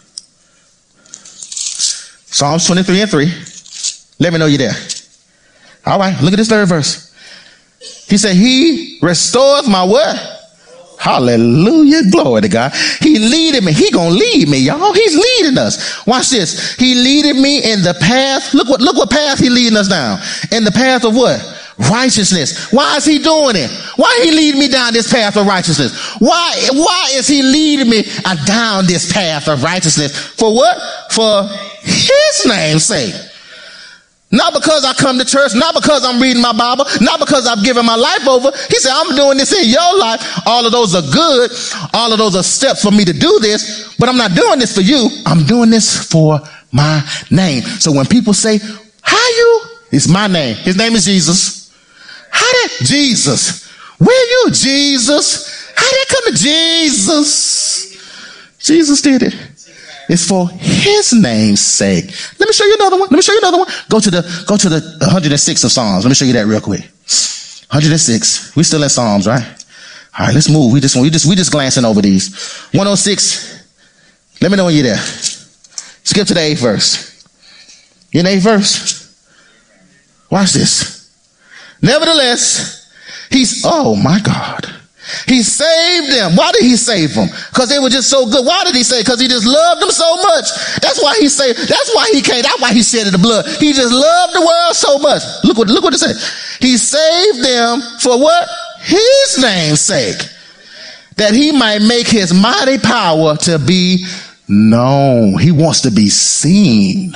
Psalms 2.28 2.66
23 2.66 3.02
and 3.02 3.12
3. 3.12 3.34
Let 4.20 4.34
me 4.34 4.40
know 4.40 4.46
you're 4.48 4.58
there. 4.58 4.76
All 5.86 6.00
right, 6.00 6.20
look 6.22 6.34
at 6.34 6.38
this 6.38 6.50
third 6.50 6.68
verse. 6.68 7.14
He 8.08 8.18
said, 8.18 8.36
He 8.36 9.00
restores 9.02 9.68
my 9.68 9.84
what? 9.84 10.35
Hallelujah. 10.98 12.10
Glory 12.12 12.42
to 12.42 12.50
God. 12.50 12.74
He 13.00 13.20
leaded 13.20 13.64
me. 13.64 13.74
He 13.74 13.92
gonna 13.92 14.10
lead 14.10 14.48
me, 14.48 14.58
y'all. 14.60 14.94
He's 14.94 15.16
leading 15.16 15.58
us. 15.58 16.06
Watch 16.08 16.30
this. 16.30 16.76
He 16.76 16.96
leaded 16.96 17.36
me 17.36 17.72
in 17.72 17.82
the 17.82 17.94
path. 18.00 18.54
Look 18.54 18.70
what, 18.70 18.82
look 18.82 18.96
what 18.96 19.10
path 19.10 19.40
he 19.40 19.50
leading 19.50 19.78
us 19.78 19.88
down. 19.88 20.20
In 20.52 20.64
the 20.64 20.72
path 20.72 21.04
of 21.04 21.16
what? 21.16 21.42
Righteousness. 21.78 22.72
Why 22.72 22.96
is 22.96 23.06
he 23.06 23.20
doing 23.20 23.56
it? 23.58 23.70
Why 23.98 24.22
he 24.24 24.32
leading 24.32 24.60
me 24.60 24.70
down 24.70 24.94
this 24.94 25.12
path 25.12 25.36
of 25.36 25.46
righteousness? 25.46 26.16
Why, 26.20 26.70
why 26.72 27.10
is 27.14 27.28
he 27.28 27.42
leading 27.42 27.90
me 27.90 28.04
uh, 28.24 28.36
down 28.46 28.86
this 28.86 29.12
path 29.12 29.50
of 29.50 29.62
righteousness? 29.62 30.18
For 30.18 30.56
what? 30.56 30.78
For 31.12 31.44
his 31.82 32.46
name's 32.46 32.86
sake. 32.86 33.14
Not 34.36 34.54
because 34.54 34.84
I 34.84 34.94
come 34.94 35.18
to 35.18 35.24
church, 35.24 35.56
not 35.56 35.74
because 35.74 36.04
I'm 36.04 36.22
reading 36.22 36.42
my 36.42 36.52
Bible, 36.52 36.86
not 37.00 37.22
because 37.22 37.48
I've 37.48 37.64
given 37.64 37.86
my 37.86 37.96
life 37.96 38.28
over. 38.28 38.52
He 38.70 38.78
said, 38.80 38.92
I'm 38.94 39.16
doing 39.16 39.38
this 39.38 39.54
in 39.54 39.70
your 39.70 39.98
life. 39.98 40.20
All 40.46 40.66
of 40.66 40.74
those 40.74 40.94
are 40.94 41.02
good. 41.02 41.52
All 41.94 42.12
of 42.12 42.20
those 42.20 42.36
are 42.36 42.44
steps 42.44 42.84
for 42.84 42.92
me 42.92 43.06
to 43.06 43.14
do 43.14 43.40
this, 43.40 43.96
but 43.98 44.10
I'm 44.10 44.18
not 44.18 44.36
doing 44.36 44.60
this 44.60 44.76
for 44.76 44.82
you. 44.82 45.08
I'm 45.26 45.46
doing 45.46 45.70
this 45.70 46.12
for 46.12 46.42
my 46.74 47.02
name. 47.32 47.64
So 47.64 47.94
when 47.94 48.06
people 48.06 48.34
say, 48.34 48.60
how 49.02 49.28
you? 49.30 49.62
It's 49.92 50.10
my 50.10 50.28
name. 50.28 50.56
His 50.58 50.76
name 50.76 50.94
is 50.94 51.06
Jesus. 51.06 51.74
How 52.30 52.52
did 52.52 52.88
Jesus? 52.88 53.72
Where 53.98 54.30
you, 54.30 54.52
Jesus? 54.52 55.72
How 55.76 55.90
did 55.90 56.08
come 56.10 56.34
to 56.34 56.38
Jesus? 56.38 57.96
Jesus 58.60 59.02
did 59.02 59.24
it. 59.24 59.36
It's 60.08 60.28
for 60.28 60.50
his 60.50 61.14
name's 61.14 61.62
sake. 61.62 62.06
Let 62.40 62.48
me 62.48 62.54
show 62.54 62.66
you 62.66 62.76
another 62.76 62.98
one. 62.98 63.10
Let 63.10 63.18
me 63.18 63.22
show 63.22 63.34
you 63.34 63.40
another 63.40 63.58
one. 63.58 63.68
Go 63.90 64.00
to 64.00 64.12
the, 64.12 64.46
go 64.48 64.58
to 64.58 64.70
the 64.70 64.98
106 65.02 65.64
of 65.64 65.72
Psalms. 65.72 66.04
Let 66.04 66.10
me 66.10 66.16
show 66.16 66.26
you 66.26 66.34
that 66.34 66.46
real 66.46 66.62
quick. 66.62 66.82
106. 66.82 68.56
We 68.56 68.64
still 68.64 68.84
in 68.84 68.90
Psalms, 68.90 69.28
right? 69.28 69.44
All 70.18 70.28
right, 70.28 70.34
let's 70.34 70.50
move. 70.50 70.72
We 70.72 70.80
just, 70.80 70.96
we 70.96 71.10
just, 71.10 71.26
we 71.26 71.36
just 71.36 71.52
glancing 71.52 71.86
over 71.86 72.02
these. 72.02 72.30
106. 72.72 73.64
Let 74.42 74.52
me 74.52 74.58
know 74.58 74.66
when 74.66 74.76
you're 74.76 74.84
there. 74.84 74.98
Skip 74.98 76.28
to 76.28 76.34
the 76.34 76.42
eighth 76.42 76.62
verse. 76.62 77.26
You 78.12 78.20
in 78.20 78.28
eighth 78.28 78.44
verse? 78.44 79.02
Watch 80.30 80.54
this. 80.54 81.12
Nevertheless, 81.82 82.92
he's, 83.30 83.64
oh 83.66 83.96
my 83.96 84.20
God. 84.20 84.75
He 85.28 85.44
saved 85.44 86.12
them. 86.12 86.36
Why 86.36 86.52
did 86.52 86.64
he 86.64 86.76
save 86.76 87.14
them? 87.14 87.30
Because 87.50 87.70
they 87.70 87.80
were 87.80 87.90
just 87.90 88.10
so 88.10 88.26
good. 88.26 88.46
Why 88.46 88.64
did 88.64 88.76
he 88.76 88.84
save? 88.84 89.06
Because 89.06 89.20
he 89.22 89.28
just 89.28 89.46
loved 89.46 89.82
them 89.82 89.92
so 89.92 90.16
much. 90.18 90.50
That's 90.82 91.02
why 91.02 91.16
he 91.20 91.30
saved. 91.30 91.60
That's 91.60 91.96
why 91.96 92.10
he 92.12 92.22
came. 92.22 92.42
That's 92.42 92.62
why 92.62 92.74
he 92.74 92.82
shed 92.82 93.08
the 93.08 93.18
blood. 93.18 93.46
He 93.60 93.74
just 93.74 93.94
loved 93.94 94.34
the 94.34 94.42
world 94.42 94.76
so 94.76 94.98
much. 95.00 95.22
Look 95.44 95.58
what 95.58 95.68
look 95.68 95.84
what 95.84 95.94
it 95.94 96.00
said. 96.00 96.16
He 96.60 96.78
saved 96.78 97.44
them 97.44 97.82
for 98.00 98.20
what? 98.20 98.48
His 98.82 99.40
name's 99.42 99.82
sake. 99.82 100.22
That 101.18 101.34
he 101.34 101.52
might 101.52 101.80
make 101.80 102.08
his 102.08 102.34
mighty 102.34 102.78
power 102.78 103.38
to 103.38 103.60
be 103.60 104.06
known. 104.48 105.38
He 105.40 105.52
wants 105.52 105.82
to 105.82 105.92
be 105.92 106.10
seen. 106.10 107.14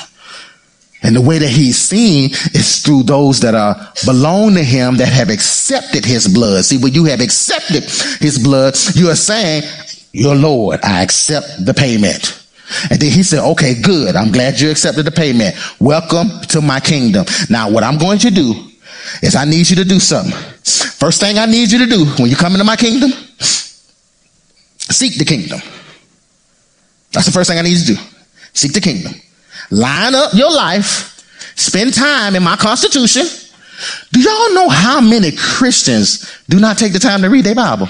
And 1.02 1.16
the 1.16 1.22
way 1.22 1.38
that 1.40 1.50
he's 1.50 1.78
seen 1.78 2.32
is 2.54 2.82
through 2.84 3.04
those 3.04 3.40
that 3.40 3.56
are 3.56 3.76
belong 4.06 4.56
to 4.56 4.64
him 4.64 4.98
that 4.98 5.08
have 5.08 5.30
accepted 5.30 6.04
his 6.04 6.28
blood. 6.28 6.66
See, 6.66 6.78
when 6.78 6.94
you 6.94 7.06
have 7.06 7.22
accepted 7.22 7.84
his 8.20 8.38
blood, 8.38 8.76
you 8.96 9.10
are 9.10 9.16
saying, 9.16 9.64
your 10.12 10.36
Lord, 10.36 10.80
I 10.84 11.02
accept 11.02 11.66
the 11.66 11.74
payment. 11.74 12.36
And 12.92 13.00
then 13.00 13.12
he 13.12 13.24
said, 13.24 13.40
okay, 13.52 13.82
good. 13.82 14.16
I'm 14.16 14.32
glad 14.32 14.60
you 14.60 14.70
accepted 14.70 15.04
the 15.04 15.12
payment. 15.12 15.56
Welcome 15.80 16.30
to 16.50 16.62
my 16.62 16.80
kingdom. 16.80 17.26
Now, 17.50 17.70
what 17.72 17.84
I'm 17.84 17.98
going 17.98 18.20
to 18.20 18.30
do 18.30 18.54
is 19.24 19.36
I 19.36 19.46
need 19.46 19.70
you 19.70 19.78
to 19.78 19.86
do 19.86 20.00
something. 20.00 20.34
First 20.64 21.22
thing 21.22 21.38
I 21.38 21.46
need 21.46 21.72
you 21.72 21.80
to 21.80 21.86
do 21.86 22.06
when 22.22 22.30
you 22.30 22.36
come 22.36 22.54
into 22.54 22.66
my 22.66 22.76
kingdom, 22.76 23.12
seek 23.40 25.18
the 25.18 25.26
kingdom. 25.26 25.62
That's 27.14 27.26
the 27.26 27.32
first 27.32 27.50
thing 27.50 27.58
I 27.58 27.62
need 27.62 27.78
you 27.78 27.96
to 27.96 28.02
do. 28.02 28.02
Seek 28.54 28.74
the 28.74 28.82
kingdom. 28.82 29.14
Line 29.72 30.16
up 30.16 30.34
your 30.34 30.52
life. 30.52 31.16
Spend 31.56 31.94
time 31.94 32.36
in 32.36 32.44
my 32.44 32.56
constitution. 32.56 33.26
Do 34.12 34.22
y'all 34.22 34.54
know 34.54 34.70
how 34.70 35.00
many 35.02 35.32
Christians 35.32 36.32
do 36.50 36.60
not 36.60 36.78
take 36.78 36.94
the 36.94 37.00
time 37.00 37.22
to 37.22 37.30
read 37.30 37.46
their 37.46 37.56
Bible? 37.56 37.90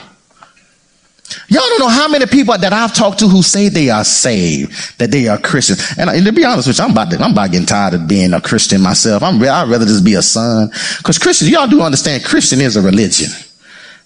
Y'all 1.48 1.62
don't 1.62 1.80
know 1.80 1.90
how 1.90 2.08
many 2.08 2.26
people 2.26 2.58
that 2.58 2.74
I've 2.74 2.94
talked 2.94 3.20
to 3.20 3.28
who 3.28 3.44
say 3.44 3.70
they 3.70 3.90
are 3.90 4.04
saved, 4.04 4.98
that 4.98 5.12
they 5.12 5.28
are 5.28 5.38
Christians. 5.38 5.94
And, 5.98 6.10
and 6.10 6.26
to 6.26 6.32
be 6.32 6.44
honest 6.44 6.68
with 6.68 6.80
you, 6.80 6.84
I'm 6.84 6.92
about 6.92 7.12
to, 7.12 7.24
I'm 7.24 7.32
about 7.32 7.52
getting 7.52 7.68
tired 7.68 7.94
of 7.94 8.08
being 8.08 8.34
a 8.34 8.42
Christian 8.42 8.82
myself. 8.82 9.22
I'm, 9.22 9.42
I'd 9.42 9.70
rather 9.70 9.86
just 9.86 10.04
be 10.04 10.16
a 10.16 10.22
son. 10.22 10.72
Cause 11.04 11.20
Christians, 11.20 11.52
y'all 11.52 11.68
do 11.68 11.82
understand 11.82 12.26
Christian 12.26 12.62
is 12.62 12.76
a 12.76 12.82
religion. 12.82 13.30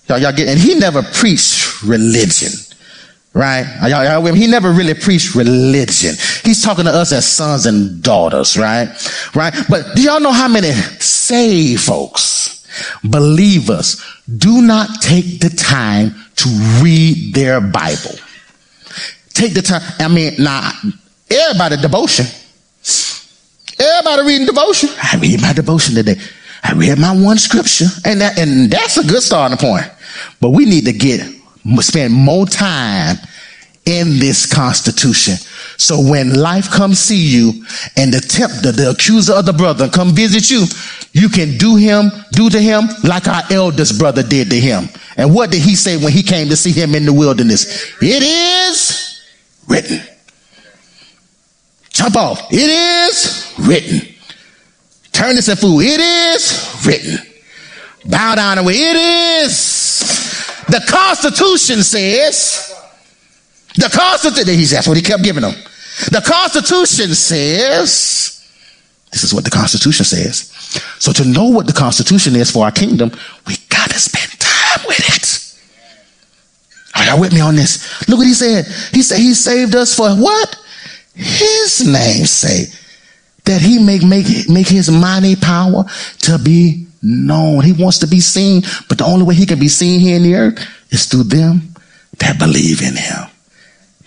Y'all, 0.09 0.17
y'all 0.17 0.33
get, 0.33 0.49
and 0.49 0.59
he 0.59 0.75
never 0.75 1.01
preached 1.01 1.81
religion. 1.83 2.51
Right? 3.33 3.65
Y'all, 3.81 4.03
y'all 4.03 4.21
with 4.21 4.35
me? 4.35 4.41
He 4.41 4.47
never 4.47 4.71
really 4.71 4.93
preached 4.93 5.33
religion. 5.33 6.15
He's 6.43 6.63
talking 6.63 6.85
to 6.85 6.91
us 6.91 7.11
as 7.11 7.25
sons 7.25 7.65
and 7.65 8.01
daughters, 8.03 8.57
right? 8.57 8.87
Right? 9.33 9.53
But 9.67 9.95
do 9.95 10.03
y'all 10.03 10.19
know 10.19 10.31
how 10.31 10.47
many 10.47 10.71
saved 10.99 11.81
folks, 11.81 12.67
believers, 13.03 14.03
do 14.37 14.61
not 14.61 15.01
take 15.01 15.39
the 15.39 15.49
time 15.49 16.13
to 16.35 16.49
read 16.83 17.33
their 17.33 17.59
Bible? 17.59 18.15
Take 19.33 19.55
the 19.55 19.63
time. 19.63 19.81
I 19.99 20.07
mean, 20.09 20.35
now, 20.37 20.71
everybody 21.31 21.77
devotion. 21.77 22.27
Everybody 23.79 24.27
reading 24.27 24.45
devotion. 24.45 24.89
I 25.01 25.17
read 25.19 25.41
my 25.41 25.53
devotion 25.53 25.95
today. 25.95 26.17
I 26.63 26.73
read 26.73 26.99
my 26.99 27.15
one 27.15 27.39
scripture. 27.39 27.87
And 28.05 28.21
that, 28.21 28.37
and 28.37 28.69
that's 28.69 28.97
a 28.97 29.03
good 29.03 29.23
starting 29.23 29.57
point. 29.57 29.85
But 30.39 30.51
we 30.51 30.65
need 30.65 30.85
to 30.85 30.93
get 30.93 31.21
spend 31.81 32.13
more 32.13 32.45
time 32.45 33.17
in 33.85 34.19
this 34.19 34.51
constitution. 34.51 35.35
So 35.77 35.99
when 35.99 36.35
life 36.35 36.69
comes 36.69 36.99
see 36.99 37.17
you 37.17 37.65
and 37.97 38.13
the 38.13 38.21
tempter, 38.21 38.71
the 38.71 38.91
accuser 38.91 39.33
of 39.33 39.45
the 39.45 39.53
brother 39.53 39.89
come 39.89 40.11
visit 40.11 40.49
you, 40.49 40.65
you 41.11 41.29
can 41.29 41.57
do 41.57 41.75
him, 41.75 42.09
do 42.31 42.49
to 42.49 42.59
him 42.59 42.83
like 43.03 43.27
our 43.27 43.43
eldest 43.51 43.99
brother 43.99 44.23
did 44.23 44.49
to 44.51 44.59
him. 44.59 44.87
And 45.17 45.33
what 45.33 45.51
did 45.51 45.61
he 45.61 45.75
say 45.75 45.97
when 45.97 46.13
he 46.13 46.23
came 46.23 46.49
to 46.49 46.55
see 46.55 46.71
him 46.71 46.95
in 46.95 47.05
the 47.05 47.13
wilderness? 47.13 47.93
It 48.01 48.23
is 48.23 49.21
written. 49.67 50.01
Jump 51.89 52.15
off. 52.15 52.47
It 52.51 52.69
is 52.69 53.53
written. 53.59 54.15
Turn 55.11 55.35
this 55.35 55.47
and 55.47 55.59
fool. 55.59 55.79
It 55.79 55.99
is 55.99 56.85
written. 56.85 57.17
Bow 58.05 58.35
down 58.35 58.57
away. 58.57 58.73
It 58.73 58.95
is 59.45 60.32
the 60.67 60.83
Constitution 60.89 61.83
says, 61.83 62.75
the 63.75 63.89
Constitution, 63.89 64.75
that's 64.75 64.87
what 64.87 64.97
he 64.97 65.03
kept 65.03 65.23
giving 65.23 65.41
them. 65.41 65.53
The 66.11 66.23
Constitution 66.25 67.13
says, 67.13 68.33
this 69.11 69.23
is 69.23 69.33
what 69.33 69.43
the 69.43 69.51
Constitution 69.51 70.05
says. 70.05 70.49
So 70.99 71.11
to 71.13 71.25
know 71.25 71.45
what 71.45 71.67
the 71.67 71.73
Constitution 71.73 72.35
is 72.35 72.51
for 72.51 72.65
our 72.65 72.71
kingdom, 72.71 73.11
we 73.47 73.55
gotta 73.69 73.99
spend 73.99 74.39
time 74.39 74.85
with 74.87 74.99
it. 74.99 75.23
Are 76.95 77.05
y'all 77.05 77.19
with 77.19 77.33
me 77.33 77.41
on 77.41 77.55
this? 77.55 78.07
Look 78.07 78.19
what 78.19 78.27
he 78.27 78.33
said. 78.33 78.65
He 78.91 79.01
said 79.01 79.17
he 79.17 79.33
saved 79.33 79.75
us 79.75 79.95
for 79.95 80.09
what? 80.09 80.55
His 81.15 81.85
name's 81.85 82.31
sake. 82.31 82.69
That 83.45 83.61
he 83.61 83.77
may 83.83 83.99
make, 83.99 84.49
make 84.49 84.67
his 84.67 84.89
mighty 84.89 85.35
power 85.35 85.85
to 86.19 86.37
be 86.37 86.87
known. 87.03 87.63
He 87.63 87.73
wants 87.73 87.99
to 87.99 88.07
be 88.07 88.19
seen, 88.19 88.63
but 88.89 88.97
the 88.97 89.05
only 89.05 89.25
way 89.25 89.35
he 89.35 89.45
can 89.45 89.59
be 89.59 89.67
seen 89.67 89.99
here 89.99 90.15
in 90.15 90.23
the 90.23 90.35
earth 90.35 90.65
is 90.89 91.05
through 91.05 91.23
them 91.23 91.75
that 92.19 92.39
believe 92.39 92.81
in 92.81 92.95
him. 92.95 93.29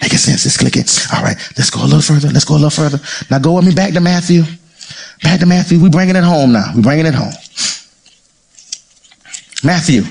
Making 0.01 0.19
sense? 0.19 0.45
It's 0.47 0.57
clicking. 0.57 0.85
All 1.15 1.23
right, 1.23 1.37
let's 1.57 1.71
go 1.71 1.83
a 1.83 1.85
little 1.85 2.01
further. 2.01 2.29
Let's 2.29 2.45
go 2.45 2.55
a 2.55 2.57
little 2.57 2.71
further. 2.71 2.99
Now 3.31 3.39
go 3.39 3.55
with 3.55 3.67
me 3.67 3.75
back 3.75 3.93
to 3.95 4.01
Matthew. 4.01 4.43
Back 5.23 5.41
to 5.41 5.47
Matthew. 5.47 5.81
We're 5.81 5.91
bringing 5.91 6.17
it 6.17 6.25
home 6.25 6.53
now. 6.53 6.73
We're 6.75 6.83
bringing 6.83 7.07
it 7.07 7.15
home. 7.15 7.33
Matthew. 9.65 10.03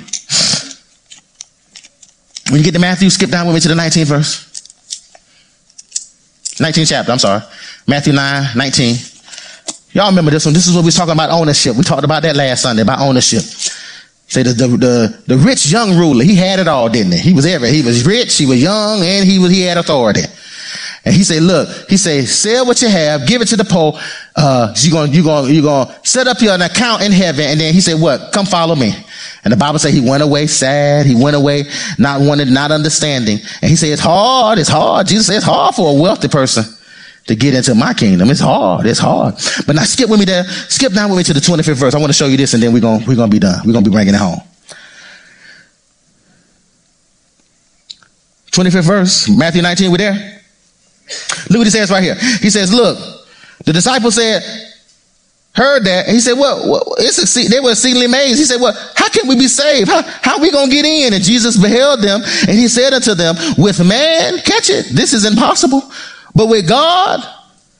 When 2.50 2.60
you 2.60 2.64
get 2.64 2.74
to 2.74 2.80
Matthew, 2.80 3.10
skip 3.10 3.30
down 3.30 3.48
with 3.48 3.56
me 3.56 3.62
to 3.62 3.68
the 3.68 3.76
19th 3.76 4.06
verse. 4.06 4.52
19th 6.58 6.90
chapter, 6.90 7.12
I'm 7.12 7.20
sorry. 7.20 7.42
Matthew 7.88 8.14
9, 8.14 8.50
19. 8.56 8.96
Y'all 9.96 10.10
remember 10.10 10.30
this 10.30 10.44
one? 10.44 10.54
This 10.54 10.68
is 10.68 10.76
what 10.76 10.82
we 10.82 10.88
was 10.88 10.96
talking 10.96 11.14
about 11.14 11.30
ownership. 11.30 11.78
We 11.78 11.84
talked 11.84 12.04
about 12.04 12.22
that 12.24 12.36
last 12.36 12.64
Sunday 12.64 12.82
about 12.82 13.00
ownership. 13.00 13.40
Say 14.28 14.44
the, 14.44 14.52
the, 14.52 14.68
the, 14.68 15.24
the 15.26 15.38
rich 15.38 15.72
young 15.72 15.98
ruler, 15.98 16.26
he 16.26 16.36
had 16.36 16.60
it 16.60 16.68
all, 16.68 16.90
didn't 16.90 17.14
he? 17.14 17.20
He 17.20 17.34
was 17.34 17.46
every, 17.46 17.70
he 17.70 17.82
was 17.82 18.06
rich, 18.06 18.38
he 18.38 18.46
was 18.46 18.62
young, 18.62 19.02
and 19.02 19.26
he 19.26 19.40
was, 19.40 19.52
he 19.52 19.62
had 19.62 19.78
authority. 19.78 20.24
And 21.06 21.16
he 21.16 21.24
said, 21.24 21.44
look, 21.44 21.70
he 21.90 21.96
said, 21.96 22.28
sell 22.28 22.66
what 22.66 22.82
you 22.82 22.90
have, 22.90 23.26
give 23.26 23.42
it 23.42 23.48
to 23.50 23.56
the 23.56 23.64
poor. 23.64 23.98
Uh, 24.36 24.74
you're 24.80 24.92
going, 24.92 25.14
you're 25.14 25.24
going, 25.24 25.54
you're 25.54 25.64
going 25.64 25.88
to 25.88 26.00
set 26.04 26.28
up 26.28 26.42
your 26.42 26.56
an 26.56 26.64
account 26.64 27.02
in 27.02 27.14
heaven. 27.14 27.46
And 27.46 27.58
then 27.62 27.74
he 27.74 27.80
said, 27.80 28.02
what? 28.02 28.34
Come 28.34 28.46
follow 28.46 28.76
me. 28.76 28.92
And 29.46 29.54
the 29.54 29.58
Bible 29.58 29.80
said 29.80 29.94
he 29.94 30.02
went 30.02 30.24
away 30.24 30.48
sad. 30.48 31.06
He 31.06 31.16
went 31.16 31.38
away 31.38 31.64
not 31.98 32.20
wanting, 32.20 32.54
not 32.54 32.72
understanding. 32.72 33.38
And 33.62 33.70
he 33.70 33.78
said, 33.78 33.92
it's 33.92 34.02
hard. 34.02 34.60
It's 34.60 34.68
hard. 34.68 35.08
Jesus 35.08 35.28
said 35.28 35.38
it's 35.38 35.46
hard 35.46 35.74
for 35.74 35.98
a 35.98 36.02
wealthy 36.02 36.28
person 36.28 36.66
to 37.28 37.36
get 37.36 37.56
into 37.56 37.74
my 37.74 37.94
kingdom. 37.94 38.30
It's 38.30 38.40
hard. 38.40 38.86
It's 38.86 39.00
hard. 39.00 39.36
But 39.66 39.76
now 39.76 39.84
skip 39.84 40.10
with 40.10 40.20
me 40.20 40.26
there. 40.26 40.44
Skip 40.44 40.94
down 40.94 41.10
with 41.10 41.18
me 41.18 41.24
to 41.24 41.34
the 41.34 41.40
25th 41.40 41.76
verse. 41.76 41.96
I 41.96 41.98
want 41.98 42.10
to 42.10 42.14
show 42.14 42.28
you 42.28 42.38
this 42.38 42.54
and 42.54 42.62
then 42.62 42.72
we're 42.72 42.82
going, 42.82 43.06
we're 43.06 43.16
going 43.16 43.30
to 43.30 43.36
be 43.36 43.40
done. 43.40 43.60
We're 43.66 43.74
going 43.74 43.84
to 43.84 43.90
be 43.90 43.94
bringing 43.94 44.14
it 44.14 44.18
home. 44.18 44.40
25th 48.52 48.88
verse, 48.88 49.30
Matthew 49.30 49.62
19, 49.62 49.92
we're 49.92 49.98
there. 49.98 50.42
Look 51.50 51.60
what 51.60 51.68
he 51.68 51.72
says 51.72 51.92
right 51.92 52.02
here. 52.02 52.16
He 52.16 52.50
says, 52.50 52.74
look, 52.74 52.98
the 53.66 53.74
disciple 53.74 54.12
said, 54.12 54.44
heard 55.54 55.84
that. 55.86 56.08
He 56.08 56.20
said, 56.20 56.34
well, 56.34 56.70
well 56.70 56.96
it's 57.00 57.18
a, 57.20 57.50
they 57.50 57.60
were 57.60 57.72
exceedingly 57.72 58.06
amazed. 58.06 58.38
He 58.38 58.46
said, 58.46 58.62
well, 58.62 58.74
how 58.96 59.10
can 59.10 59.28
we 59.28 59.36
be 59.36 59.48
saved? 59.48 59.90
How, 59.90 60.04
how 60.04 60.40
we 60.40 60.52
going 60.52 60.70
to 60.70 60.76
get 60.76 60.86
in? 60.86 61.14
And 61.14 61.24
Jesus 61.24 61.58
beheld 61.58 62.02
them 62.02 62.22
and 62.24 62.58
he 62.58 62.68
said 62.68 62.94
unto 62.94 63.14
them, 63.14 63.36
with 63.58 63.86
man, 63.86 64.40
catch 64.40 64.70
it. 64.70 64.88
This 64.94 65.14
is 65.14 65.26
impossible. 65.26 65.82
But 66.36 66.48
with 66.48 66.68
God, 66.68 67.22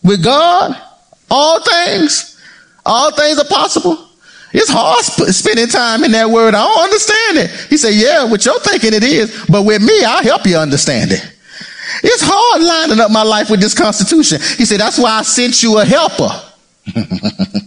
with 0.04 0.24
God, 0.24 0.82
all 1.30 1.62
things, 1.62 2.42
all 2.86 3.12
things 3.12 3.38
are 3.38 3.46
possible. 3.46 4.10
It's 4.54 4.70
hard 4.70 5.04
sp- 5.04 5.36
spending 5.36 5.68
time 5.68 6.06
in 6.06 6.12
that 6.14 6.30
word. 6.30 6.56
I 6.56 6.66
don't 6.66 6.84
understand 6.86 7.38
it. 7.40 7.52
He 7.70 7.76
said, 7.76 7.94
yeah, 7.94 8.24
with 8.24 8.46
your 8.46 8.58
thinking 8.62 8.94
it 8.94 9.04
is, 9.04 9.46
but 9.50 9.64
with 9.64 9.82
me, 9.82 10.04
I'll 10.06 10.24
help 10.24 10.46
you 10.46 10.56
understand 10.58 11.12
it. 11.12 11.34
It's 12.04 12.24
hard 12.24 12.64
lining 12.64 13.00
up 13.04 13.12
my 13.12 13.24
life 13.24 13.50
with 13.50 13.60
this 13.60 13.74
constitution. 13.74 14.40
He 14.58 14.66
said, 14.66 14.80
that's 14.80 14.98
why 14.98 15.12
I 15.20 15.22
sent 15.24 15.62
you 15.62 15.78
a 15.80 15.86
helper. 15.86 16.30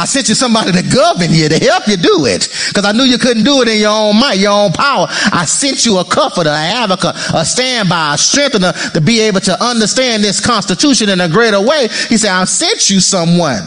I 0.00 0.06
sent 0.06 0.30
you 0.30 0.34
somebody 0.34 0.72
to 0.72 0.82
govern 0.82 1.30
you, 1.30 1.50
to 1.50 1.58
help 1.58 1.86
you 1.86 1.98
do 1.98 2.24
it. 2.24 2.48
Because 2.68 2.86
I 2.86 2.92
knew 2.92 3.04
you 3.04 3.18
couldn't 3.18 3.44
do 3.44 3.60
it 3.60 3.68
in 3.68 3.80
your 3.80 3.92
own 3.92 4.18
might, 4.18 4.38
your 4.38 4.52
own 4.52 4.72
power. 4.72 5.06
I 5.10 5.44
sent 5.44 5.84
you 5.84 5.98
a 5.98 6.04
comforter, 6.06 6.48
a 6.48 6.54
advocate, 6.54 7.14
a 7.34 7.44
standby, 7.44 8.14
a 8.14 8.18
strengthener 8.18 8.72
to 8.94 9.00
be 9.02 9.20
able 9.20 9.40
to 9.40 9.62
understand 9.62 10.24
this 10.24 10.40
constitution 10.40 11.10
in 11.10 11.20
a 11.20 11.28
greater 11.28 11.60
way. 11.60 11.88
He 12.08 12.16
said, 12.16 12.30
I 12.30 12.44
sent 12.44 12.88
you 12.88 12.98
someone. 12.98 13.60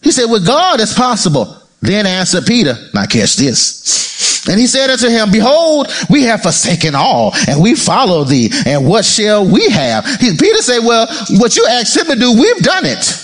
He 0.00 0.12
said, 0.12 0.30
with 0.30 0.46
God 0.46 0.80
it's 0.80 0.94
possible. 0.94 1.60
Then 1.82 2.06
answered 2.06 2.46
Peter, 2.46 2.74
now 2.94 3.04
catch 3.04 3.36
this. 3.36 4.48
And 4.48 4.58
he 4.58 4.66
said 4.66 4.88
unto 4.88 5.08
him, 5.10 5.30
behold, 5.30 5.88
we 6.08 6.22
have 6.22 6.42
forsaken 6.42 6.94
all 6.94 7.32
and 7.46 7.62
we 7.62 7.74
follow 7.74 8.24
thee. 8.24 8.48
And 8.64 8.88
what 8.88 9.04
shall 9.04 9.44
we 9.44 9.68
have? 9.68 10.06
He, 10.20 10.34
Peter 10.36 10.62
said, 10.62 10.80
well, 10.80 11.06
what 11.32 11.54
you 11.56 11.66
asked 11.66 11.96
him 11.96 12.06
to 12.06 12.16
do, 12.16 12.32
we've 12.32 12.62
done 12.62 12.86
it. 12.86 13.23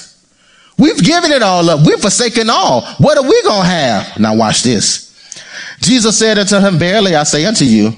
We've 0.80 1.02
given 1.02 1.30
it 1.30 1.42
all 1.42 1.68
up. 1.68 1.86
We've 1.86 2.00
forsaken 2.00 2.48
all. 2.48 2.82
What 2.98 3.18
are 3.18 3.22
we 3.22 3.42
going 3.42 3.62
to 3.62 3.68
have? 3.68 4.18
Now 4.18 4.34
watch 4.34 4.62
this. 4.62 5.10
Jesus 5.80 6.18
said 6.18 6.38
unto 6.38 6.58
him, 6.58 6.78
Verily 6.78 7.14
I 7.14 7.22
say 7.24 7.44
unto 7.44 7.64
you, 7.64 7.92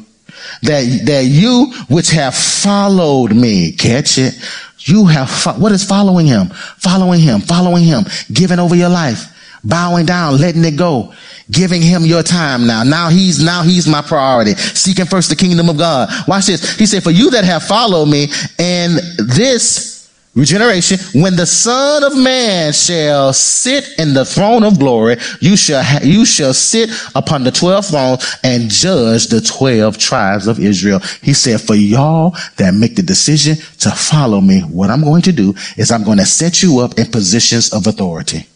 that, 0.63 1.03
that 1.07 1.25
you 1.27 1.73
which 1.89 2.11
have 2.11 2.35
followed 2.35 3.35
me, 3.35 3.73
catch 3.73 4.19
it, 4.19 4.35
you 4.81 5.07
have, 5.07 5.31
fo- 5.31 5.55
what 5.55 5.73
is 5.73 5.85
following 5.85 6.27
him? 6.27 6.49
Following 6.79 7.21
him, 7.21 7.41
following 7.41 7.85
him, 7.85 8.05
giving 8.33 8.59
over 8.59 8.75
your 8.75 8.89
life, 8.89 9.27
bowing 9.63 10.07
down, 10.07 10.39
letting 10.39 10.65
it 10.65 10.77
go, 10.77 11.15
giving 11.51 11.83
him 11.83 12.05
your 12.05 12.23
time 12.23 12.67
now. 12.67 12.83
Now 12.83 13.09
he's, 13.09 13.43
now 13.43 13.63
he's 13.63 13.87
my 13.87 14.03
priority. 14.03 14.55
Seeking 14.55 15.07
first 15.07 15.29
the 15.29 15.37
kingdom 15.37 15.69
of 15.69 15.77
God. 15.77 16.09
Watch 16.27 16.47
this. 16.47 16.77
He 16.77 16.87
said, 16.87 17.05
for 17.05 17.11
you 17.13 17.31
that 17.31 17.45
have 17.45 17.63
followed 17.63 18.07
me 18.07 18.29
and 18.59 18.95
this 19.19 19.92
Regeneration. 20.35 20.99
When 21.21 21.37
the 21.37 21.45
Son 21.45 22.03
of 22.05 22.17
Man 22.17 22.73
shall 22.73 23.35
sit 23.35 23.87
in 23.99 24.15
the 24.15 24.25
throne 24.25 24.65
of 24.65 24.79
glory, 24.79 25.19
you 25.41 25.59
shall 25.59 25.83
ha- 25.83 26.01
you 26.03 26.25
shall 26.25 26.55
sit 26.55 26.89
upon 27.15 27.45
the 27.45 27.51
twelve 27.51 27.87
thrones 27.87 28.25
and 28.43 28.71
judge 28.71 29.27
the 29.27 29.43
twelve 29.43 29.99
tribes 29.99 30.47
of 30.47 30.59
Israel. 30.59 31.01
He 31.21 31.35
said, 31.35 31.61
"For 31.61 31.75
y'all 31.75 32.35
that 32.57 32.73
make 32.73 32.97
the 32.97 33.03
decision 33.03 33.57
to 33.81 33.91
follow 33.91 34.41
me, 34.41 34.61
what 34.61 34.89
I'm 34.89 35.03
going 35.03 35.21
to 35.23 35.33
do 35.33 35.55
is 35.77 35.91
I'm 35.91 36.03
going 36.03 36.19
to 36.19 36.27
set 36.27 36.63
you 36.63 36.79
up 36.79 36.99
in 36.99 37.11
positions 37.11 37.71
of 37.71 37.87
authority." 37.87 38.47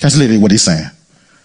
That's 0.00 0.16
literally 0.16 0.38
what 0.38 0.52
he's 0.52 0.62
saying. 0.62 0.88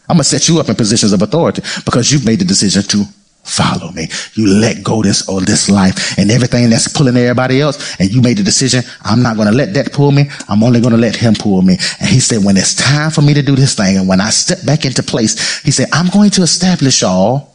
I'm 0.08 0.16
going 0.16 0.24
to 0.24 0.30
set 0.30 0.48
you 0.48 0.62
up 0.62 0.70
in 0.70 0.76
positions 0.76 1.12
of 1.12 1.22
authority 1.22 1.64
because 1.84 2.14
you've 2.14 2.26
made 2.26 2.39
the 2.39 2.46
decision 2.46 2.84
to 2.84 3.06
follow 3.44 3.91
me. 3.91 4.08
You 4.34 4.48
let 4.48 4.84
go 4.84 5.04
this 5.04 5.28
or 5.28 5.41
this 5.41 5.70
life 5.70 6.18
and 6.18 6.32
everything 6.32 6.70
that's 6.70 6.88
pulling 6.88 7.18
everybody 7.18 7.62
else. 7.62 8.00
And 8.00 8.12
you 8.12 8.22
made 8.22 8.38
the 8.38 8.44
decision, 8.44 8.84
I'm 9.04 9.22
not 9.22 9.36
going 9.36 9.48
to 9.48 9.54
let 9.54 9.74
that 9.74 9.91
pull 9.91 10.12
me. 10.12 10.30
I'm 10.48 10.64
only 10.64 10.80
going 10.80 10.94
to 10.94 11.00
let 11.00 11.16
him 11.16 11.34
pull 11.36 11.62
me. 11.62 11.78
And 12.00 12.10
he 12.10 12.20
said, 12.20 12.44
when 12.44 12.58
it's 12.58 12.76
time 12.76 13.12
for 13.12 13.22
me 13.22 13.34
to 13.34 13.41
do 13.41 13.56
this 13.56 13.76
thing 13.76 13.98
and 13.98 14.08
when 14.08 14.22
I 14.22 14.30
step 14.30 14.66
back 14.66 14.86
into 14.86 15.04
place, 15.04 15.62
he 15.62 15.72
said, 15.72 15.88
I'm 15.91 16.08
going 16.10 16.32
to 16.32 16.41
establish 16.41 17.02
y'all 17.02 17.54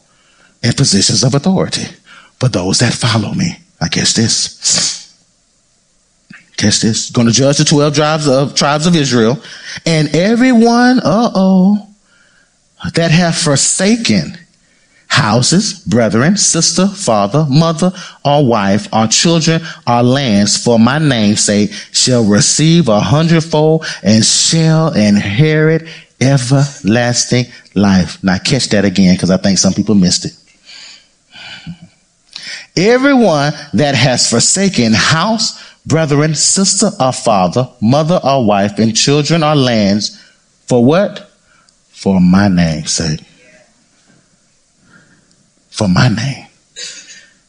in 0.62 0.72
positions 0.72 1.24
of 1.24 1.34
authority 1.34 1.86
for 2.38 2.48
those 2.48 2.80
that 2.80 2.92
follow 2.92 3.32
me. 3.32 3.58
I 3.80 3.88
guess 3.88 4.14
this. 4.14 4.98
Catch 6.56 6.80
this. 6.80 7.10
Going 7.10 7.28
to 7.28 7.32
judge 7.32 7.58
the 7.58 7.64
12 7.64 7.94
tribes 7.94 8.28
of, 8.28 8.54
tribes 8.54 8.86
of 8.86 8.96
Israel 8.96 9.40
and 9.86 10.14
everyone, 10.14 10.98
uh 10.98 11.30
oh, 11.34 11.88
that 12.94 13.10
have 13.10 13.36
forsaken 13.36 14.36
houses, 15.18 15.80
brethren, 15.80 16.36
sister, 16.36 16.86
father, 16.86 17.44
mother, 17.50 17.92
or 18.24 18.46
wife, 18.46 18.86
or 18.92 19.08
children, 19.08 19.60
or 19.84 20.02
lands 20.02 20.56
for 20.62 20.78
my 20.78 20.98
name's 20.98 21.40
sake 21.40 21.72
shall 21.92 22.24
receive 22.24 22.88
a 22.88 23.00
hundredfold 23.00 23.84
and 24.04 24.24
shall 24.24 24.92
inherit 24.94 25.88
everlasting 26.20 27.46
life. 27.74 28.22
Now 28.22 28.38
catch 28.38 28.68
that 28.68 28.84
again 28.84 29.16
because 29.16 29.30
I 29.30 29.38
think 29.38 29.58
some 29.58 29.74
people 29.74 29.96
missed 29.96 30.24
it. 30.24 30.32
Everyone 32.76 33.52
that 33.74 33.96
has 33.96 34.30
forsaken 34.30 34.92
house, 34.92 35.60
brethren, 35.84 36.36
sister 36.36 36.90
or 37.00 37.12
father, 37.12 37.68
mother 37.82 38.20
or 38.22 38.46
wife, 38.46 38.78
and 38.78 38.96
children 38.96 39.42
or 39.42 39.56
lands 39.56 40.16
for 40.66 40.84
what? 40.84 41.28
For 41.88 42.20
my 42.20 42.46
name's 42.46 42.92
sake 42.92 43.27
for 45.78 45.88
my 45.88 46.08
name. 46.08 46.44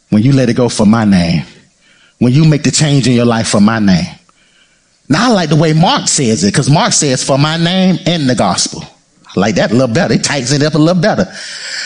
When 0.09 0.21
you 0.21 0.33
let 0.33 0.49
it 0.49 0.55
go 0.55 0.69
for 0.69 0.85
my 0.85 1.03
name. 1.03 1.43
When 2.19 2.31
you 2.31 2.45
make 2.45 2.61
the 2.61 2.71
change 2.71 3.07
in 3.07 3.13
your 3.13 3.25
life 3.25 3.47
for 3.47 3.59
my 3.59 3.79
name. 3.79 4.05
Now 5.09 5.31
I 5.31 5.33
like 5.33 5.49
the 5.49 5.55
way 5.55 5.73
Mark 5.73 6.07
says 6.07 6.43
it, 6.43 6.53
because 6.53 6.69
Mark 6.69 6.93
says 6.93 7.23
for 7.23 7.39
my 7.39 7.57
name 7.57 7.97
and 8.05 8.29
the 8.29 8.35
gospel. 8.35 8.83
I 9.35 9.39
like 9.39 9.55
that 9.55 9.71
a 9.71 9.73
little 9.73 9.93
better. 9.93 10.13
He 10.13 10.19
tightens 10.19 10.51
it 10.51 10.61
up 10.61 10.75
a 10.75 10.77
little 10.77 11.01
better. 11.01 11.25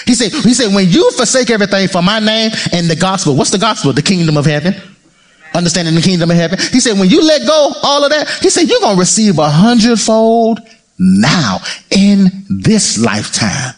He 0.05 0.15
said, 0.15 0.33
he 0.33 0.53
said, 0.53 0.75
when 0.75 0.89
you 0.89 1.09
forsake 1.11 1.49
everything 1.49 1.87
for 1.87 2.01
my 2.01 2.19
name 2.19 2.51
and 2.73 2.89
the 2.89 2.95
gospel, 2.95 3.35
what's 3.35 3.51
the 3.51 3.57
gospel? 3.57 3.93
The 3.93 4.01
kingdom 4.01 4.35
of 4.35 4.45
heaven. 4.45 4.75
Understanding 5.53 5.95
the 5.95 6.01
kingdom 6.01 6.29
of 6.31 6.35
heaven. 6.35 6.59
He 6.59 6.79
said, 6.81 6.99
when 6.99 7.09
you 7.09 7.23
let 7.23 7.47
go 7.47 7.71
all 7.83 8.03
of 8.03 8.09
that, 8.09 8.27
he 8.41 8.49
said, 8.49 8.67
you're 8.67 8.81
going 8.81 8.95
to 8.95 8.99
receive 8.99 9.39
a 9.39 9.49
hundredfold 9.49 10.59
now 10.99 11.59
in 11.91 12.45
this 12.49 12.97
lifetime. 12.97 13.73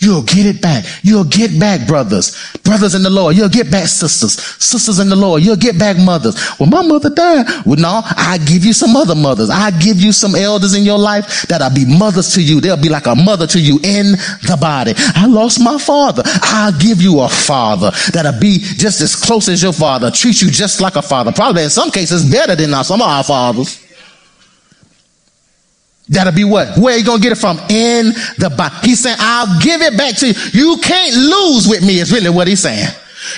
You'll 0.00 0.22
get 0.22 0.46
it 0.46 0.62
back. 0.62 0.86
You'll 1.02 1.24
get 1.24 1.58
back 1.60 1.86
brothers, 1.86 2.34
brothers 2.64 2.94
in 2.94 3.02
the 3.02 3.10
Lord. 3.10 3.36
You'll 3.36 3.50
get 3.50 3.70
back 3.70 3.86
sisters, 3.86 4.40
sisters 4.58 4.98
in 4.98 5.10
the 5.10 5.16
Lord. 5.16 5.42
You'll 5.42 5.56
get 5.56 5.78
back 5.78 5.98
mothers. 5.98 6.36
Well, 6.58 6.70
my 6.70 6.80
mother 6.80 7.10
died. 7.10 7.46
Well, 7.66 7.76
no, 7.76 8.00
I 8.04 8.38
give 8.46 8.64
you 8.64 8.72
some 8.72 8.96
other 8.96 9.14
mothers. 9.14 9.50
I 9.50 9.70
give 9.78 10.00
you 10.00 10.12
some 10.12 10.34
elders 10.34 10.74
in 10.74 10.84
your 10.84 10.98
life 10.98 11.42
that'll 11.48 11.74
be 11.74 11.84
mothers 11.84 12.32
to 12.34 12.42
you. 12.42 12.62
They'll 12.62 12.80
be 12.80 12.88
like 12.88 13.06
a 13.06 13.14
mother 13.14 13.46
to 13.48 13.60
you 13.60 13.78
in 13.84 14.12
the 14.48 14.56
body. 14.58 14.94
I 14.96 15.26
lost 15.26 15.60
my 15.62 15.76
father. 15.76 16.22
I'll 16.24 16.78
give 16.78 17.02
you 17.02 17.20
a 17.20 17.28
father 17.28 17.90
that'll 18.12 18.40
be 18.40 18.58
just 18.58 19.02
as 19.02 19.14
close 19.14 19.50
as 19.50 19.62
your 19.62 19.74
father, 19.74 20.10
treat 20.10 20.40
you 20.40 20.50
just 20.50 20.80
like 20.80 20.96
a 20.96 21.02
father. 21.02 21.30
Probably 21.30 21.64
in 21.64 21.70
some 21.70 21.90
cases 21.90 22.30
better 22.30 22.56
than 22.56 22.72
some 22.84 23.02
of 23.02 23.06
our 23.06 23.22
fathers. 23.22 23.89
That'll 26.10 26.32
be 26.32 26.44
what? 26.44 26.76
Where 26.76 26.98
you 26.98 27.04
gonna 27.04 27.22
get 27.22 27.32
it 27.32 27.38
from? 27.38 27.58
In 27.70 28.06
the 28.36 28.52
body. 28.56 28.74
He's 28.82 28.98
saying, 29.00 29.16
I'll 29.20 29.60
give 29.60 29.80
it 29.80 29.96
back 29.96 30.16
to 30.16 30.26
you. 30.26 30.34
You 30.52 30.76
can't 30.82 31.14
lose 31.14 31.68
with 31.68 31.86
me, 31.86 32.00
is 32.00 32.12
really 32.12 32.30
what 32.30 32.48
he's 32.48 32.60
saying. 32.60 32.88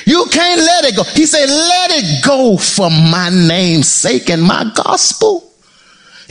You 0.07 0.27
can't 0.33 0.61
let 0.61 0.85
it 0.87 0.97
go. 0.97 1.05
He 1.05 1.27
said, 1.27 1.49
let 1.49 1.91
it 1.91 2.25
go 2.25 2.57
for 2.57 2.89
my 2.89 3.29
name's 3.31 3.89
sake 3.89 4.31
and 4.31 4.43
my 4.43 4.73
gospel. 4.75 5.52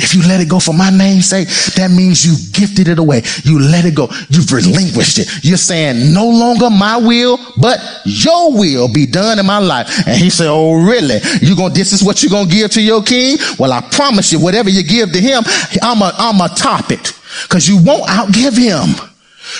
If 0.01 0.15
you 0.15 0.21
let 0.27 0.41
it 0.41 0.49
go 0.49 0.59
for 0.59 0.73
my 0.73 0.89
name's 0.89 1.27
sake, 1.27 1.47
that 1.75 1.91
means 1.91 2.25
you 2.25 2.35
gifted 2.51 2.87
it 2.87 2.99
away. 2.99 3.21
You 3.43 3.59
let 3.59 3.85
it 3.85 3.95
go. 3.95 4.09
You've 4.29 4.51
relinquished 4.51 5.19
it. 5.19 5.29
You're 5.43 5.57
saying 5.57 6.13
no 6.13 6.27
longer 6.27 6.69
my 6.69 6.97
will, 6.97 7.37
but 7.59 7.79
your 8.05 8.51
will 8.53 8.91
be 8.91 9.05
done 9.05 9.39
in 9.39 9.45
my 9.45 9.59
life. 9.59 10.07
And 10.07 10.17
he 10.17 10.29
said, 10.29 10.47
Oh, 10.49 10.73
really? 10.73 11.19
You 11.41 11.55
gonna, 11.55 11.73
this 11.73 11.93
is 11.93 12.03
what 12.03 12.23
you're 12.23 12.31
gonna 12.31 12.49
give 12.49 12.71
to 12.71 12.81
your 12.81 13.03
king? 13.03 13.37
Well, 13.59 13.71
I 13.71 13.81
promise 13.81 14.31
you, 14.31 14.39
whatever 14.39 14.69
you 14.69 14.83
give 14.83 15.11
to 15.11 15.19
him, 15.19 15.43
I'm 15.81 16.01
a 16.01 16.11
I'm 16.17 16.41
a 16.41 16.49
top 16.49 16.91
it. 16.91 17.13
Cause 17.47 17.67
you 17.67 17.81
won't 17.81 18.03
outgive 18.03 18.57
him. 18.57 18.95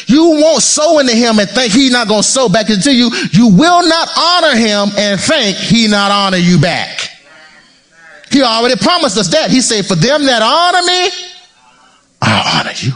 You 0.08 0.40
won't 0.42 0.62
sow 0.62 1.00
into 1.00 1.14
him 1.14 1.40
and 1.40 1.50
think 1.50 1.74
he's 1.74 1.92
not 1.92 2.08
gonna 2.08 2.24
sow 2.24 2.50
back 2.50 2.70
into 2.70 2.94
you. 2.94 3.10
You 3.32 3.48
will 3.48 3.88
not 3.88 4.10
honor 4.18 4.56
him 4.56 4.90
and 4.98 5.20
think 5.20 5.58
he 5.58 5.88
not 5.88 6.12
honor 6.12 6.38
you 6.38 6.60
back. 6.60 7.11
He 8.32 8.42
already 8.42 8.76
promised 8.78 9.18
us 9.18 9.28
that. 9.30 9.52
He 9.52 9.62
said, 9.62 9.86
For 9.86 9.96
them 9.96 10.26
that 10.26 10.42
honor 10.42 10.86
me, 10.88 11.10
I'll 12.22 12.60
honor 12.60 12.74
you. 12.76 12.94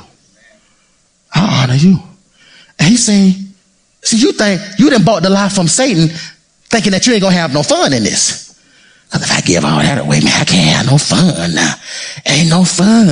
I'll 1.33 1.63
honor 1.63 1.75
you. 1.75 1.99
And 2.79 2.89
he's 2.89 3.05
saying, 3.05 3.33
See, 4.01 4.17
you 4.17 4.31
think 4.33 4.61
you 4.77 4.89
didn't 4.89 5.05
bought 5.05 5.23
the 5.23 5.29
lie 5.29 5.49
from 5.49 5.67
Satan 5.67 6.09
thinking 6.69 6.91
that 6.91 7.05
you 7.07 7.13
ain't 7.13 7.21
gonna 7.21 7.35
have 7.35 7.53
no 7.53 7.63
fun 7.63 7.91
in 7.91 8.03
this. 8.03 8.45
If 9.13 9.31
I 9.31 9.41
give 9.41 9.63
all 9.63 9.79
that 9.79 9.97
away, 9.97 10.19
man, 10.19 10.33
I 10.33 10.45
can't 10.45 10.75
have 10.75 10.91
no 10.91 10.97
fun. 10.97 11.33
Ain't 12.25 12.49
no 12.49 12.63
fun 12.63 13.07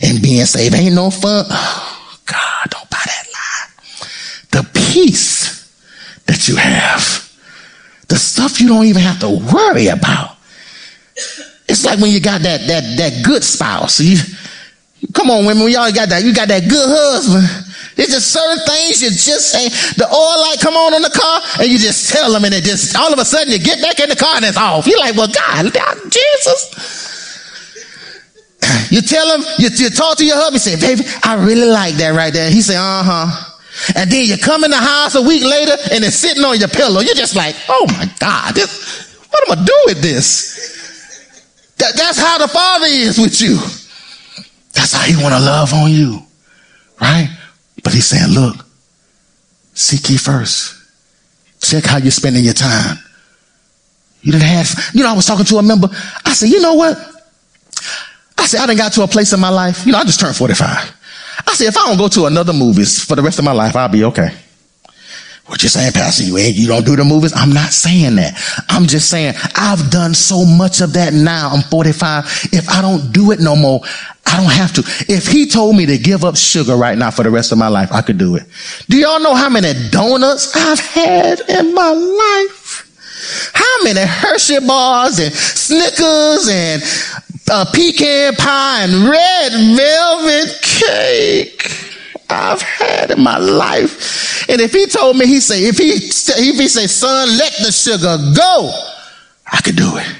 in 0.00 0.22
being 0.22 0.44
saved. 0.46 0.74
Ain't 0.74 0.94
no 0.94 1.10
fun. 1.10 1.46
Oh, 1.48 2.18
God, 2.26 2.70
don't 2.70 2.90
buy 2.90 3.02
that 3.04 3.26
lie. 3.32 4.06
The 4.50 4.70
peace 4.72 5.68
that 6.26 6.48
you 6.48 6.56
have, 6.56 7.28
the 8.08 8.16
stuff 8.16 8.60
you 8.60 8.68
don't 8.68 8.84
even 8.86 9.02
have 9.02 9.20
to 9.20 9.30
worry 9.52 9.88
about. 9.88 10.36
It's 11.72 11.88
like 11.88 11.98
when 11.98 12.12
you 12.12 12.20
got 12.20 12.42
that 12.42 12.68
that 12.68 12.84
that 13.00 13.24
good 13.24 13.42
spouse. 13.42 13.98
You, 13.98 14.20
come 15.16 15.30
on, 15.30 15.46
women, 15.46 15.72
y'all 15.72 15.90
got 15.90 16.12
that. 16.12 16.22
You 16.22 16.34
got 16.34 16.48
that 16.48 16.68
good 16.68 16.84
husband. 16.84 17.48
There's 17.96 18.12
just 18.12 18.28
certain 18.28 18.60
things 18.68 19.00
you 19.00 19.08
just 19.08 19.48
say. 19.48 19.72
The 19.96 20.04
oil 20.04 20.38
light 20.44 20.60
come 20.60 20.76
on 20.76 20.92
on 20.92 21.00
the 21.00 21.08
car, 21.08 21.40
and 21.64 21.72
you 21.72 21.78
just 21.78 22.12
tell 22.12 22.30
them, 22.30 22.44
and 22.44 22.52
it 22.52 22.64
just 22.64 22.94
all 22.94 23.10
of 23.10 23.18
a 23.18 23.24
sudden 23.24 23.52
you 23.52 23.58
get 23.58 23.80
back 23.80 24.00
in 24.00 24.10
the 24.12 24.16
car 24.16 24.36
and 24.36 24.44
it's 24.44 24.58
off. 24.60 24.86
You're 24.86 25.00
like, 25.00 25.16
well, 25.16 25.32
God, 25.32 25.72
Jesus. 26.12 27.32
You 28.90 29.00
tell 29.00 29.26
him, 29.32 29.42
you, 29.58 29.70
you 29.72 29.88
talk 29.88 30.18
to 30.18 30.24
your 30.24 30.36
husband, 30.36 30.60
say, 30.60 30.76
baby, 30.76 31.08
I 31.24 31.42
really 31.42 31.68
like 31.68 31.94
that 31.96 32.14
right 32.14 32.32
there. 32.32 32.50
He 32.50 32.60
say, 32.60 32.76
uh 32.76 33.02
huh. 33.02 33.52
And 33.96 34.12
then 34.12 34.28
you 34.28 34.36
come 34.36 34.62
in 34.64 34.70
the 34.70 34.76
house 34.76 35.14
a 35.14 35.22
week 35.22 35.42
later 35.42 35.72
and 35.90 36.04
it's 36.04 36.16
sitting 36.16 36.44
on 36.44 36.58
your 36.58 36.68
pillow. 36.68 37.00
You're 37.00 37.16
just 37.16 37.34
like, 37.34 37.56
oh 37.68 37.86
my 37.88 38.06
God, 38.20 38.54
this, 38.54 39.16
what 39.30 39.48
am 39.48 39.58
I 39.58 39.64
do 39.64 39.78
with 39.86 40.02
this? 40.02 40.81
That, 41.82 41.96
that's 41.96 42.18
how 42.18 42.38
the 42.38 42.46
Father 42.46 42.86
is 42.86 43.18
with 43.18 43.40
you. 43.40 43.56
That's 44.72 44.92
how 44.92 45.02
He 45.02 45.20
want 45.20 45.34
to 45.34 45.40
love 45.40 45.74
on 45.74 45.90
you, 45.90 46.20
right? 47.00 47.28
But 47.82 47.92
He's 47.92 48.06
saying, 48.06 48.32
look, 48.32 48.64
seek 49.74 50.08
ye 50.08 50.16
first. 50.16 50.78
Check 51.60 51.84
how 51.84 51.96
you're 51.96 52.12
spending 52.12 52.44
your 52.44 52.54
time. 52.54 52.98
You 54.20 54.30
didn't 54.30 54.46
have, 54.46 54.72
you 54.94 55.02
know, 55.02 55.10
I 55.10 55.12
was 55.14 55.26
talking 55.26 55.44
to 55.44 55.56
a 55.56 55.62
member. 55.62 55.88
I 56.24 56.32
said, 56.34 56.50
you 56.50 56.60
know 56.60 56.74
what? 56.74 56.96
I 58.38 58.46
said, 58.46 58.60
I 58.60 58.66
didn't 58.66 58.78
got 58.78 58.92
to 58.92 59.02
a 59.02 59.08
place 59.08 59.32
in 59.32 59.40
my 59.40 59.48
life. 59.48 59.84
You 59.84 59.90
know, 59.90 59.98
I 59.98 60.04
just 60.04 60.20
turned 60.20 60.36
45. 60.36 60.68
I 61.48 61.54
said, 61.54 61.66
if 61.66 61.76
I 61.76 61.86
don't 61.88 61.98
go 61.98 62.06
to 62.06 62.26
another 62.26 62.52
movies 62.52 63.04
for 63.04 63.16
the 63.16 63.22
rest 63.22 63.40
of 63.40 63.44
my 63.44 63.52
life, 63.52 63.74
I'll 63.74 63.88
be 63.88 64.04
okay. 64.04 64.30
What 65.46 65.62
you 65.62 65.68
saying, 65.68 65.92
Pastor? 65.92 66.22
You 66.22 66.38
ain't, 66.38 66.54
you 66.54 66.68
don't 66.68 66.86
do 66.86 66.94
the 66.94 67.04
movies? 67.04 67.32
I'm 67.34 67.52
not 67.52 67.72
saying 67.72 68.14
that. 68.16 68.34
I'm 68.68 68.86
just 68.86 69.10
saying 69.10 69.34
I've 69.56 69.90
done 69.90 70.14
so 70.14 70.44
much 70.44 70.80
of 70.80 70.92
that 70.92 71.12
now. 71.12 71.50
I'm 71.52 71.62
45. 71.62 72.48
If 72.52 72.68
I 72.68 72.80
don't 72.80 73.12
do 73.12 73.32
it 73.32 73.40
no 73.40 73.56
more, 73.56 73.80
I 74.24 74.36
don't 74.36 74.52
have 74.52 74.72
to. 74.74 74.82
If 75.12 75.26
he 75.26 75.46
told 75.46 75.76
me 75.76 75.84
to 75.86 75.98
give 75.98 76.24
up 76.24 76.36
sugar 76.36 76.76
right 76.76 76.96
now 76.96 77.10
for 77.10 77.24
the 77.24 77.30
rest 77.30 77.50
of 77.50 77.58
my 77.58 77.68
life, 77.68 77.90
I 77.92 78.02
could 78.02 78.18
do 78.18 78.36
it. 78.36 78.44
Do 78.88 78.96
y'all 78.96 79.20
know 79.20 79.34
how 79.34 79.48
many 79.50 79.72
donuts 79.90 80.54
I've 80.54 80.80
had 80.80 81.40
in 81.48 81.74
my 81.74 81.90
life? 81.90 82.88
How 83.52 83.84
many 83.84 84.00
Hershey 84.00 84.64
bars 84.66 85.18
and 85.18 85.32
Snickers 85.34 86.48
and 86.48 86.82
uh, 87.50 87.64
pecan 87.72 88.34
pie 88.36 88.84
and 88.84 89.08
red 89.08 89.52
velvet 89.76 90.62
cake? 90.62 91.91
I've 92.32 92.62
had 92.62 93.10
in 93.10 93.22
my 93.22 93.38
life. 93.38 94.48
And 94.48 94.60
if 94.60 94.72
he 94.72 94.86
told 94.86 95.16
me, 95.16 95.26
he 95.26 95.40
say, 95.40 95.64
if 95.64 95.78
he, 95.78 95.90
if 95.90 96.58
he 96.58 96.68
say, 96.68 96.86
son, 96.86 97.28
let 97.36 97.52
the 97.58 97.70
sugar 97.72 98.16
go, 98.34 98.70
I 99.50 99.60
could 99.60 99.76
do 99.76 99.96
it. 99.96 100.16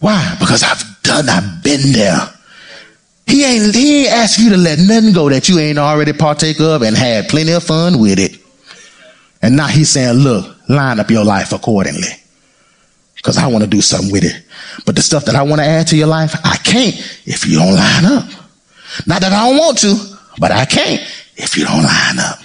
Why? 0.00 0.36
Because 0.38 0.62
I've 0.62 0.84
done, 1.02 1.28
I've 1.28 1.62
been 1.62 1.92
there. 1.92 2.30
He 3.26 3.44
ain't, 3.44 3.74
he 3.74 4.04
ain't 4.04 4.12
asked 4.12 4.38
you 4.38 4.50
to 4.50 4.56
let 4.56 4.78
nothing 4.78 5.12
go 5.14 5.30
that 5.30 5.48
you 5.48 5.58
ain't 5.58 5.78
already 5.78 6.12
partake 6.12 6.60
of 6.60 6.82
and 6.82 6.96
had 6.96 7.28
plenty 7.28 7.52
of 7.52 7.64
fun 7.64 7.98
with 7.98 8.18
it. 8.18 8.38
And 9.40 9.56
now 9.56 9.66
he's 9.66 9.90
saying, 9.90 10.18
look, 10.18 10.56
line 10.68 11.00
up 11.00 11.10
your 11.10 11.24
life 11.24 11.52
accordingly. 11.52 12.08
Because 13.16 13.38
I 13.38 13.46
want 13.46 13.64
to 13.64 13.70
do 13.70 13.80
something 13.80 14.12
with 14.12 14.24
it. 14.24 14.44
But 14.84 14.96
the 14.96 15.02
stuff 15.02 15.24
that 15.24 15.34
I 15.34 15.42
want 15.42 15.60
to 15.60 15.66
add 15.66 15.86
to 15.88 15.96
your 15.96 16.06
life, 16.06 16.34
I 16.44 16.56
can't 16.58 16.94
if 17.24 17.46
you 17.46 17.58
don't 17.58 17.74
line 17.74 18.04
up. 18.04 18.28
Not 19.06 19.22
that 19.22 19.32
I 19.32 19.48
don't 19.48 19.58
want 19.58 19.78
to, 19.78 20.13
but 20.38 20.50
I 20.50 20.64
can't 20.64 21.00
if 21.36 21.56
you 21.56 21.64
don't 21.64 21.82
line 21.82 22.18
up. 22.18 22.38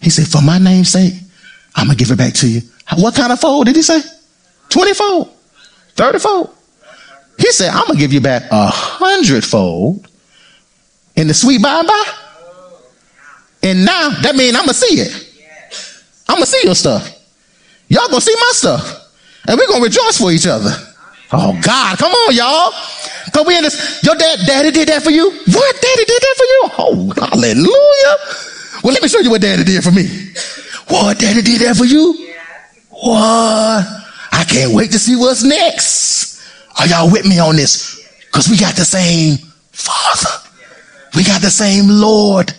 He 0.00 0.10
said, 0.10 0.26
For 0.26 0.42
my 0.42 0.58
name's 0.58 0.90
sake, 0.90 1.14
I'm 1.74 1.86
going 1.86 1.96
to 1.96 2.04
give 2.04 2.12
it 2.12 2.18
back 2.18 2.34
to 2.34 2.48
you. 2.48 2.62
What 2.96 3.14
kind 3.14 3.32
of 3.32 3.40
fold 3.40 3.66
did 3.66 3.76
he 3.76 3.82
say? 3.82 4.00
20 4.68 4.94
fold, 4.94 5.36
30 5.94 6.18
fold. 6.18 6.54
He 7.38 7.50
said, 7.52 7.70
I'm 7.70 7.86
going 7.86 7.96
to 7.96 7.98
give 7.98 8.12
you 8.12 8.20
back 8.20 8.44
a 8.50 8.66
hundredfold 8.66 10.08
in 11.16 11.28
the 11.28 11.34
sweet 11.34 11.62
by 11.62 11.78
and 11.78 11.88
by. 11.88 12.04
And 13.62 13.84
now 13.84 14.10
that 14.22 14.34
means 14.34 14.56
I'm 14.56 14.64
going 14.64 14.68
to 14.68 14.74
see 14.74 15.00
it. 15.00 15.28
I'm 16.28 16.36
going 16.36 16.44
to 16.44 16.50
see 16.50 16.60
your 16.64 16.74
stuff. 16.74 17.18
Y'all 17.88 18.08
going 18.08 18.20
to 18.20 18.26
see 18.26 18.34
my 18.34 18.50
stuff. 18.52 19.12
And 19.46 19.58
we're 19.58 19.66
going 19.66 19.80
to 19.80 19.84
rejoice 19.84 20.18
for 20.18 20.30
each 20.30 20.46
other. 20.46 20.70
Oh 21.32 21.58
God, 21.62 21.98
come 21.98 22.12
on, 22.12 22.34
y'all. 22.34 22.72
Cause 23.30 23.46
we 23.46 23.56
in 23.56 23.62
this, 23.62 24.02
your 24.02 24.16
dad, 24.16 24.40
daddy 24.46 24.70
did 24.70 24.88
that 24.88 25.02
for 25.02 25.10
you? 25.10 25.30
What? 25.30 25.80
Daddy 25.80 26.04
did 26.04 26.22
that 26.22 26.34
for 26.36 26.44
you? 26.44 26.60
Oh, 26.78 27.12
hallelujah. 27.16 28.16
Well, 28.82 28.92
let 28.92 29.02
me 29.02 29.08
show 29.08 29.20
you 29.20 29.30
what 29.30 29.40
daddy 29.40 29.64
did 29.64 29.84
for 29.84 29.92
me. 29.92 30.06
What? 30.88 31.18
Daddy 31.18 31.42
did 31.42 31.60
that 31.62 31.76
for 31.76 31.84
you? 31.84 32.32
What? 32.90 33.86
I 34.32 34.44
can't 34.48 34.74
wait 34.74 34.90
to 34.92 34.98
see 34.98 35.16
what's 35.16 35.44
next. 35.44 36.42
Are 36.78 36.86
y'all 36.86 37.10
with 37.10 37.26
me 37.26 37.38
on 37.38 37.56
this? 37.56 38.00
Cause 38.32 38.48
we 38.48 38.56
got 38.58 38.74
the 38.74 38.84
same 38.84 39.38
father. 39.70 40.48
We 41.14 41.24
got 41.24 41.42
the 41.42 41.50
same 41.50 41.86
Lord. 41.88 42.52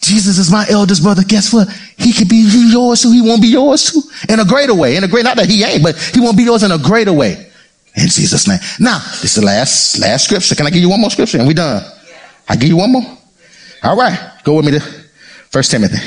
Jesus 0.00 0.38
is 0.38 0.50
my 0.50 0.66
eldest 0.68 1.02
brother. 1.02 1.22
Guess 1.22 1.52
what? 1.52 1.68
He 1.96 2.12
could 2.12 2.28
be 2.28 2.44
yours 2.70 3.02
too. 3.02 3.12
He 3.12 3.22
won't 3.22 3.40
be 3.40 3.48
yours 3.48 3.92
too. 3.92 4.02
In 4.28 4.40
a 4.40 4.44
greater 4.44 4.74
way. 4.74 4.96
In 4.96 5.04
a 5.04 5.08
great, 5.08 5.24
not 5.24 5.36
that 5.36 5.48
he 5.48 5.64
ain't, 5.64 5.82
but 5.82 5.96
he 5.96 6.20
won't 6.20 6.36
be 6.36 6.42
yours 6.42 6.62
in 6.62 6.72
a 6.72 6.78
greater 6.78 7.12
way. 7.12 7.50
In 7.96 8.08
Jesus' 8.08 8.48
name. 8.48 8.58
Now, 8.80 8.98
this 8.98 9.24
is 9.24 9.34
the 9.36 9.44
last, 9.44 9.98
last 9.98 10.24
scripture. 10.24 10.54
Can 10.54 10.66
I 10.66 10.70
give 10.70 10.82
you 10.82 10.88
one 10.88 11.00
more 11.00 11.10
scripture 11.10 11.38
and 11.38 11.46
we 11.46 11.54
done? 11.54 11.82
I 12.48 12.56
give 12.56 12.68
you 12.68 12.76
one 12.76 12.92
more? 12.92 13.18
All 13.82 13.96
right. 13.96 14.18
Go 14.42 14.54
with 14.54 14.64
me 14.64 14.72
to 14.72 14.80
First 15.50 15.70
Timothy. 15.70 15.98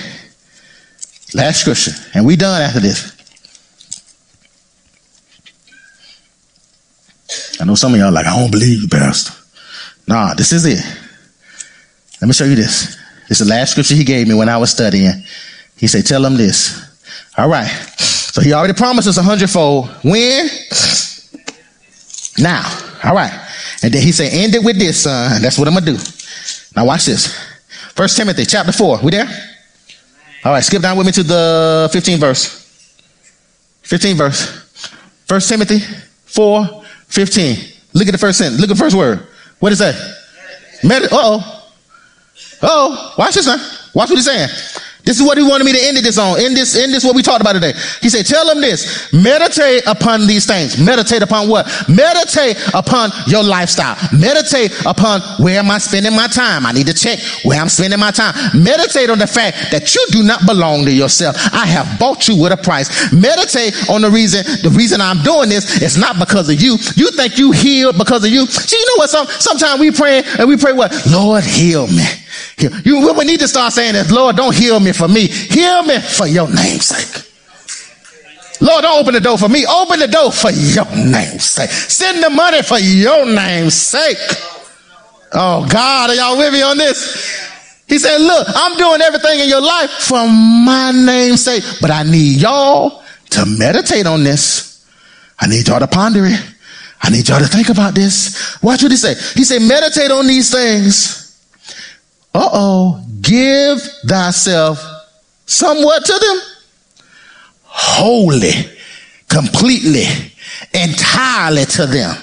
Last 1.33 1.61
scripture. 1.61 1.91
And 2.13 2.25
we 2.25 2.35
done 2.35 2.61
after 2.61 2.79
this. 2.79 3.13
I 7.59 7.65
know 7.65 7.75
some 7.75 7.93
of 7.93 7.99
y'all 7.99 8.11
like, 8.11 8.25
I 8.25 8.37
don't 8.37 8.51
believe 8.51 8.81
you, 8.81 8.87
Pastor. 8.87 9.33
Nah, 10.07 10.33
this 10.33 10.51
is 10.51 10.65
it. 10.65 10.83
Let 12.21 12.27
me 12.27 12.33
show 12.33 12.45
you 12.45 12.55
this. 12.55 12.97
This 13.29 13.41
is 13.41 13.47
the 13.47 13.53
last 13.53 13.71
scripture 13.71 13.95
he 13.95 14.03
gave 14.03 14.27
me 14.27 14.33
when 14.33 14.49
I 14.49 14.57
was 14.57 14.71
studying. 14.71 15.23
He 15.75 15.87
said, 15.87 16.05
tell 16.05 16.21
them 16.21 16.35
this. 16.35 16.83
All 17.37 17.49
right. 17.49 17.67
So 17.67 18.41
he 18.41 18.53
already 18.53 18.73
promised 18.73 19.07
us 19.07 19.17
a 19.17 19.23
hundredfold. 19.23 19.89
When? 20.03 20.49
Now, 22.37 22.63
all 23.03 23.15
right. 23.15 23.31
And 23.83 23.93
then 23.93 24.01
he 24.01 24.11
said, 24.11 24.31
end 24.31 24.55
it 24.55 24.63
with 24.63 24.77
this, 24.77 25.03
son. 25.03 25.41
That's 25.41 25.57
what 25.57 25.67
I'm 25.67 25.73
gonna 25.73 25.85
do. 25.85 25.97
Now 26.75 26.85
watch 26.85 27.05
this. 27.05 27.33
First 27.95 28.17
Timothy 28.17 28.45
chapter 28.45 28.71
four. 28.71 28.99
We 29.03 29.11
there? 29.11 29.27
All 30.45 30.51
right, 30.53 30.63
skip 30.63 30.81
down 30.81 30.97
with 30.97 31.05
me 31.07 31.11
to 31.13 31.23
the 31.23 31.89
15 31.91 32.19
verse. 32.19 32.63
15 33.81 34.17
verse. 34.17 34.67
First 35.27 35.49
Timothy 35.49 35.79
4, 36.25 36.83
15. 37.07 37.57
Look 37.93 38.07
at 38.07 38.11
the 38.11 38.17
first 38.17 38.37
sentence. 38.37 38.61
Look 38.61 38.69
at 38.69 38.77
the 38.77 38.81
first 38.81 38.95
word. 38.95 39.27
What 39.59 39.71
is 39.71 39.79
that? 39.79 39.95
Medi- 40.83 41.05
uh-oh. 41.05 41.69
Oh, 42.61 43.15
watch 43.17 43.35
this 43.35 43.45
son. 43.45 43.59
Watch 43.93 44.09
what 44.09 44.15
he's 44.17 44.25
saying. 44.25 44.49
This 45.07 45.21
is 45.21 45.23
what 45.23 45.37
he 45.37 45.43
wanted 45.43 45.63
me 45.63 45.71
to 45.71 45.79
end 45.79 45.95
this 45.95 46.17
on. 46.17 46.37
End 46.37 46.51
this, 46.51 46.75
end 46.75 46.93
this, 46.93 47.05
what 47.05 47.15
we 47.15 47.21
talked 47.21 47.39
about 47.39 47.53
today. 47.53 47.71
He 48.01 48.09
said, 48.09 48.25
tell 48.25 48.45
them 48.45 48.59
this. 48.59 49.07
Meditate 49.13 49.87
upon 49.87 50.27
these 50.27 50.45
things. 50.45 50.77
Meditate 50.77 51.21
upon 51.21 51.47
what? 51.47 51.65
Meditate 51.87 52.59
upon 52.73 53.11
your 53.25 53.41
lifestyle. 53.41 53.95
Meditate 54.11 54.75
upon 54.85 55.21
where 55.39 55.59
am 55.59 55.71
I 55.71 55.77
spending 55.77 56.13
my 56.13 56.27
time? 56.27 56.65
I 56.65 56.73
need 56.73 56.87
to 56.87 56.93
check 56.93 57.19
where 57.45 57.57
I'm 57.57 57.69
spending 57.69 58.01
my 58.01 58.11
time. 58.11 58.35
Meditate 58.53 59.09
on 59.09 59.17
the 59.17 59.27
fact 59.27 59.71
that 59.71 59.95
you 59.95 60.03
do 60.11 60.23
not 60.23 60.45
belong 60.45 60.83
to 60.83 60.91
yourself. 60.91 61.37
I 61.53 61.65
have 61.65 61.97
bought 61.97 62.27
you 62.27 62.35
with 62.35 62.51
a 62.51 62.57
price. 62.57 63.13
Meditate 63.13 63.89
on 63.89 64.01
the 64.01 64.11
reason, 64.11 64.43
the 64.61 64.75
reason 64.75 64.99
I'm 64.99 65.23
doing 65.23 65.47
this 65.47 65.81
is 65.81 65.97
not 65.97 66.19
because 66.19 66.49
of 66.49 66.59
you. 66.59 66.75
You 66.95 67.11
think 67.11 67.37
you 67.37 67.51
healed 67.51 67.97
because 67.97 68.25
of 68.25 68.29
you. 68.29 68.45
See, 68.45 68.75
you 68.75 68.85
know 68.87 68.95
what? 68.97 69.09
Some, 69.09 69.27
sometimes 69.39 69.79
we 69.79 69.91
pray 69.91 70.21
and 70.37 70.49
we 70.49 70.57
pray 70.57 70.73
what? 70.73 70.91
Lord, 71.09 71.45
heal 71.45 71.87
me. 71.87 72.03
You, 72.57 73.13
we 73.13 73.25
need 73.25 73.39
to 73.39 73.47
start 73.47 73.73
saying 73.73 73.93
this, 73.93 74.11
Lord, 74.11 74.35
don't 74.35 74.55
heal 74.55 74.79
me 74.79 74.91
for 74.91 75.07
me. 75.07 75.27
Heal 75.27 75.83
me 75.83 75.99
for 75.99 76.27
your 76.27 76.47
name's 76.47 76.85
sake. 76.85 77.23
Lord, 78.59 78.83
don't 78.83 79.01
open 79.01 79.13
the 79.13 79.19
door 79.19 79.37
for 79.37 79.49
me. 79.49 79.65
Open 79.67 79.99
the 79.99 80.07
door 80.07 80.31
for 80.31 80.49
your 80.51 80.85
name's 80.95 81.43
sake. 81.43 81.69
Send 81.69 82.23
the 82.23 82.29
money 82.29 82.61
for 82.63 82.79
your 82.79 83.25
name's 83.25 83.75
sake. 83.75 84.17
Oh 85.33 85.67
God, 85.69 86.09
are 86.09 86.15
y'all 86.15 86.37
with 86.37 86.53
me 86.53 86.61
on 86.61 86.77
this? 86.77 87.45
He 87.87 87.99
said, 87.99 88.17
look, 88.17 88.47
I'm 88.53 88.77
doing 88.77 89.01
everything 89.01 89.39
in 89.39 89.47
your 89.47 89.61
life 89.61 89.89
for 89.91 90.27
my 90.27 90.91
name's 90.91 91.43
sake, 91.43 91.63
but 91.79 91.91
I 91.91 92.03
need 92.03 92.41
y'all 92.41 93.03
to 93.31 93.45
meditate 93.45 94.05
on 94.05 94.23
this. 94.23 94.85
I 95.39 95.47
need 95.47 95.67
y'all 95.67 95.79
to 95.79 95.87
ponder 95.87 96.25
it. 96.25 96.39
I 97.01 97.09
need 97.09 97.29
y'all 97.29 97.39
to 97.39 97.47
think 97.47 97.69
about 97.69 97.93
this. 97.93 98.61
Watch 98.63 98.81
what 98.81 98.91
he 98.91 98.97
say. 98.97 99.13
He 99.35 99.43
said, 99.43 99.61
meditate 99.61 100.11
on 100.11 100.25
these 100.25 100.51
things 100.51 101.26
uh 102.37 102.49
oh, 102.53 103.05
give 103.21 103.81
thyself 104.05 104.79
somewhat 105.47 106.05
to 106.05 106.13
them 106.13 106.39
wholly, 107.63 108.51
completely, 109.27 110.05
entirely 110.71 111.65
to 111.65 111.87
them. 111.87 112.15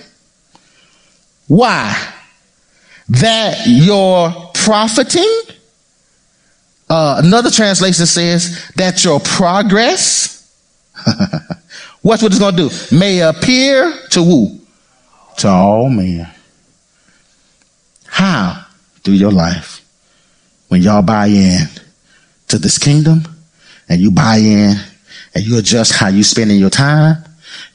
Why? 1.49 2.13
That 3.09 3.67
your 3.67 4.51
profiting, 4.55 5.41
uh, 6.89 7.21
another 7.25 7.51
translation 7.51 8.07
says 8.07 8.71
that 8.77 9.05
your 9.05 9.19
progress, 9.19 10.49
what's 12.03 12.23
what 12.23 12.31
it's 12.31 12.39
going 12.39 12.57
to 12.57 12.69
do? 12.69 12.97
May 12.97 13.21
appear 13.21 13.93
to 14.11 14.23
who? 14.23 14.61
To 15.39 15.49
all 15.49 15.91
men. 15.91 16.33
How? 18.07 18.65
Through 19.03 19.15
your 19.15 19.33
life 19.33 19.74
when 20.75 20.83
y'all 20.83 21.03
buy 21.03 21.27
in 21.27 21.69
to 22.49 22.59
this 22.59 22.79
kingdom 22.79 23.23
and 23.89 24.01
you 24.01 24.11
buy 24.11 24.39
in 24.39 24.75
and 25.33 25.45
you 25.45 25.57
adjust 25.57 25.93
how 25.93 26.09
you 26.09 26.25
spending 26.25 26.59
your 26.59 26.69
time, 26.69 27.23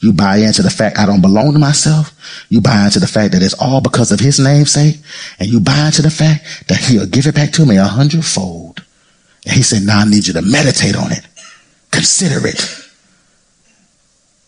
you 0.01 0.11
buy 0.11 0.35
into 0.39 0.61
the 0.61 0.69
fact 0.69 0.99
I 0.99 1.05
don't 1.05 1.21
belong 1.21 1.53
to 1.53 1.59
myself. 1.59 2.11
You 2.49 2.59
buy 2.59 2.83
into 2.83 2.99
the 2.99 3.07
fact 3.07 3.31
that 3.31 3.41
it's 3.41 3.53
all 3.53 3.79
because 3.79 4.11
of 4.11 4.19
his 4.19 4.37
namesake. 4.37 4.97
And 5.39 5.47
you 5.47 5.61
buy 5.61 5.85
into 5.85 6.01
the 6.01 6.09
fact 6.11 6.65
that 6.67 6.79
he'll 6.79 7.05
give 7.05 7.25
it 7.25 7.35
back 7.35 7.53
to 7.53 7.65
me 7.65 7.77
a 7.77 7.85
hundredfold. 7.85 8.83
And 9.45 9.55
he 9.55 9.63
said, 9.63 9.83
now 9.83 9.99
I 9.99 10.03
need 10.03 10.27
you 10.27 10.33
to 10.33 10.41
meditate 10.41 10.97
on 10.97 11.13
it. 11.13 11.25
Consider 11.91 12.45
it. 12.45 12.59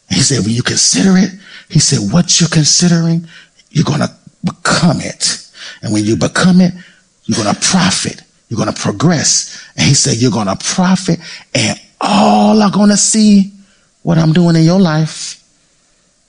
He 0.10 0.20
said, 0.20 0.44
when 0.44 0.54
you 0.54 0.62
consider 0.62 1.16
it, 1.16 1.32
he 1.70 1.80
said, 1.80 2.12
what 2.12 2.42
you're 2.42 2.50
considering, 2.50 3.30
you're 3.70 3.86
going 3.86 4.02
to 4.02 4.14
become 4.44 5.00
it. 5.00 5.50
And 5.82 5.94
when 5.94 6.04
you 6.04 6.18
become 6.18 6.60
it, 6.60 6.74
you're 7.24 7.42
going 7.42 7.56
to 7.56 7.62
profit. 7.62 8.24
You're 8.52 8.58
going 8.58 8.74
to 8.74 8.82
progress. 8.82 9.66
And 9.78 9.88
he 9.88 9.94
said, 9.94 10.18
you're 10.18 10.30
going 10.30 10.48
to 10.48 10.58
profit 10.58 11.20
and 11.56 11.80
all 12.02 12.62
are 12.62 12.70
going 12.70 12.90
to 12.90 12.98
see 12.98 13.54
what 14.04 14.18
I'm 14.18 14.34
doing 14.34 14.58
in 14.58 14.64
your 14.64 14.80
life. 14.80 15.42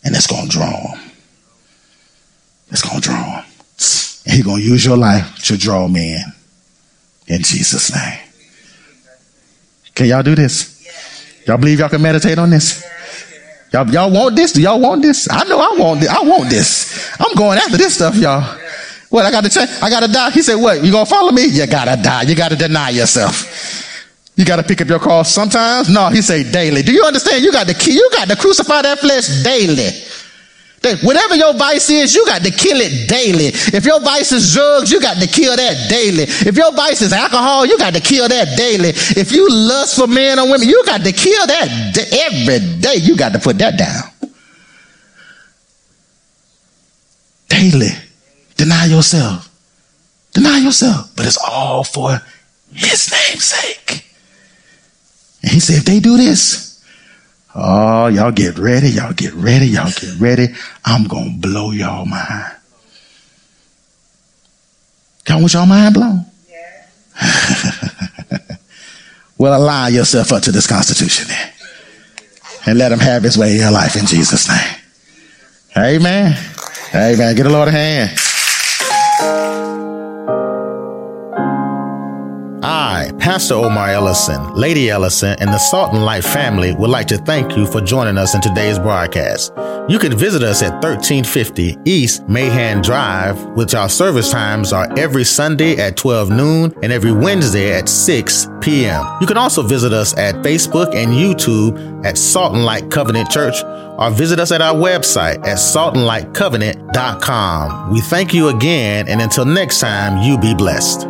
And 0.05 0.15
it's 0.15 0.29
going 0.29 0.45
to 0.45 0.49
draw 0.49 0.71
them. 0.71 1.01
It's 2.71 2.81
going 2.81 3.01
to 3.01 3.09
draw 3.09 3.21
them. 3.21 3.45
And 4.25 4.35
he's 4.35 4.45
going 4.45 4.63
to 4.63 4.65
use 4.65 4.85
your 4.85 4.97
life 4.97 5.37
to 5.47 5.57
draw 5.57 5.89
men 5.89 6.21
in. 7.27 7.43
Jesus' 7.43 7.93
name. 7.93 8.21
Can 9.97 10.07
y'all 10.07 10.23
do 10.23 10.37
this? 10.37 10.81
Y'all 11.49 11.59
believe 11.59 11.81
y'all 11.81 11.89
can 11.89 12.03
meditate 12.03 12.39
on 12.39 12.51
this? 12.51 12.87
Y'all, 13.73 13.91
y'all 13.91 14.13
want 14.13 14.37
this? 14.37 14.53
Do 14.53 14.63
y'all 14.63 14.79
want 14.79 15.03
this? 15.03 15.29
I 15.29 15.43
know 15.43 15.59
I 15.59 15.77
want 15.77 15.99
this. 15.99 16.09
I 16.09 16.23
want 16.23 16.49
this. 16.49 17.17
I'm 17.19 17.35
going 17.35 17.59
after 17.59 17.79
this 17.79 17.97
stuff, 17.97 18.15
y'all. 18.15 18.62
What? 19.13 19.27
I 19.27 19.31
got 19.31 19.45
to 19.45 19.51
change. 19.51 19.69
I 19.83 19.91
got 19.91 20.01
to 20.01 20.09
die. 20.09 20.31
He 20.31 20.41
said, 20.41 20.55
"What? 20.55 20.83
You 20.83 20.91
gonna 20.91 21.05
follow 21.05 21.33
me? 21.33 21.45
You 21.45 21.67
gotta 21.67 22.03
die. 22.03 22.23
You 22.23 22.35
gotta 22.35 22.57
deny 22.57 22.89
yourself. 22.89 23.45
You 24.37 24.47
gotta 24.47 24.63
pick 24.63 24.81
up 24.81 24.89
your 24.89 24.99
cross 24.99 25.31
sometimes. 25.31 25.91
No, 25.91 26.09
he 26.09 26.23
said 26.23 26.51
daily. 26.51 26.81
Do 26.81 26.93
you 26.93 27.05
understand? 27.05 27.45
You 27.45 27.53
got 27.53 27.69
to 27.69 27.93
you 27.93 28.09
got 28.15 28.29
to 28.29 28.37
crucify 28.37 28.81
that 28.81 29.01
flesh 29.01 29.29
daily. 29.45 29.91
Whatever 31.03 31.37
your 31.37 31.53
vice 31.55 31.91
is, 31.91 32.15
you 32.15 32.25
got 32.25 32.43
to 32.43 32.51
kill 32.51 32.81
it 32.81 33.07
daily. 33.07 33.49
If 33.77 33.85
your 33.85 34.01
vice 34.01 34.33
is 34.33 34.55
drugs, 34.55 34.91
you 34.91 34.99
got 34.99 35.19
to 35.19 35.29
kill 35.29 35.55
that 35.57 35.91
daily. 35.91 36.25
If 36.25 36.57
your 36.57 36.73
vice 36.73 37.03
is 37.03 37.13
alcohol, 37.13 37.67
you 37.67 37.77
got 37.77 37.93
to 37.93 38.01
kill 38.01 38.27
that 38.29 38.57
daily. 38.57 38.89
If 38.89 39.31
you 39.31 39.47
lust 39.49 39.97
for 39.97 40.07
men 40.07 40.39
or 40.39 40.51
women, 40.51 40.67
you 40.67 40.83
got 40.87 41.03
to 41.05 41.13
kill 41.13 41.47
that 41.47 41.69
every 42.33 42.81
day. 42.81 42.97
You 42.97 43.15
got 43.17 43.33
to 43.35 43.39
put 43.39 43.59
that 43.59 43.77
down. 43.79 44.33
Daily. 47.49 47.91
Deny 48.63 48.85
yourself. 48.85 49.51
Deny 50.33 50.59
yourself. 50.59 51.11
But 51.17 51.27
it's 51.27 51.37
all 51.37 51.83
for 51.83 52.23
his 52.73 53.11
name's 53.11 53.45
sake. 53.45 54.07
And 55.43 55.51
he 55.51 55.59
said, 55.59 55.79
if 55.79 55.85
they 55.85 55.99
do 55.99 56.17
this, 56.17 56.73
Oh, 57.57 58.07
y'all 58.07 58.31
get 58.31 58.57
ready. 58.57 58.89
Y'all 58.91 59.13
get 59.13 59.35
ready. 59.35 59.67
Y'all 59.67 59.91
get 59.91 60.15
ready. 60.21 60.55
I'm 60.85 61.09
going 61.09 61.41
to 61.41 61.49
blow 61.49 61.73
y'all 61.73 62.07
mind. 62.07 62.53
Y'all 65.29 65.41
want 65.41 65.53
y'all 65.53 65.67
mind 65.67 65.93
blown? 65.93 66.25
Yeah. 66.49 66.87
well, 69.39 69.61
align 69.61 69.93
yourself 69.93 70.33
up 70.33 70.45
to 70.45 70.53
this 70.53 70.69
constitution 70.69 71.27
then. 71.27 71.53
And 72.65 72.79
let 72.79 72.93
him 72.93 73.01
have 73.01 73.25
his 73.25 73.37
way 73.37 73.55
in 73.55 73.59
your 73.59 73.73
life 73.73 73.97
in 73.97 74.07
Jesus' 74.07 74.49
name. 74.49 74.77
Amen. 75.77 76.39
Amen. 76.95 77.35
Get 77.35 77.47
a 77.47 77.51
Lord 77.51 77.67
a 77.67 77.73
hand. 77.73 78.19
Pastor 83.23 83.55
Omar 83.55 83.89
Ellison, 83.91 84.53
Lady 84.55 84.91
Ellison, 84.91 85.37
and 85.39 85.51
the 85.51 85.59
Salt 85.59 85.95
and 85.95 86.05
Light 86.05 86.25
family 86.25 86.75
would 86.75 86.91
like 86.91 87.07
to 87.07 87.19
thank 87.19 87.57
you 87.57 87.67
for 87.67 87.81
joining 87.81 88.19
us 88.19 88.35
in 88.35 88.41
today's 88.41 88.81
broadcast. 88.81 89.53
You 89.89 90.01
can 90.01 90.19
visit 90.19 90.43
us 90.43 90.61
at 90.61 90.73
1350 90.83 91.79
East 91.85 92.29
Mahan 92.29 92.83
Drive, 92.83 93.41
which 93.51 93.77
our 93.77 93.89
service 93.89 94.33
times 94.33 94.73
are 94.73 94.89
every 94.99 95.23
Sunday 95.23 95.77
at 95.77 95.97
12 95.97 96.31
noon 96.31 96.75
and 96.83 96.93
every 96.93 97.13
Wednesday 97.13 97.73
at 97.73 97.89
6 97.89 98.49
p.m. 98.61 99.07
You 99.21 99.29
can 99.29 99.37
also 99.37 99.63
visit 99.63 99.93
us 99.93 100.19
at 100.19 100.35
Facebook 100.45 100.93
and 100.93 101.13
YouTube 101.13 102.05
at 102.05 102.19
Salt 102.19 102.55
and 102.55 102.65
Light 102.65 102.91
Covenant 102.91 103.31
Church 103.31 103.63
or 103.63 104.11
visit 104.11 104.41
us 104.41 104.51
at 104.51 104.61
our 104.61 104.75
website 104.75 105.39
at 105.47 105.59
saltandlightcovenant.com. 105.59 107.93
We 107.93 108.01
thank 108.01 108.35
you 108.35 108.49
again, 108.49 109.07
and 109.07 109.23
until 109.23 109.45
next 109.45 109.79
time, 109.79 110.23
you 110.23 110.39
be 110.39 110.57
blessed. 110.57 111.07